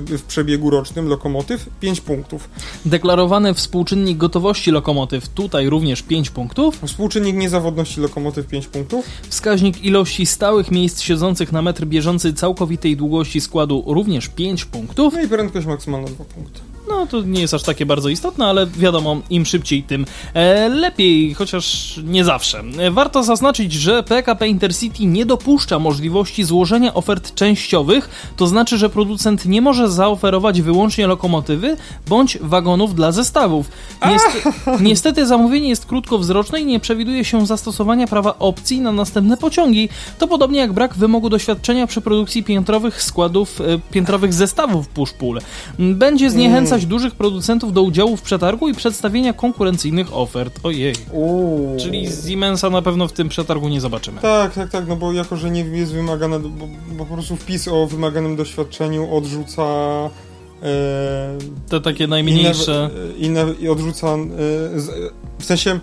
[0.07, 2.49] w przebiegu rocznym lokomotyw 5 punktów.
[2.85, 6.79] Deklarowany współczynnik gotowości lokomotyw tutaj również 5 punktów.
[6.85, 9.05] Współczynnik niezawodności lokomotyw 5 punktów.
[9.29, 15.13] Wskaźnik ilości stałych miejsc siedzących na metr bieżący całkowitej długości składu również 5 punktów.
[15.13, 16.70] No i prędkość maksymalna 2 punkty.
[16.91, 21.33] No to nie jest aż takie bardzo istotne, ale wiadomo, im szybciej, tym e, lepiej,
[21.33, 22.63] chociaż nie zawsze.
[22.77, 28.89] E, warto zaznaczyć, że PKP Intercity nie dopuszcza możliwości złożenia ofert częściowych, to znaczy, że
[28.89, 31.77] producent nie może zaoferować wyłącznie lokomotywy
[32.07, 33.69] bądź wagonów dla zestawów.
[34.09, 34.49] Niestety,
[34.89, 39.89] niestety zamówienie jest krótkowzroczne i nie przewiduje się zastosowania prawa opcji na następne pociągi.
[40.19, 45.41] To podobnie jak brak wymogu doświadczenia przy produkcji piętrowych składów, e, piętrowych zestawów push-pull.
[45.79, 50.59] Będzie zniechęcać dużych producentów do udziału w przetargu i przedstawienia konkurencyjnych ofert.
[50.63, 50.93] Ojej.
[51.11, 51.77] Uuu.
[51.79, 54.21] Czyli Siemensa na pewno w tym przetargu nie zobaczymy.
[54.21, 56.67] Tak, tak, tak, no bo jako, że nie jest wymagane, bo,
[56.97, 59.63] bo po prostu wpis o wymaganym doświadczeniu odrzuca
[60.63, 61.37] e,
[61.69, 62.89] te takie najmniejsze.
[63.17, 64.17] Inne, inne odrzuca e,
[65.39, 65.79] w sensie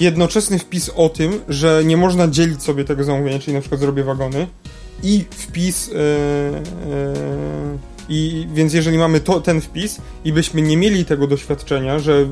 [0.00, 4.04] jednoczesny wpis o tym, że nie można dzielić sobie tego zamówienia, czyli na przykład zrobię
[4.04, 4.46] wagony
[5.02, 5.96] i wpis e
[8.08, 12.26] i więc jeżeli mamy to, ten wpis i byśmy nie mieli tego doświadczenia, że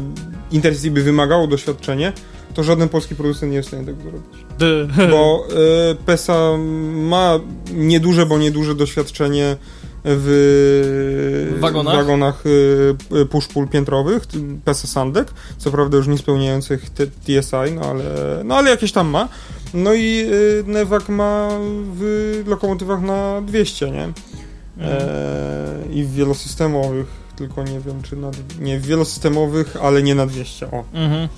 [0.50, 2.12] Intercity by wymagało doświadczenie,
[2.54, 4.44] to żaden polski producent nie jest w stanie tego zrobić.
[5.12, 5.46] Bo
[5.92, 6.56] y, PESA
[6.92, 7.40] ma
[7.74, 9.56] nieduże, bo nieduże doświadczenie
[10.04, 14.22] w wagonach, wagonach y, push-pull piętrowych,
[14.64, 15.28] PESA Sandek,
[15.58, 16.90] co prawda już nie spełniających
[17.24, 18.04] TSI, no ale,
[18.44, 19.28] no ale jakieś tam ma.
[19.74, 21.48] No i y, Nevak ma
[21.94, 24.12] w lokomotywach na 200, nie?
[24.80, 27.06] E, i w wielosystemowych,
[27.36, 28.30] tylko nie wiem czy na,
[28.60, 30.70] nie w wielosystemowych, ale nie na 200.
[30.70, 30.84] O.
[30.94, 31.28] Mhm,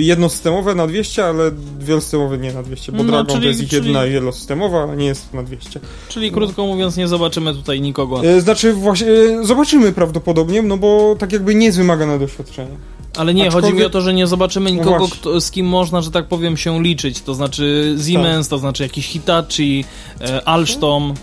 [0.00, 3.68] jednosystemowe na 200, ale wielosystemowe nie na 200, bo no, Dragon czyli, to jest ich
[3.68, 3.86] czyli...
[3.86, 5.80] jedna wielosystemowa, a nie jest na 200.
[6.08, 6.34] Czyli no.
[6.34, 8.24] krótko mówiąc nie zobaczymy tutaj nikogo.
[8.24, 12.76] E, znaczy właśnie e, zobaczymy prawdopodobnie, no bo tak jakby nie jest wymagane doświadczenie.
[13.16, 13.70] Ale nie, Aczkolwiek...
[13.70, 16.28] chodzi mi o to, że nie zobaczymy nikogo, no kto, z kim można, że tak
[16.28, 17.22] powiem, się liczyć.
[17.22, 18.50] To znaczy Siemens, tak.
[18.50, 19.84] to znaczy jakiś Hitachi,
[20.20, 21.14] e, Alstom.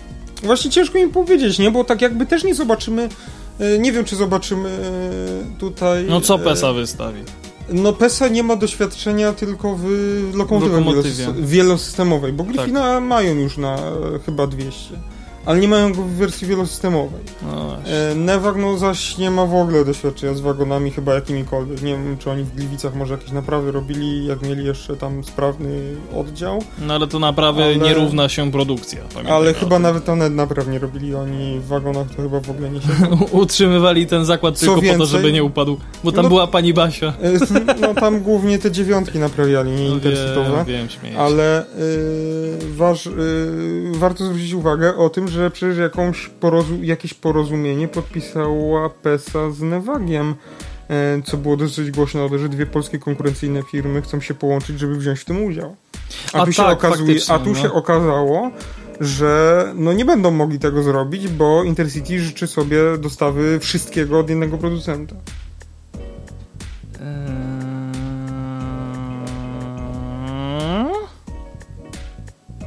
[0.42, 1.70] Właśnie ciężko mi powiedzieć, nie?
[1.70, 3.08] Bo tak jakby też nie zobaczymy.
[3.58, 6.04] E, nie wiem, czy zobaczymy e, tutaj.
[6.08, 7.20] No co PESA wystawi?
[7.72, 9.84] No PESA nie ma doświadczenia tylko w
[10.34, 13.02] lokomotywie wielosystemowej, bo Griffina tak.
[13.02, 13.78] mają już na
[14.26, 14.94] chyba 200
[15.48, 17.20] ale nie mają go w wersji wielosystemowej.
[17.42, 18.14] No e,
[18.56, 21.82] no zaś nie ma w ogóle doświadczenia z wagonami chyba jakimikolwiek.
[21.82, 25.96] Nie wiem, czy oni w Gliwicach może jakieś naprawy robili, jak mieli jeszcze tam sprawny
[26.16, 26.62] oddział.
[26.86, 27.76] No ale to naprawy ale...
[27.76, 29.00] nie równa się produkcja.
[29.30, 32.80] Ale chyba nawet to napraw nie robili oni w wagonach, to chyba w ogóle nie
[32.80, 32.88] się...
[33.42, 36.46] Utrzymywali ten zakład Co tylko więcej, po to, żeby nie upadł, bo tam no, była
[36.46, 37.12] pani Basia.
[37.22, 37.32] E,
[37.80, 40.64] no tam głównie te dziewiątki naprawiali, nie no, intercitowe.
[40.66, 41.64] Wiem, wiem, Ale
[42.60, 43.12] yy, waż, yy,
[43.94, 50.34] warto zwrócić uwagę o tym, że przecież jakąś porozu jakieś porozumienie podpisała PESA z Nevagiem,
[50.88, 55.20] e, co było dosyć głośno, że dwie polskie konkurencyjne firmy chcą się połączyć, żeby wziąć
[55.20, 55.76] w tym udział.
[56.32, 57.54] A, a tu, się, tak, okazuje, a tu no.
[57.54, 58.50] się okazało,
[59.00, 64.58] że no nie będą mogli tego zrobić, bo Intercity życzy sobie dostawy wszystkiego od jednego
[64.58, 65.16] producenta.
[67.00, 67.48] Eee...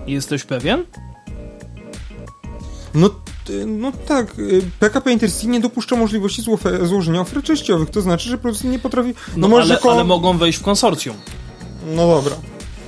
[0.08, 0.84] Jesteś pewien?
[2.94, 3.10] No,
[3.68, 4.36] no tak,
[4.80, 6.44] PKP Intercity nie dopuszcza możliwości
[6.84, 9.10] złożenia ofert częściowych, to znaczy, że producent nie potrafi...
[9.10, 11.16] No, no może ale, ale mogą wejść w konsorcjum.
[11.96, 12.36] No dobra.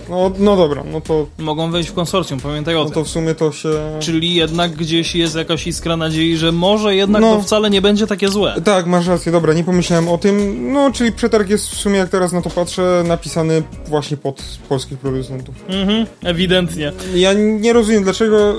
[0.09, 1.27] No, no dobra, no to...
[1.37, 2.89] Mogą wejść w konsorcjum, pamiętaj o no tym.
[2.89, 3.69] No to w sumie to się...
[3.99, 8.07] Czyli jednak gdzieś jest jakaś iskra nadziei, że może jednak no, to wcale nie będzie
[8.07, 8.61] takie złe.
[8.63, 10.67] Tak, masz rację, dobra, nie pomyślałem o tym.
[10.73, 14.97] No, czyli przetarg jest w sumie, jak teraz na to patrzę, napisany właśnie pod polskich
[14.97, 15.55] producentów.
[15.67, 16.91] Mhm, ewidentnie.
[17.15, 18.55] Ja nie rozumiem, dlaczego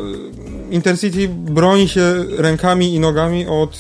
[0.75, 3.79] Intercity broni się rękami i nogami od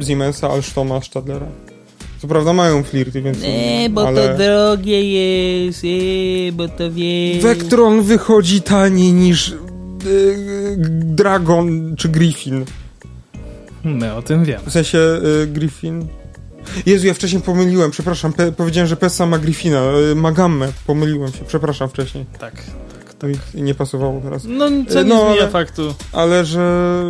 [0.00, 1.46] y, Siemensa, Alstoma, Stadlera.
[2.18, 3.42] Co prawda mają flirty, więc...
[3.42, 4.28] Nie, bo ale...
[4.28, 7.40] to drogie jest, nie, bo to wie...
[7.40, 9.56] Vectron wychodzi taniej niż y,
[11.04, 12.64] Dragon czy Griffin.
[13.84, 14.60] My o tym wiem.
[14.66, 14.98] W sensie
[15.42, 16.06] y, Griffin...
[16.86, 19.82] Jezu, ja wcześniej pomyliłem, przepraszam, powiedziałem, że Pesa ma Griffina,
[20.12, 22.24] y, ma Gammę, pomyliłem się, przepraszam wcześniej.
[22.38, 22.54] Tak
[23.18, 24.44] to mi nie pasowało teraz.
[24.44, 25.94] No, co nie no, zmienia ale, faktu.
[26.12, 27.04] Ale że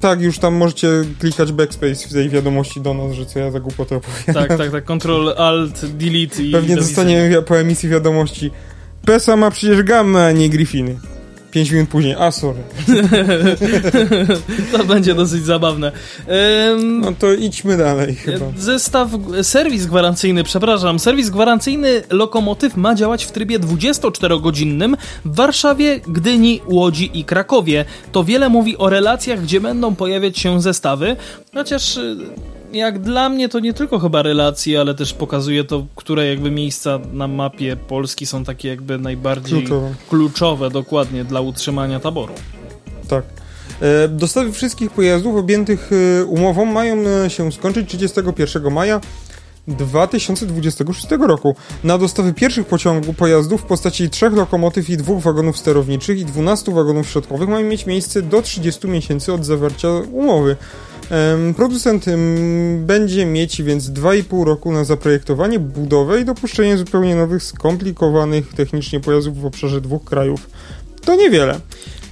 [0.00, 0.88] tak, już tam możecie
[1.20, 4.48] klikać backspace w tej wiadomości do nas, że co ja za głupotę opowiadam.
[4.48, 6.52] Tak, tak, tak, Control Alt, Delete i...
[6.52, 8.50] Pewnie dostanie po emisji wiadomości
[9.06, 10.96] PESA ma przecież gamę, a nie Griffiny.
[11.54, 12.58] 5 minut później, a sorry.
[14.72, 15.92] to będzie dosyć zabawne.
[16.70, 18.46] Um, no to idźmy dalej chyba.
[18.56, 19.10] Zestaw,
[19.42, 27.10] serwis gwarancyjny, przepraszam, serwis gwarancyjny Lokomotyw ma działać w trybie 24-godzinnym w Warszawie, Gdyni, Łodzi
[27.18, 27.84] i Krakowie.
[28.12, 31.16] To wiele mówi o relacjach, gdzie będą pojawiać się zestawy,
[31.54, 31.98] chociaż
[32.74, 36.98] jak dla mnie to nie tylko chyba relacje, ale też pokazuje to, które jakby miejsca
[37.12, 42.34] na mapie Polski są takie jakby najbardziej kluczowe, kluczowe dokładnie dla utrzymania taboru.
[43.08, 43.24] Tak.
[43.80, 45.90] E, dostawy wszystkich pojazdów objętych
[46.20, 49.00] e, umową mają e, się skończyć 31 maja
[49.68, 51.56] 2026 roku.
[51.84, 56.72] Na dostawy pierwszych pociągu pojazdów w postaci trzech lokomotyw i dwóch wagonów sterowniczych i 12
[56.72, 60.56] wagonów środkowych mają mieć miejsce do 30 miesięcy od zawarcia umowy.
[61.56, 62.04] Producent
[62.78, 69.40] będzie mieć więc 2,5 roku na zaprojektowanie, budowę i dopuszczenie zupełnie nowych, skomplikowanych technicznie pojazdów
[69.40, 70.50] w obszarze dwóch krajów.
[71.04, 71.60] To niewiele.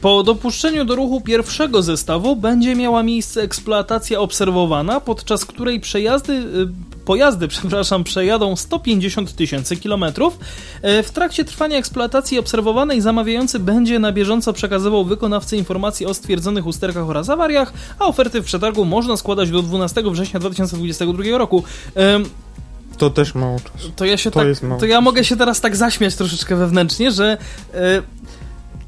[0.02, 7.04] Po dopuszczeniu do ruchu pierwszego zestawu będzie miała miejsce eksploatacja obserwowana, podczas której przejazdy, y,
[7.04, 10.38] pojazdy przepraszam, przejadą 150 tysięcy kilometrów.
[10.82, 16.66] E, w trakcie trwania eksploatacji obserwowanej zamawiający będzie na bieżąco przekazywał wykonawcy informacji o stwierdzonych
[16.66, 21.64] usterkach oraz awariach, a oferty w przetargu można składać do 12 września 2022 roku.
[22.98, 23.90] To też mało czasu.
[23.96, 24.48] To ja się to tak,
[24.80, 27.38] to ja mogę się teraz tak zaśmiać troszeczkę wewnętrznie, że
[27.74, 28.02] e,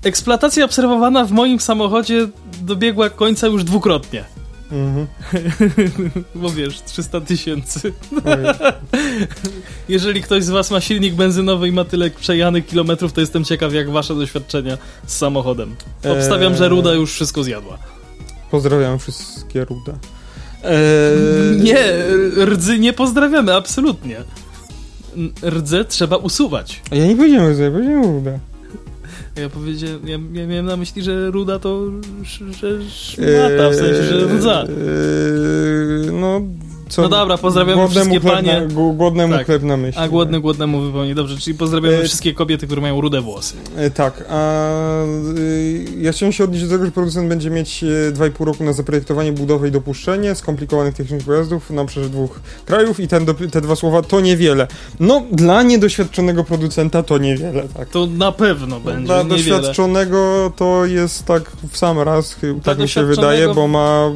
[0.04, 2.28] eksploatacja obserwowana w moim samochodzie
[2.62, 4.24] dobiegła końca już dwukrotnie.
[4.72, 5.06] Mhm.
[6.42, 7.92] Bo wiesz, 300 tysięcy.
[9.88, 13.72] Jeżeli ktoś z Was ma silnik benzynowy i ma tyle przejanych kilometrów, to jestem ciekaw,
[13.72, 15.76] jak Wasze doświadczenia z samochodem.
[16.04, 17.78] Obstawiam, że Ruda już wszystko zjadła.
[18.50, 19.92] Pozdrawiam wszystkie Ruda.
[20.64, 21.60] Eee...
[21.60, 21.84] Nie,
[22.44, 24.16] rdzy nie pozdrawiamy, absolutnie.
[25.42, 26.82] Rdzę trzeba usuwać.
[26.92, 28.38] Ja nie powiedziałem rdzy, ja powiedziałem Ruda.
[29.36, 31.90] Ja powiedziałem, ja, ja, miałem na myśli, że ruda to
[32.50, 34.62] że szmata, w sensie, że rdza.
[34.62, 36.40] Eee, no,
[36.88, 38.60] co no dobra, pozdrawiam wszystkie panie.
[38.60, 39.46] Na, głodnemu tak.
[39.46, 40.02] chleb na myśli.
[40.02, 41.14] A głodny głodnemu wypełni.
[41.14, 42.04] Dobrze, czyli pozdrawiamy e...
[42.04, 43.56] wszystkie kobiety, które mają rude włosy.
[43.76, 44.60] E, tak, a
[45.38, 48.72] y, ja chciałem się odnieść do tego, że producent będzie mieć 2,5 e, roku na
[48.72, 53.76] zaprojektowanie, budowę i dopuszczenie skomplikowanych technicznych pojazdów na obszarze dwóch krajów i ten, te dwa
[53.76, 54.66] słowa to niewiele.
[55.00, 57.88] No, dla niedoświadczonego producenta to niewiele, tak.
[57.88, 59.38] To na pewno będzie Dla niewiele.
[59.38, 64.10] doświadczonego to jest tak w sam raz, tak mi się wydaje, bo ma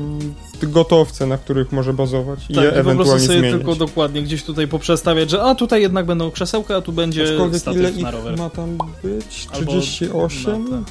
[0.66, 3.58] gotowce, na których może bazować tak, i je ewentualnie po prostu sobie zmieniać.
[3.58, 7.60] tylko dokładnie gdzieś tutaj poprzestawiać, że a tutaj jednak będą krzesełka, a tu będzie Aczkolwiek
[7.60, 8.36] statyw ile na rower.
[8.36, 9.48] ma tam być?
[9.52, 10.54] 38?
[10.54, 10.82] Albo, no,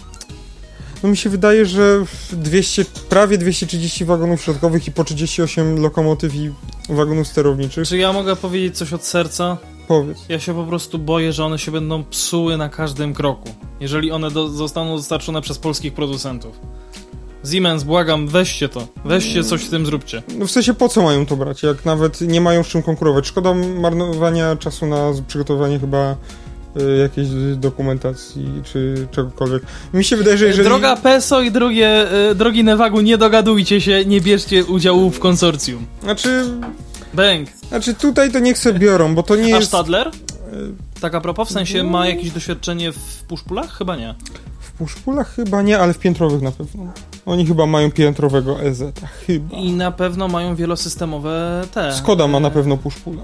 [1.04, 6.52] no mi się wydaje, że 200, prawie 230 wagonów środkowych i po 38 lokomotyw i
[6.90, 7.88] wagonów sterowniczych.
[7.88, 9.58] Czy ja mogę powiedzieć coś od serca?
[9.88, 10.18] Powiedz.
[10.30, 13.50] Ja się po prostu boję, że one się będą psuły na każdym kroku,
[13.80, 16.60] jeżeli one do, zostaną dostarczone przez polskich producentów.
[17.52, 18.88] Siemens, błagam, weźcie to.
[19.06, 20.24] Weźcie coś z tym zróbcie.
[20.38, 23.28] No w sensie po co mają to brać, jak nawet nie mają z czym konkurować?
[23.28, 26.16] Szkoda marnowania czasu na przygotowanie chyba
[26.82, 29.64] y, jakiejś dokumentacji czy czegokolwiek.
[29.94, 30.68] Mi się wydaje, że jeżeli...
[30.68, 35.86] Droga PESO i drogie, y, drogi Newagu, nie dogadujcie się, nie bierzcie udziału w konsorcjum.
[36.04, 36.44] Znaczy...
[37.14, 37.50] Bęk.
[37.70, 39.62] Znaczy tutaj to niech sobie biorą, bo to nie A jest...
[39.62, 40.12] A Stadler?
[41.02, 43.78] Tak a propos, w sensie ma jakieś doświadczenie w puszpulach?
[43.78, 44.16] Chyba nie.
[44.78, 46.84] Puszpulach chyba nie, ale w piętrowych na pewno.
[47.26, 48.84] Oni chyba mają piętrowego EZ,
[49.28, 49.58] chyba.
[49.58, 51.94] I na pewno mają wielosystemowe te.
[51.94, 53.22] Skoda ma na pewno puszpula.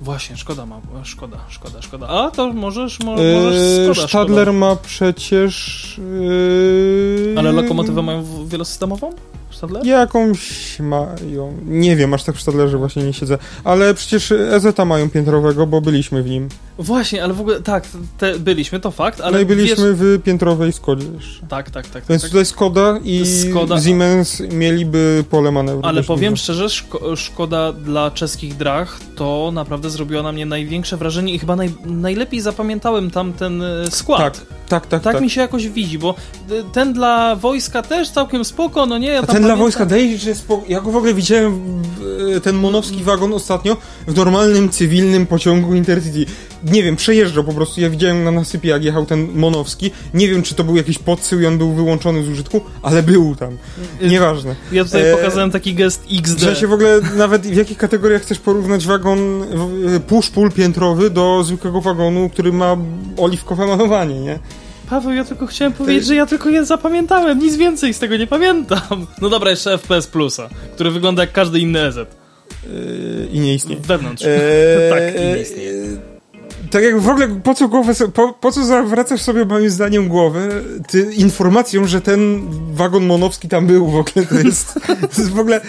[0.00, 2.08] Właśnie, szkoda ma, szkoda, szkoda, szkoda.
[2.08, 4.58] A to możesz, mo, możesz Skoda, Stadler szkoda.
[4.58, 5.94] ma przecież...
[5.98, 7.34] Yy...
[7.38, 9.12] Ale lokomotywę mają wielosystemową?
[9.54, 9.86] Stadler?
[9.86, 11.56] Jakąś mają.
[11.66, 13.38] Nie wiem, aż tak w Stadlerze właśnie nie siedzę.
[13.64, 16.48] Ale przecież EZ mają piętrowego, bo byliśmy w nim.
[16.78, 17.84] Właśnie, ale w ogóle tak,
[18.18, 19.32] te, byliśmy, to fakt, ale.
[19.32, 19.96] No i byliśmy wiesz...
[19.96, 21.46] w piętrowej Skodzie jeszcze.
[21.46, 22.04] Tak, tak, tak.
[22.08, 23.80] Więc tak, tutaj Skoda i Skoda...
[23.80, 25.88] Siemens mieliby pole manewru.
[25.88, 31.34] Ale powiem szczerze, szko Szkoda dla czeskich drach to naprawdę zrobiła na mnie największe wrażenie
[31.34, 34.20] i chyba naj najlepiej zapamiętałem tam ten e, skład.
[34.20, 35.02] Tak, tak, tak.
[35.02, 35.22] Tak, tak.
[35.22, 36.14] mi się jakoś widzi, bo
[36.50, 39.08] e, ten dla wojska też całkiem spoko, no nie?
[39.08, 40.64] Ja ten dla wojska daje, że spoko.
[40.68, 41.82] Ja go w ogóle widziałem
[42.36, 46.26] e, ten monowski wagon ostatnio w normalnym, cywilnym pociągu Intercity.
[46.64, 47.80] Nie wiem, przejeżdżał po prostu.
[47.80, 49.90] Ja widziałem na nasypie, jak jechał ten monowski.
[50.14, 53.36] Nie wiem, czy to był jakiś podsył i on był wyłączony z użytku, ale był
[53.36, 53.56] tam.
[54.02, 54.54] Nieważne.
[54.72, 55.16] Ja tutaj e...
[55.16, 56.40] pokazałem taki gest XD.
[56.40, 59.44] Że się w ogóle nawet w jakich kategoriach chcesz porównać wagon
[60.08, 62.76] push-pull piętrowy do zwykłego wagonu, który ma
[63.16, 64.38] oliwkowe malowanie, nie?
[64.90, 68.26] Paweł, ja tylko chciałem powiedzieć, że ja tylko je zapamiętałem, nic więcej z tego nie
[68.26, 69.06] pamiętam.
[69.20, 71.96] No dobra, jeszcze FPS Plusa, który wygląda jak każdy inny EZ.
[71.96, 73.80] Yy, I nie istnieje.
[73.80, 74.24] Wewnątrz.
[74.24, 75.72] Eee, tak, i nie istnieje.
[76.70, 80.48] Tak jak w ogóle, po co głowę, po, po co zawracasz sobie moim zdaniem głowę
[80.88, 84.74] ty, informacją, że ten wagon monowski tam był w ogóle, to jest,
[85.14, 85.60] to jest w ogóle...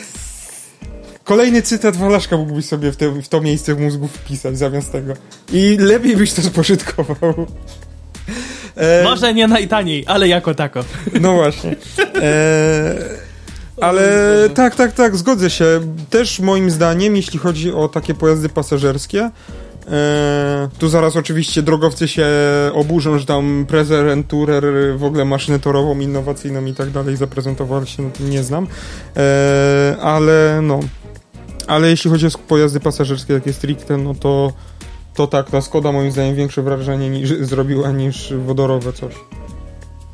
[1.23, 5.13] Kolejny cytat Walaszka mógłbyś sobie w, te, w to miejsce w mózgu wpisać zamiast tego.
[5.53, 7.33] I lepiej byś to spożytkował.
[8.75, 9.03] E...
[9.03, 10.83] Może nie najtaniej, ale jako tako.
[11.21, 11.75] No właśnie.
[12.21, 13.29] E...
[13.81, 15.65] Ale tak, tak, tak, zgodzę się.
[16.09, 19.29] Też moim zdaniem, jeśli chodzi o takie pojazdy pasażerskie,
[19.91, 22.27] E, tu zaraz oczywiście drogowcy się
[22.73, 24.63] oburzą, że tam Prezer Tourer
[24.97, 28.67] w ogóle maszynę torową, innowacyjną i tak dalej zaprezentowali się, no, nie znam.
[29.17, 30.79] E, ale no,
[31.67, 34.53] ale jeśli chodzi o pojazdy pasażerskie takie stricte, no to
[35.13, 39.13] to tak, ta Skoda moim zdaniem większe wrażenie niż, zrobiła niż wodorowe coś.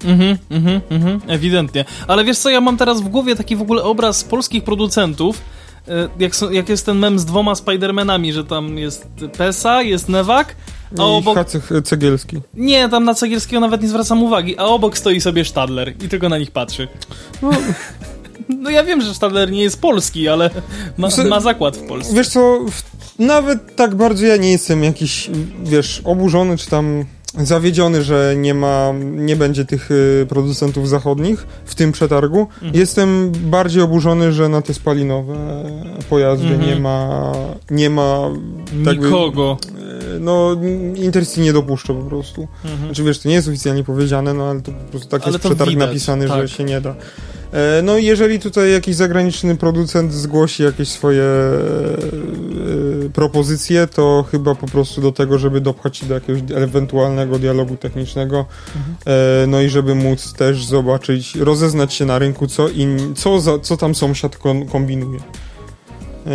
[0.06, 1.86] Mhm, mhm, mhm, ewidentnie.
[2.08, 5.42] Ale wiesz co, ja mam teraz w głowie taki w ogóle obraz polskich producentów,
[5.88, 9.08] e, jak, są, jak jest ten mem z dwoma Spidermanami, że tam jest
[9.38, 10.56] Pesa, jest Newak,
[11.00, 11.38] a obok...
[11.84, 12.42] Cegielski.
[12.54, 16.30] Nie, tam na Cegielskiego nawet nie zwracam uwagi, a obok stoi sobie Stadler i tylko
[16.30, 16.88] na nich patrzy.
[17.42, 17.50] No,
[18.50, 20.50] no ja wiem, że Stadler nie jest polski, ale
[20.98, 22.16] ma, ma zakład w Polsce.
[22.16, 22.60] Wiesz co,
[23.20, 25.30] nawet tak bardzo ja nie jestem jakiś,
[25.64, 27.06] wiesz, oburzony, czy tam
[27.44, 32.40] zawiedziony, że nie ma, nie będzie tych y, producentów zachodnich w tym przetargu.
[32.40, 32.76] Mhm.
[32.76, 35.36] Jestem bardziej oburzony, że na te spalinowe
[36.10, 36.70] pojazdy mhm.
[36.70, 37.32] nie ma,
[37.72, 38.30] nie ma
[38.86, 39.58] tak nikogo.
[39.72, 40.56] By, no,
[40.96, 42.48] Intercity nie dopuszcza po prostu.
[42.64, 42.86] Mhm.
[42.86, 45.46] Znaczy wiesz, to nie jest oficjalnie powiedziane, no ale to po prostu tak ale jest
[45.46, 46.48] przetarg widać, napisany, tak.
[46.48, 46.96] że się nie da.
[47.56, 51.46] E, no i jeżeli tutaj jakiś zagraniczny producent zgłosi jakieś swoje e,
[53.06, 57.78] e, propozycje, to chyba po prostu do tego, żeby dopchać się do jakiegoś ewentualnego dialogu
[57.78, 58.46] technicznego,
[58.76, 59.52] mhm.
[59.52, 63.78] no i żeby móc też zobaczyć, rozeznać się na rynku, co, in, co, za, co
[63.78, 64.38] tam sąsiad
[64.72, 65.20] kombinuje.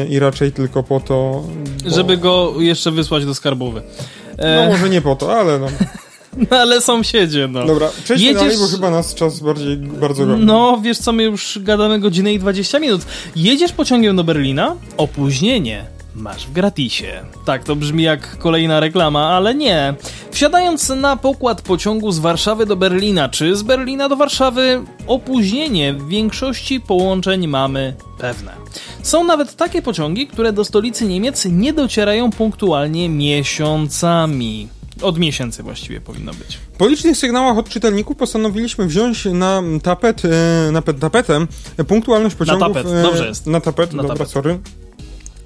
[0.09, 1.44] I raczej tylko po to.
[1.84, 1.90] Bo...
[1.90, 3.82] Żeby go jeszcze wysłać do skarbowy.
[4.38, 5.66] No może nie po to, ale no.
[6.36, 7.66] No ale sąsiedzie, no.
[7.66, 8.43] Dobra, przejdźmy Jedziesz...
[8.43, 10.44] dalej, bo chyba nas czas bardziej, bardzo goni.
[10.44, 13.02] No, wiesz co, my już gadamy godzinę i 20 minut.
[13.36, 14.77] Jedziesz pociągiem do Berlina?
[14.97, 15.85] Opóźnienie
[16.15, 17.24] masz w gratisie.
[17.44, 19.94] Tak, to brzmi jak kolejna reklama, ale nie.
[20.31, 26.09] Wsiadając na pokład pociągu z Warszawy do Berlina, czy z Berlina do Warszawy, opóźnienie w
[26.09, 28.52] większości połączeń mamy pewne.
[29.02, 34.69] Są nawet takie pociągi, które do stolicy Niemiec nie docierają punktualnie miesiącami.
[35.02, 36.59] Od miesięcy właściwie powinno być.
[36.78, 41.47] Po licznych sygnałach od czytelników postanowiliśmy wziąć na tapet, e, na tapetę
[41.89, 42.68] punktualność pociągów...
[42.68, 43.47] Na tapet, dobrze jest.
[43.47, 44.32] Na tapet, na dobra, tapet.
[44.32, 44.59] sorry.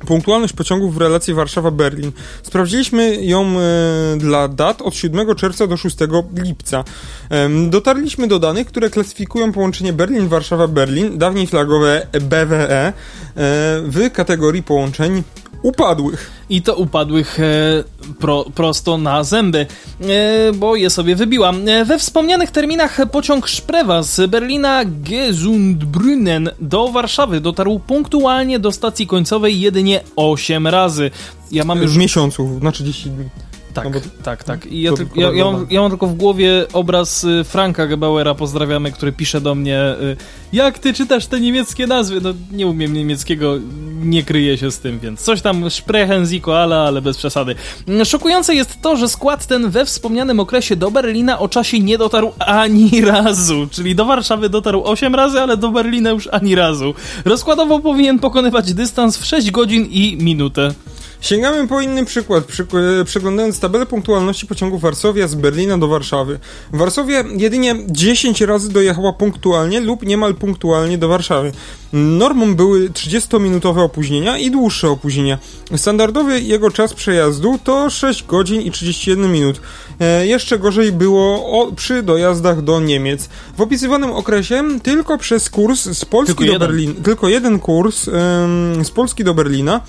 [0.07, 2.11] Punktualność pociągów w relacji Warszawa-Berlin.
[2.43, 5.97] Sprawdziliśmy ją e, dla dat od 7 czerwca do 6
[6.37, 6.85] lipca.
[7.31, 12.93] E, dotarliśmy do danych, które klasyfikują połączenie Berlin-Warszawa-Berlin, dawniej flagowe BWE, e,
[13.83, 15.23] w kategorii połączeń
[15.65, 16.31] upadłych.
[16.51, 17.85] I to upadłych e,
[18.19, 19.67] pro, prosto na zęby,
[20.01, 21.69] e, bo je sobie wybiłam.
[21.69, 29.07] E, we wspomnianych terminach pociąg Szprewa z Berlina Gesundbrunnen do Warszawy dotarł punktualnie do stacji
[29.07, 31.11] końcowej jedynie 8 razy.
[31.51, 31.93] Ja mam już...
[31.93, 33.29] W miesiącu, na 30 dni.
[33.75, 34.67] Tak, no tak, tak.
[34.67, 38.35] I ja, ty, ja, ja, mam, ja, mam, tylko w głowie obraz y, Franka Gebauera,
[38.35, 40.17] pozdrawiamy, który pisze do mnie y,
[40.53, 42.21] jak ty czytasz te niemieckie nazwy?
[42.21, 43.55] No nie umiem niemieckiego,
[44.03, 47.55] nie kryję się z tym, więc coś tam sprechen ziko ala, ale bez przesady.
[48.05, 52.33] Szokujące jest to, że skład ten we wspomnianym okresie do Berlina o czasie nie dotarł
[52.39, 56.95] ani razu, czyli do Warszawy dotarł 8 razy, ale do Berlina już ani razu.
[57.25, 60.75] Rozkładowo powinien pokonywać dystans w 6 godzin i minutę.
[61.25, 62.45] Sięgamy po inny przykład,
[63.05, 66.39] przeglądając tabelę punktualności pociągu Warszawia z Berlina do Warszawy.
[66.73, 71.53] Warszawie jedynie 10 razy dojechała punktualnie lub niemal punktualnie do Warszawy.
[71.93, 75.39] Normą były 30-minutowe opóźnienia i dłuższe opóźnienia.
[75.77, 79.61] Standardowy jego czas przejazdu to 6 godzin i 31 minut.
[80.01, 83.29] E, jeszcze gorzej było o, przy dojazdach do Niemiec.
[83.57, 88.85] W opisywanym okresie tylko przez kurs z Polski tylko do Berlina, tylko jeden kurs ym,
[88.85, 89.81] z Polski do Berlina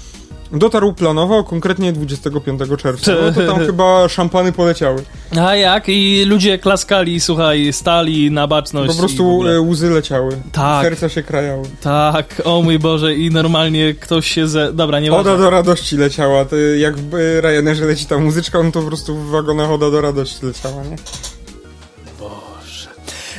[0.51, 3.11] Dotarł planowo, konkretnie 25 czerwca.
[3.21, 5.03] No to tam chyba szampany poleciały.
[5.41, 5.83] A jak?
[5.87, 8.93] I ludzie klaskali, słuchaj, stali na baczność.
[8.93, 10.37] Po prostu e, łzy leciały.
[10.51, 10.83] Tak.
[10.83, 11.63] Serca się krajały.
[11.81, 14.73] Tak, o mój Boże, i normalnie ktoś się ze...
[14.73, 16.45] Dobra, nie Oda do radości leciała.
[16.45, 20.01] To jak w Ryanerze leci ta muzyczka, no to po prostu w wagonach Oda do
[20.01, 20.95] radości leciała, nie?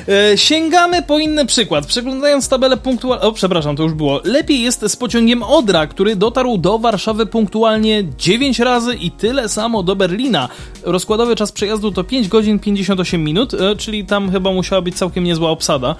[0.09, 1.87] E, sięgamy po inny przykład.
[1.87, 3.25] Przeglądając tabelę punktualną.
[3.25, 4.21] O, przepraszam, to już było.
[4.25, 9.83] Lepiej jest z pociągiem Odra, który dotarł do Warszawy punktualnie 9 razy i tyle samo
[9.83, 10.49] do Berlina.
[10.83, 15.25] Rozkładowy czas przejazdu to 5 godzin 58 minut, e, czyli tam chyba musiała być całkiem
[15.25, 15.97] niezła obsada.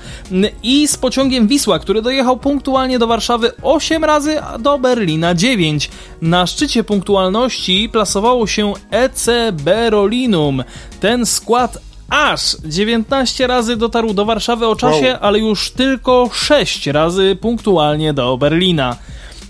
[0.63, 5.91] I z pociągiem Wisła, który dojechał punktualnie do Warszawy 8 razy, a do Berlina 9.
[6.23, 10.65] Na szczycie punktualności plasowało się EC Berolinum.
[11.01, 11.79] Ten skład
[12.09, 15.19] aż 19 razy dotarł do Warszawy o czasie, wow.
[15.21, 18.97] ale już tylko 6 razy punktualnie do Berlina.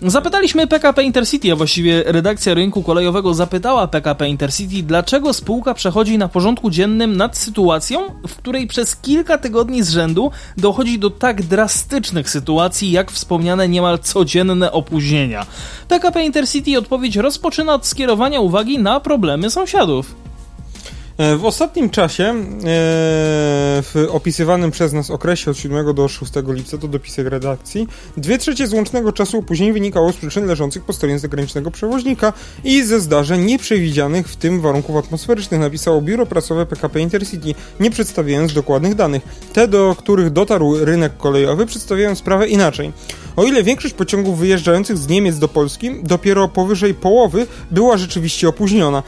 [0.02, 6.28] Zapytaliśmy PKP Intercity, a właściwie redakcja rynku kolejowego zapytała PKP Intercity, dlaczego spółka przechodzi na
[6.28, 12.30] porządku dziennym nad sytuacją, w której przez kilka tygodni z rzędu dochodzi do tak drastycznych
[12.30, 15.46] sytuacji, jak wspomniane niemal codzienne opóźnienia.
[15.88, 20.14] PKP Intercity odpowiedź rozpoczyna od skierowania uwagi na problemy sąsiadów.
[21.18, 22.34] E, w ostatnim czasie, e,
[23.82, 28.66] w opisywanym przez nas okresie od 7 do 6 lipca, to dopisek redakcji, dwie trzecie
[28.66, 32.32] z łącznego czasu opóźnień wynikało z przyczyn leżących po stronie zagranicznego przewoźnika
[32.64, 38.52] i ze zdarzeń nieprzewidzianych, w tym warunków atmosferycznych, napisało biuro prasowe PKP Intercity, nie przedstawiając
[38.52, 39.22] dokładnych danych.
[39.52, 42.92] Te, do których dotarł rynek kolejowy, przedstawiają sprawę inaczej.
[43.36, 49.02] O ile większość pociągów wyjeżdżających z Niemiec do Polski dopiero powyżej połowy była rzeczywiście opóźniona.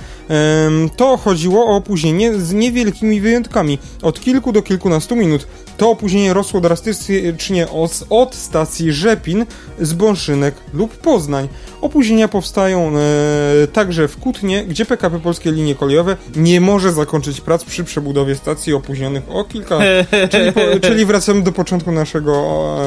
[0.96, 5.46] To chodziło o opóźnienie z niewielkimi wyjątkami, od kilku do kilkunastu minut.
[5.76, 7.68] To opóźnienie rosło drastycznie
[8.10, 9.46] od stacji Rzepin,
[9.80, 11.48] Zbąszynek lub Poznań.
[11.80, 17.64] Opóźnienia powstają e, także w Kutnie, gdzie PKP Polskie Linie Kolejowe nie może zakończyć prac
[17.64, 19.78] przy przebudowie stacji opóźnionych o kilka...
[20.32, 22.32] czyli, po, czyli wracamy do początku naszego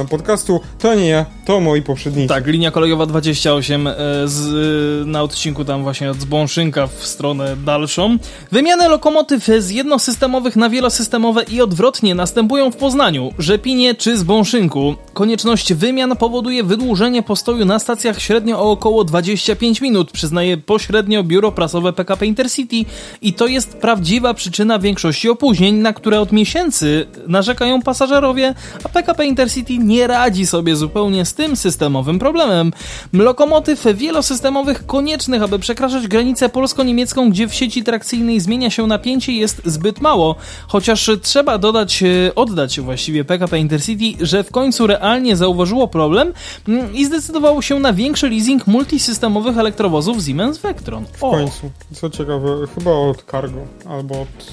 [0.01, 0.59] e, podcastu.
[0.79, 2.27] To nie ja, to moi poprzednicy.
[2.27, 3.93] Tak, linia kolejowa 28 e,
[4.25, 8.17] z, na odcinku tam właśnie od Zbąszynka w stronę dalszą.
[8.51, 14.95] Wymiany lokomotyw z jednosystemowych na wielosystemowe i odwrotnie następują w Poznaniu, Rzepinie czy Zbąszynku.
[15.13, 21.51] Konieczność wymian powoduje wydłużenie postoju na stacjach średnio o około 25 minut, przyznaje pośrednio biuro
[21.51, 22.75] prasowe PKP Intercity
[23.21, 28.53] i to jest prawdziwa przyczyna większości opóźnień, na które od miesięcy narzekają pasażerowie,
[28.83, 32.73] a PKP Intercity nie radzi sobie zupełnie z tym systemowym problemem.
[33.13, 39.61] Lokomotyw wielosystemowych koniecznych, aby przekraczać granicę polsko-niemiecką, gdzie w sieci trakcyjnej zmienia się napięcie jest
[39.65, 40.35] zbyt mało,
[40.67, 46.33] chociaż trzeba dodać, e, oddać właściwie PKP Intercity, że w końcu realnie zauważyło problem
[46.67, 51.03] mm, i zdecydowało się na większy leasing multisystemowych elektrowozów Siemens Vectron.
[51.21, 51.31] O.
[51.31, 51.71] W końcu.
[51.93, 54.51] Co ciekawe, chyba od Cargo, albo od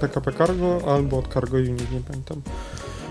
[0.00, 2.42] PKP y, Cargo, albo od Cargo Unit, nie pamiętam.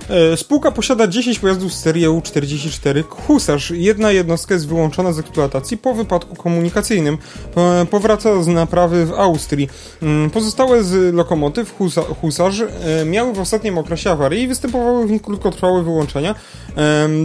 [0.10, 3.72] E, spółka posiada 10 pojazdów z serii EU44 Husarz.
[3.72, 7.18] Jedna jednostka jest wyłączona z eksploatacji po wypadku komunikacyjnym.
[7.90, 9.70] Powraca z naprawy w Austrii.
[10.02, 11.76] Mm, pozostałe z lokomotyw
[12.22, 16.36] Husarz e, miały w ostatnim okresie awarii i występowały w nich krótkotrwałe wyłączenia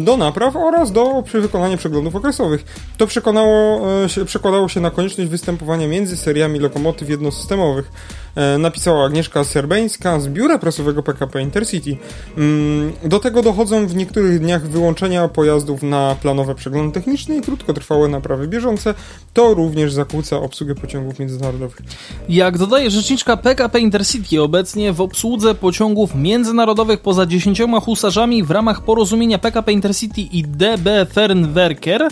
[0.01, 2.65] do napraw oraz do wykonania przeglądów okresowych.
[2.97, 7.91] To przekonało, e, przekładało się na konieczność występowania między seriami lokomotyw jednosystemowych.
[8.37, 11.97] E, napisała Agnieszka Serbeńska z biura prasowego PKP Intercity.
[12.39, 18.09] Mm, do tego dochodzą w niektórych dniach wyłączenia pojazdów na planowe przeglądy techniczne i krótkotrwałe
[18.09, 18.95] naprawy bieżące.
[19.33, 21.83] To również zakłóca obsługę pociągów międzynarodowych.
[22.29, 28.81] Jak dodaje rzeczniczka PKP Intercity, obecnie w obsłudze pociągów międzynarodowych poza 10 husarzami w ramach
[28.81, 32.09] porozumienia PKP Intercity i DB Fernwerker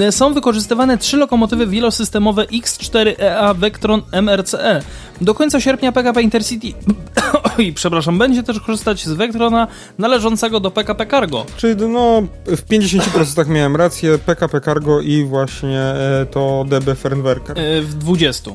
[0.00, 4.82] e, są wykorzystywane trzy lokomotywy wielosystemowe X4EA Vectron MRCE.
[5.22, 6.72] Do końca sierpnia PKP Intercity
[7.58, 9.66] oj, przepraszam, będzie też korzystać z Vectrona
[9.98, 11.46] należącego do PKP Cargo.
[11.56, 17.58] Czyli no, w 50% miałem rację, PKP Cargo i właśnie e, to DB Fernwerker.
[17.58, 18.50] E, w 20.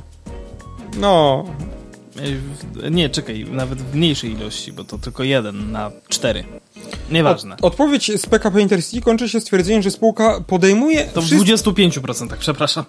[0.98, 1.45] No,
[2.84, 6.44] e, nie, czekaj, nawet w mniejszej ilości, bo to tylko jeden na cztery.
[7.11, 7.56] Nieważne.
[7.56, 11.06] Od, odpowiedź z PKP Intercity kończy się stwierdzeniem, że spółka podejmuje...
[11.06, 12.85] To w 25%, przepraszam.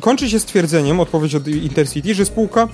[0.00, 2.68] Kończy się stwierdzeniem, odpowiedź od Intercity, że spółka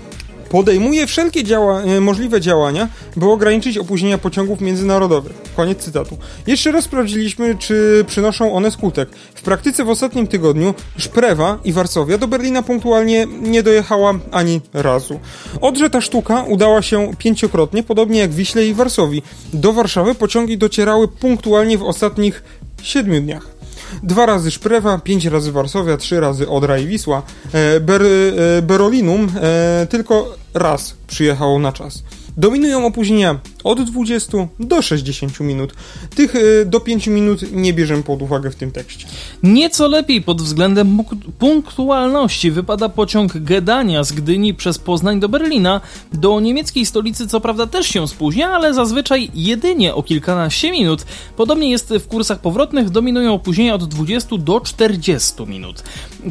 [0.48, 5.32] podejmuje wszelkie działa e, możliwe działania, by ograniczyć opóźnienia pociągów międzynarodowych.
[5.56, 6.18] Koniec cytatu.
[6.46, 9.08] Jeszcze raz sprawdziliśmy, czy przynoszą one skutek.
[9.34, 15.20] W praktyce w ostatnim tygodniu Szprewa i Warszawia do Berlina punktualnie nie dojechała ani razu.
[15.60, 19.22] Odrze ta sztuka udała się pięciokrotnie, podobnie jak Wiśle i Warszawi.
[19.52, 22.42] Do Warszawy pociągi docierały punktualnie w ostatnich
[22.82, 23.55] siedmiu dniach.
[24.02, 27.22] Dwa razy Szprewa, pięć razy Warszawia, trzy razy Odra i Wisła.
[27.52, 32.02] E, Ber, e, Berolinum e, tylko raz przyjechało na czas.
[32.36, 35.74] Dominują opóźnienia od 20 do 60 minut.
[36.14, 39.06] Tych y, do 5 minut nie bierzemy pod uwagę w tym tekście.
[39.42, 40.98] Nieco lepiej pod względem
[41.38, 45.80] punktualności wypada pociąg Gedania z Gdyni przez Poznań do Berlina.
[46.12, 51.06] Do niemieckiej stolicy co prawda też się spóźnia, ale zazwyczaj jedynie o kilkanaście minut.
[51.36, 55.82] Podobnie jest w kursach powrotnych, dominują opóźnienia od 20 do 40 minut.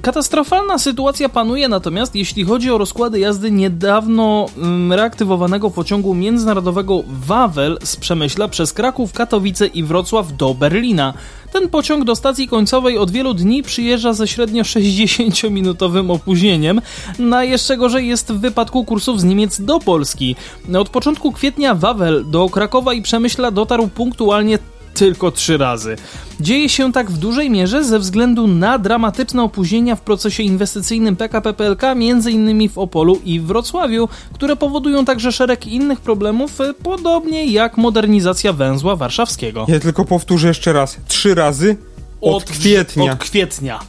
[0.01, 4.45] Katastrofalna sytuacja panuje natomiast jeśli chodzi o rozkłady jazdy niedawno
[4.89, 11.13] reaktywowanego pociągu międzynarodowego Wawel z Przemyśla przez Kraków, Katowice i Wrocław do Berlina.
[11.51, 16.81] Ten pociąg do stacji końcowej od wielu dni przyjeżdża ze średnio 60-minutowym opóźnieniem.
[17.19, 20.35] Na jeszcze gorzej jest w wypadku kursów z Niemiec do Polski.
[20.79, 24.59] Od początku kwietnia Wawel do Krakowa i Przemyśla dotarł punktualnie
[24.95, 25.95] tylko trzy razy.
[26.39, 31.53] Dzieje się tak w dużej mierze ze względu na dramatyczne opóźnienia w procesie inwestycyjnym PKP
[31.53, 37.45] PLK, między innymi w Opolu i Wrocławiu, które powodują także szereg innych problemów, e, podobnie
[37.45, 39.65] jak modernizacja węzła warszawskiego.
[39.67, 40.97] Ja tylko powtórzę jeszcze raz.
[41.07, 41.77] Trzy razy
[42.21, 43.11] od, od kwietnia.
[43.11, 43.79] Od kwietnia.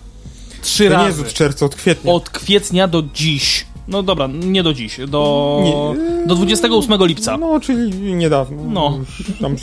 [0.62, 1.02] Trzy to razy.
[1.02, 2.12] nie jest od czerwca, od kwietnia.
[2.12, 3.66] Od kwietnia do dziś.
[3.88, 6.26] No dobra, nie do dziś, do, nie.
[6.26, 7.36] do 28 lipca.
[7.36, 8.62] No, czyli niedawno.
[8.66, 8.98] No.
[9.40, 9.56] Tam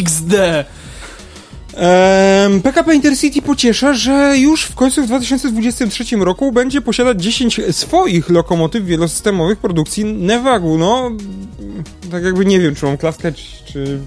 [0.00, 0.34] XD.
[2.62, 8.84] PKP Intercity pociesza, że już w końcu w 2023 roku będzie posiadać 10 swoich lokomotyw
[8.84, 10.78] wielosystemowych produkcji Nevagu.
[10.78, 11.10] No,
[12.10, 13.98] tak jakby nie wiem, czy mam klaskę, czy, czy...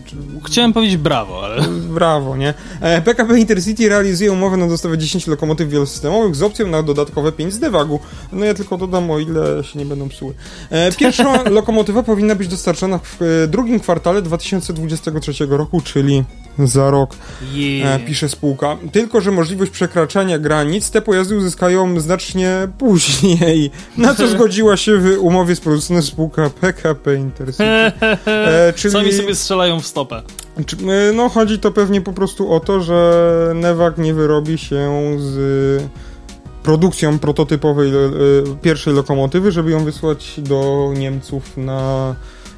[0.45, 1.68] Chciałem powiedzieć brawo, ale...
[1.69, 2.53] Brawo, nie?
[3.06, 7.60] PKP Intercity realizuje umowę na dostawę 10 lokomotyw wielosystemowych z opcją na dodatkowe 5 z
[7.60, 7.99] Nevagu.
[8.31, 10.34] No ja tylko dodam, o ile się nie będą psuły.
[10.69, 16.23] E, pierwsza lokomotywa powinna być dostarczona w e, drugim kwartale 2023 roku, czyli
[16.59, 17.15] za rok,
[17.53, 18.05] yeah.
[18.05, 18.77] pisze spółka.
[18.91, 23.71] Tylko, że możliwość przekraczania granic te pojazdy uzyskają znacznie później.
[23.97, 27.63] Na co zgodziła się w umowie z producentem spółka PKP Intercity.
[28.25, 28.91] E, czyli...
[28.91, 30.21] Sami sobie strzelają w stopę.
[30.57, 35.84] E, no, chodzi to pewnie po prostu o to, że Newak nie wyrobi się z
[36.63, 38.01] produkcją prototypowej e,
[38.61, 42.15] pierwszej lokomotywy, żeby ją wysłać do Niemców na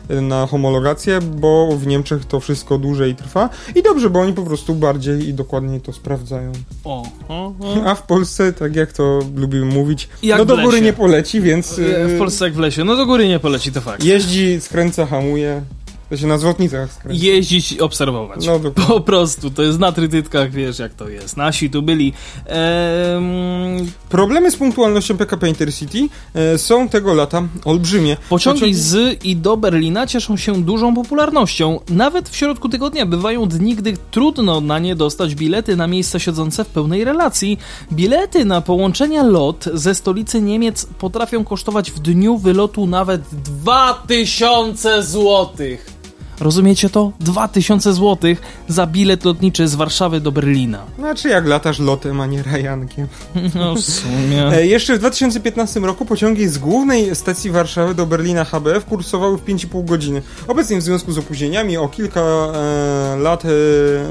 [0.10, 4.76] na homologację, bo w Niemczech to wszystko dłużej trwa i dobrze, bo oni po prostu
[4.76, 6.52] bardziej i dokładniej to sprawdzają.
[6.84, 7.86] O, o, o.
[7.86, 11.80] A w Polsce, tak jak to lubimy mówić, jak no do góry nie poleci, więc...
[12.08, 14.04] W Polsce jak w lesie, no do góry nie poleci, to fakt.
[14.04, 15.62] Jeździ, skręca, hamuje.
[16.10, 17.24] To się na zwrotnicach skręca.
[17.24, 18.46] Jeździć i obserwować.
[18.46, 18.96] No, dokładnie.
[18.96, 21.38] po prostu, to jest na trytytkach, wiesz jak to jest.
[21.38, 22.14] Nasi tu byli.
[22.46, 23.92] Ehm...
[24.10, 28.18] Problemy z punktualnością PKP Intercity e, są tego lata olbrzymie.
[28.30, 28.76] Pociągi Pociąg...
[28.76, 31.80] z i do Berlina cieszą się dużą popularnością.
[31.90, 36.64] Nawet w środku tygodnia bywają dni, gdy trudno na nie dostać bilety na miejsca siedzące
[36.64, 37.60] w pełnej relacji.
[37.94, 45.96] Bilety na połączenia LOT ze stolicy Niemiec potrafią kosztować w dniu wylotu nawet 2000 złotych.
[46.40, 47.12] Rozumiecie to?
[47.20, 48.36] 2000 zł
[48.68, 50.80] za bilet lotniczy z Warszawy do Berlina.
[51.00, 53.08] Znaczy jak latasz lotem, a nie rajankiem.
[53.56, 54.48] No w sumie.
[54.48, 59.46] E, jeszcze w 2015 roku pociągi z głównej stacji Warszawy do Berlina HBF kursowały w
[59.46, 60.22] 5,5 godziny.
[60.48, 63.48] Obecnie w związku z opóźnieniami o kilka e, lat, e,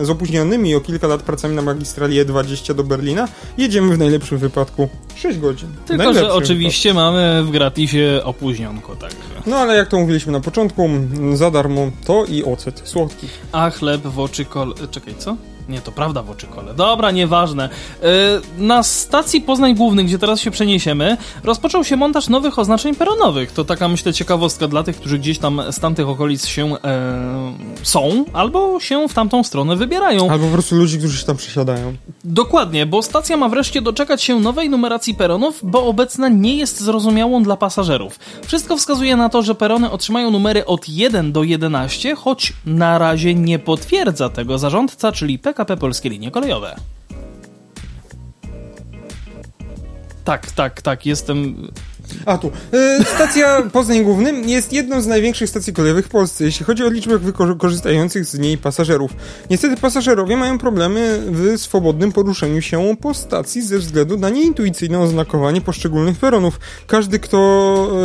[0.05, 3.29] z opóźnionymi o kilka lat pracami na magistrali E20 do Berlina,
[3.59, 5.69] jedziemy w najlepszym wypadku 6 godzin.
[5.87, 7.13] Tylko, że oczywiście wypadku.
[7.13, 9.17] mamy w gratisie opóźnionko także.
[9.47, 10.91] No ale jak to mówiliśmy na początku,
[11.35, 13.27] za darmo to i ocet słodki.
[13.53, 14.75] A chleb w oczy kole...
[14.91, 15.37] Czekaj, co?
[15.69, 16.75] Nie, to prawda w oczy kole.
[16.75, 17.69] Dobra, nieważne.
[18.03, 18.09] Yy,
[18.59, 23.53] na stacji Poznań Główny, gdzie teraz się przeniesiemy, rozpoczął się montaż nowych oznaczeń peronowych.
[23.53, 26.77] To taka, myślę, ciekawostka dla tych, którzy gdzieś tam z tamtych okolic się yy,
[27.83, 30.31] są, albo się w tamtą stronę wybierają.
[30.31, 31.95] Albo po prostu ludzi, którzy się tam przesiadają.
[32.25, 37.43] Dokładnie, bo stacja ma wreszcie doczekać się nowej numeracji peronów, bo obecna nie jest zrozumiałą
[37.43, 38.19] dla pasażerów.
[38.47, 43.35] Wszystko wskazuje na to, że perony otrzymają numery od 1 do 11, choć na razie
[43.35, 46.77] nie potwierdza tego zarządca, czyli PK PKP Polskie Linie Kolejowe.
[50.25, 51.69] Tak, tak, tak, jestem
[52.27, 52.51] a tu.
[52.73, 56.89] E, stacja Poznań Główny jest jedną z największych stacji kolejowych w Polsce, jeśli chodzi o
[56.89, 57.19] liczbę
[57.59, 59.11] korzystających z niej pasażerów.
[59.51, 65.61] Niestety pasażerowie mają problemy w swobodnym poruszeniu się po stacji ze względu na nieintuicyjne oznakowanie
[65.61, 66.61] poszczególnych peronów.
[66.87, 67.39] Każdy, kto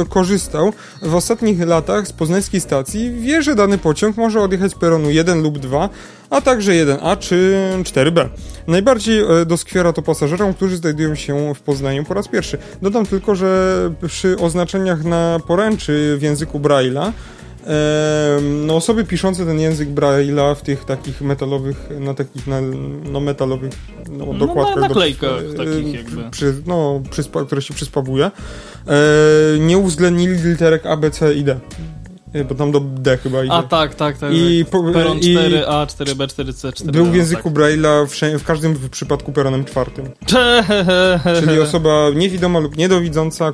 [0.02, 4.76] e, korzystał w ostatnich latach z poznańskiej stacji, wie, że dany pociąg może odjechać z
[4.76, 5.90] peronu 1 lub 2,
[6.30, 8.30] a także 1A czy 4B.
[8.68, 12.58] Najbardziej e, doskwiera to pasażerom, którzy znajdują się w Poznaniu po raz pierwszy.
[12.82, 17.12] Dodam tylko, że przy oznaczeniach na poręczy w języku Braille'a
[18.42, 22.62] no osoby piszące ten język Braille'a w tych takich metalowych, na takich na,
[23.12, 23.72] no metalowych
[24.10, 26.30] no, no dokładkach na naklejkach do, takich jakby.
[26.32, 28.32] Przy, no, przyspa, które się przyspawuje e,
[29.60, 31.60] nie uwzględnili literek A, B, C i D.
[32.50, 33.54] Bo tam do D chyba idzie.
[33.54, 34.34] A tak, tak, tak.
[34.34, 34.72] I, tak.
[34.72, 36.92] po, Peron 4A, 4B, 4C, 4D.
[36.92, 37.54] Był w języku tak.
[37.54, 40.10] Braille'a w, w, każdym przypadku peronem czwartym.
[41.40, 43.54] Czyli osoba niewidoma lub niedowidząca,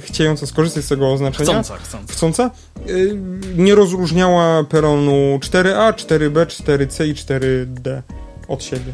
[0.00, 1.50] chciająca skorzystać z tego oznaczenia.
[1.50, 2.12] Chcąca, chcąca.
[2.12, 2.50] Chcąca
[2.88, 3.18] y,
[3.56, 8.02] nie rozróżniała peronu 4A, 4B, 4C i 4D
[8.48, 8.92] od siebie.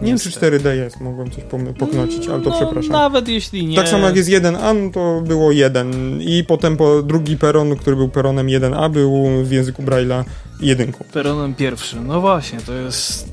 [0.00, 1.44] Nie wiem, czy 4D jest, mogłem coś
[1.78, 2.92] poknocić, ale to no, przepraszam.
[2.92, 3.76] Nawet jeśli nie.
[3.76, 6.20] Tak samo jak jest 1A, no to było 1.
[6.20, 10.24] I potem po drugi peron, który był peronem 1A, był w języku Braille'a
[10.60, 11.04] jedynką.
[11.12, 13.32] Peronem pierwszym, no właśnie, to jest...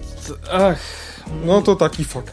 [0.51, 1.07] Ach...
[1.45, 2.31] No to taki fuck.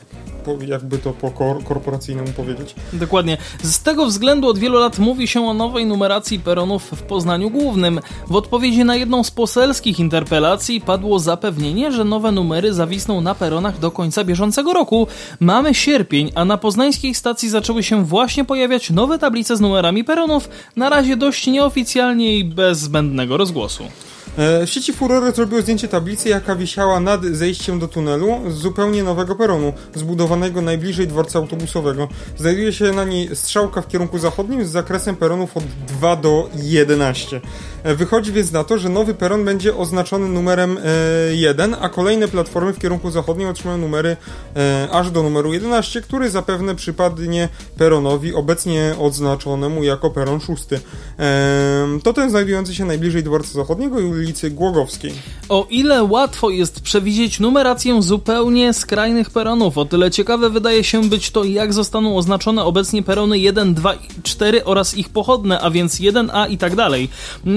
[0.67, 1.31] Jakby to po
[1.65, 2.75] korporacyjnemu powiedzieć.
[2.93, 3.37] Dokładnie.
[3.63, 8.01] Z tego względu od wielu lat mówi się o nowej numeracji peronów w Poznaniu Głównym.
[8.29, 13.79] W odpowiedzi na jedną z poselskich interpelacji padło zapewnienie, że nowe numery zawisną na peronach
[13.79, 15.07] do końca bieżącego roku.
[15.41, 20.49] Mamy sierpień, a na poznańskiej stacji zaczęły się właśnie pojawiać nowe tablice z numerami peronów,
[20.77, 23.85] na razie dość nieoficjalnie i bez zbędnego rozgłosu.
[24.39, 29.03] E, w sieci Furory zrobiło zdjęcie tablicy, jaka wisiała nad zejściem do tunelu z zupełnie
[29.03, 32.09] nowego peronu, zbudowanego najbliżej dworca autobusowego.
[32.37, 37.41] Znajduje się na niej strzałka w kierunku zachodnim z zakresem peronów od 2 do 11.
[37.85, 40.79] E, wychodzi więc na to, że nowy peron będzie oznaczony numerem
[41.33, 44.17] 1, e, a kolejne platformy w kierunku zachodnim otrzymają numery
[44.93, 47.49] aż do numeru 11, który zapewne przypadnie
[47.79, 50.65] peronowi obecnie odznaczonemu jako peron 6.
[52.03, 55.13] To ten znajdujący się najbliżej dworca zachodniego i ulicy Głogowskiej.
[55.49, 61.31] O ile łatwo jest przewidzieć numerację zupełnie skrajnych peronów, o tyle ciekawe wydaje się być
[61.31, 65.95] to, jak zostaną oznaczone obecnie perony 1, 2 i 4 oraz ich pochodne, a więc
[65.95, 67.09] 1A i tak dalej.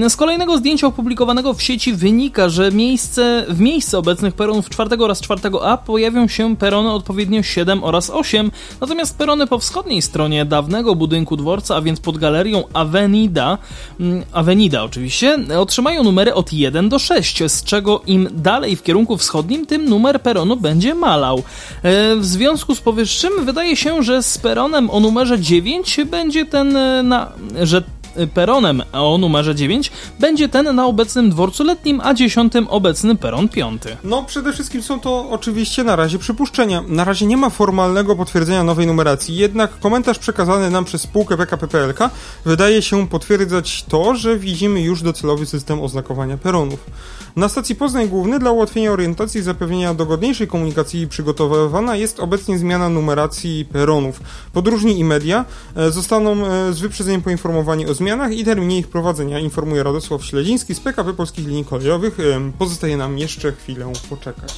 [0.08, 5.22] Z kolejnego zdjęcia opublikowanego w sieci wynika, że miejsce, w miejsce obecnych peronów 4 oraz
[5.22, 8.50] 4A pojawią się perony odpowiednio 7 oraz 8,
[8.80, 13.58] natomiast perony po wschodniej stronie dawnego budynku dworca, a więc pod galerią Avenida,
[14.00, 19.16] mm, Avenida oczywiście, otrzymają numery od 1 do 6, z czego im dalej w kierunku
[19.16, 21.38] wschodnim, tym numer peronu będzie malał.
[21.82, 26.76] E, w związku z powyższym wydaje się, że z peronem o numerze 9 będzie ten,
[26.76, 27.32] e, na,
[27.62, 27.82] że
[28.26, 29.90] peronem o numerze 9
[30.20, 33.82] będzie ten na obecnym dworcu letnim, a 10 obecny peron 5.
[34.04, 36.84] No, przede wszystkim są to oczywiście na razie przypuszczenia.
[36.88, 41.68] Na razie nie ma formalnego potwierdzenia nowej numeracji, jednak komentarz przekazany nam przez spółkę PKP
[41.68, 42.10] PLK
[42.44, 46.90] wydaje się potwierdzać to, że widzimy już docelowy system oznakowania peronów.
[47.36, 52.88] Na stacji Poznań Główny dla ułatwienia orientacji i zapewnienia dogodniejszej komunikacji przygotowywana jest obecnie zmiana
[52.88, 54.20] numeracji peronów.
[54.52, 55.44] Podróżni i media
[55.76, 60.74] e, zostaną e, z wyprzedzeniem poinformowani o zmianach i terminie ich prowadzenia, informuje Radosław Śledziński
[60.74, 62.20] z PKP Polskich Linii Kolejowych.
[62.20, 64.54] E, pozostaje nam jeszcze chwilę poczekać.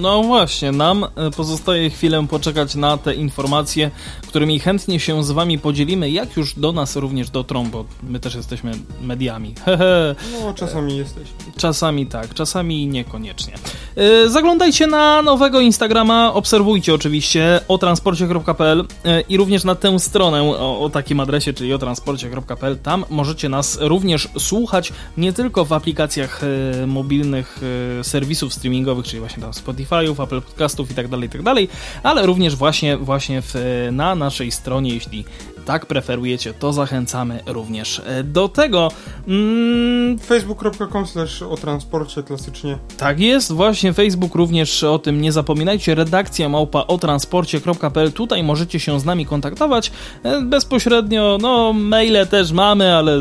[0.00, 1.06] No właśnie, nam
[1.36, 3.90] pozostaje chwilę poczekać na te informacje,
[4.28, 8.34] którymi chętnie się z Wami podzielimy, jak już do nas również dotrą, bo my też
[8.34, 8.72] jesteśmy
[9.02, 9.54] mediami.
[10.32, 11.34] no, czasami jesteśmy.
[11.56, 13.54] Czasami tak, czasami niekoniecznie.
[13.96, 20.42] Yy, zaglądajcie na nowego Instagrama, obserwujcie oczywiście o transporcie.pl yy, i również na tę stronę
[20.42, 22.78] o, o takim adresie, czyli o transporcie.pl.
[22.84, 26.40] Tam możecie nas również słuchać nie tylko w aplikacjach
[26.80, 27.60] yy, mobilnych
[28.02, 32.96] serwisów streamingowych, czyli właśnie tam Spotify'ów, Apple Podcastów itd., tak itd., tak ale również właśnie,
[32.96, 33.54] właśnie w,
[33.92, 35.24] na naszej stronie, jeśli
[35.64, 38.88] tak preferujecie, to zachęcamy również do tego.
[39.28, 41.04] Mm, Facebook.com
[41.50, 42.78] o transporcie klasycznie.
[42.96, 45.94] Tak jest, właśnie Facebook również o tym nie zapominajcie.
[45.94, 48.12] Redakcja małpa o transporcie.pl.
[48.12, 49.92] Tutaj możecie się z nami kontaktować
[50.22, 51.38] e, bezpośrednio.
[51.40, 53.20] No, maile też mamy, ale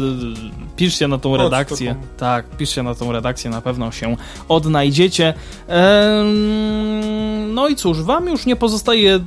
[0.75, 1.95] piszcie na tą redakcję.
[2.17, 4.15] Tak, piszcie na tą redakcję, na pewno się
[4.49, 5.33] odnajdziecie.
[5.67, 9.19] Ehm, no i cóż, wam już nie pozostaje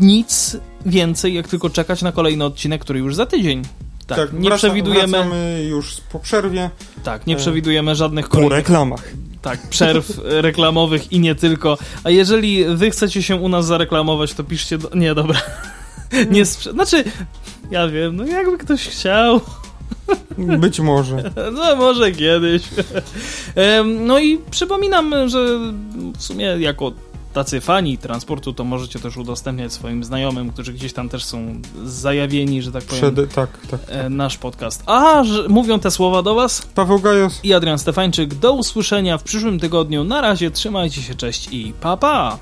[0.00, 0.56] nic
[0.88, 3.62] więcej, jak tylko czekać na kolejny odcinek, który już za tydzień.
[4.06, 5.26] Tak, tak nie przewidujemy.
[5.68, 6.70] już po przerwie.
[7.04, 8.50] Tak, nie e, przewidujemy żadnych kolejnych.
[8.50, 9.12] Po reklamach.
[9.42, 11.78] Tak, przerw reklamowych i nie tylko.
[12.04, 14.78] A jeżeli wy chcecie się u nas zareklamować, to piszcie.
[14.78, 14.90] Do...
[14.94, 15.40] Nie, dobra.
[16.30, 16.72] Nie sprze...
[16.72, 17.04] Znaczy,
[17.70, 19.40] ja wiem, no jakby ktoś chciał.
[20.58, 21.30] Być może.
[21.52, 22.62] No, może kiedyś.
[23.84, 25.58] No i przypominam, że
[26.18, 26.92] w sumie jako
[27.32, 32.62] tacy fani transportu, to możecie też udostępniać swoim znajomym, którzy gdzieś tam też są zajawieni,
[32.62, 33.14] że tak powiem.
[33.14, 34.10] Przed, tak, tak, tak.
[34.10, 34.82] Nasz podcast.
[34.86, 36.62] A, że mówią te słowa do Was?
[36.74, 38.34] Paweł Gajos i Adrian Stefańczyk.
[38.34, 40.04] Do usłyszenia w przyszłym tygodniu.
[40.04, 42.38] Na razie, trzymajcie się, cześć i pa pa!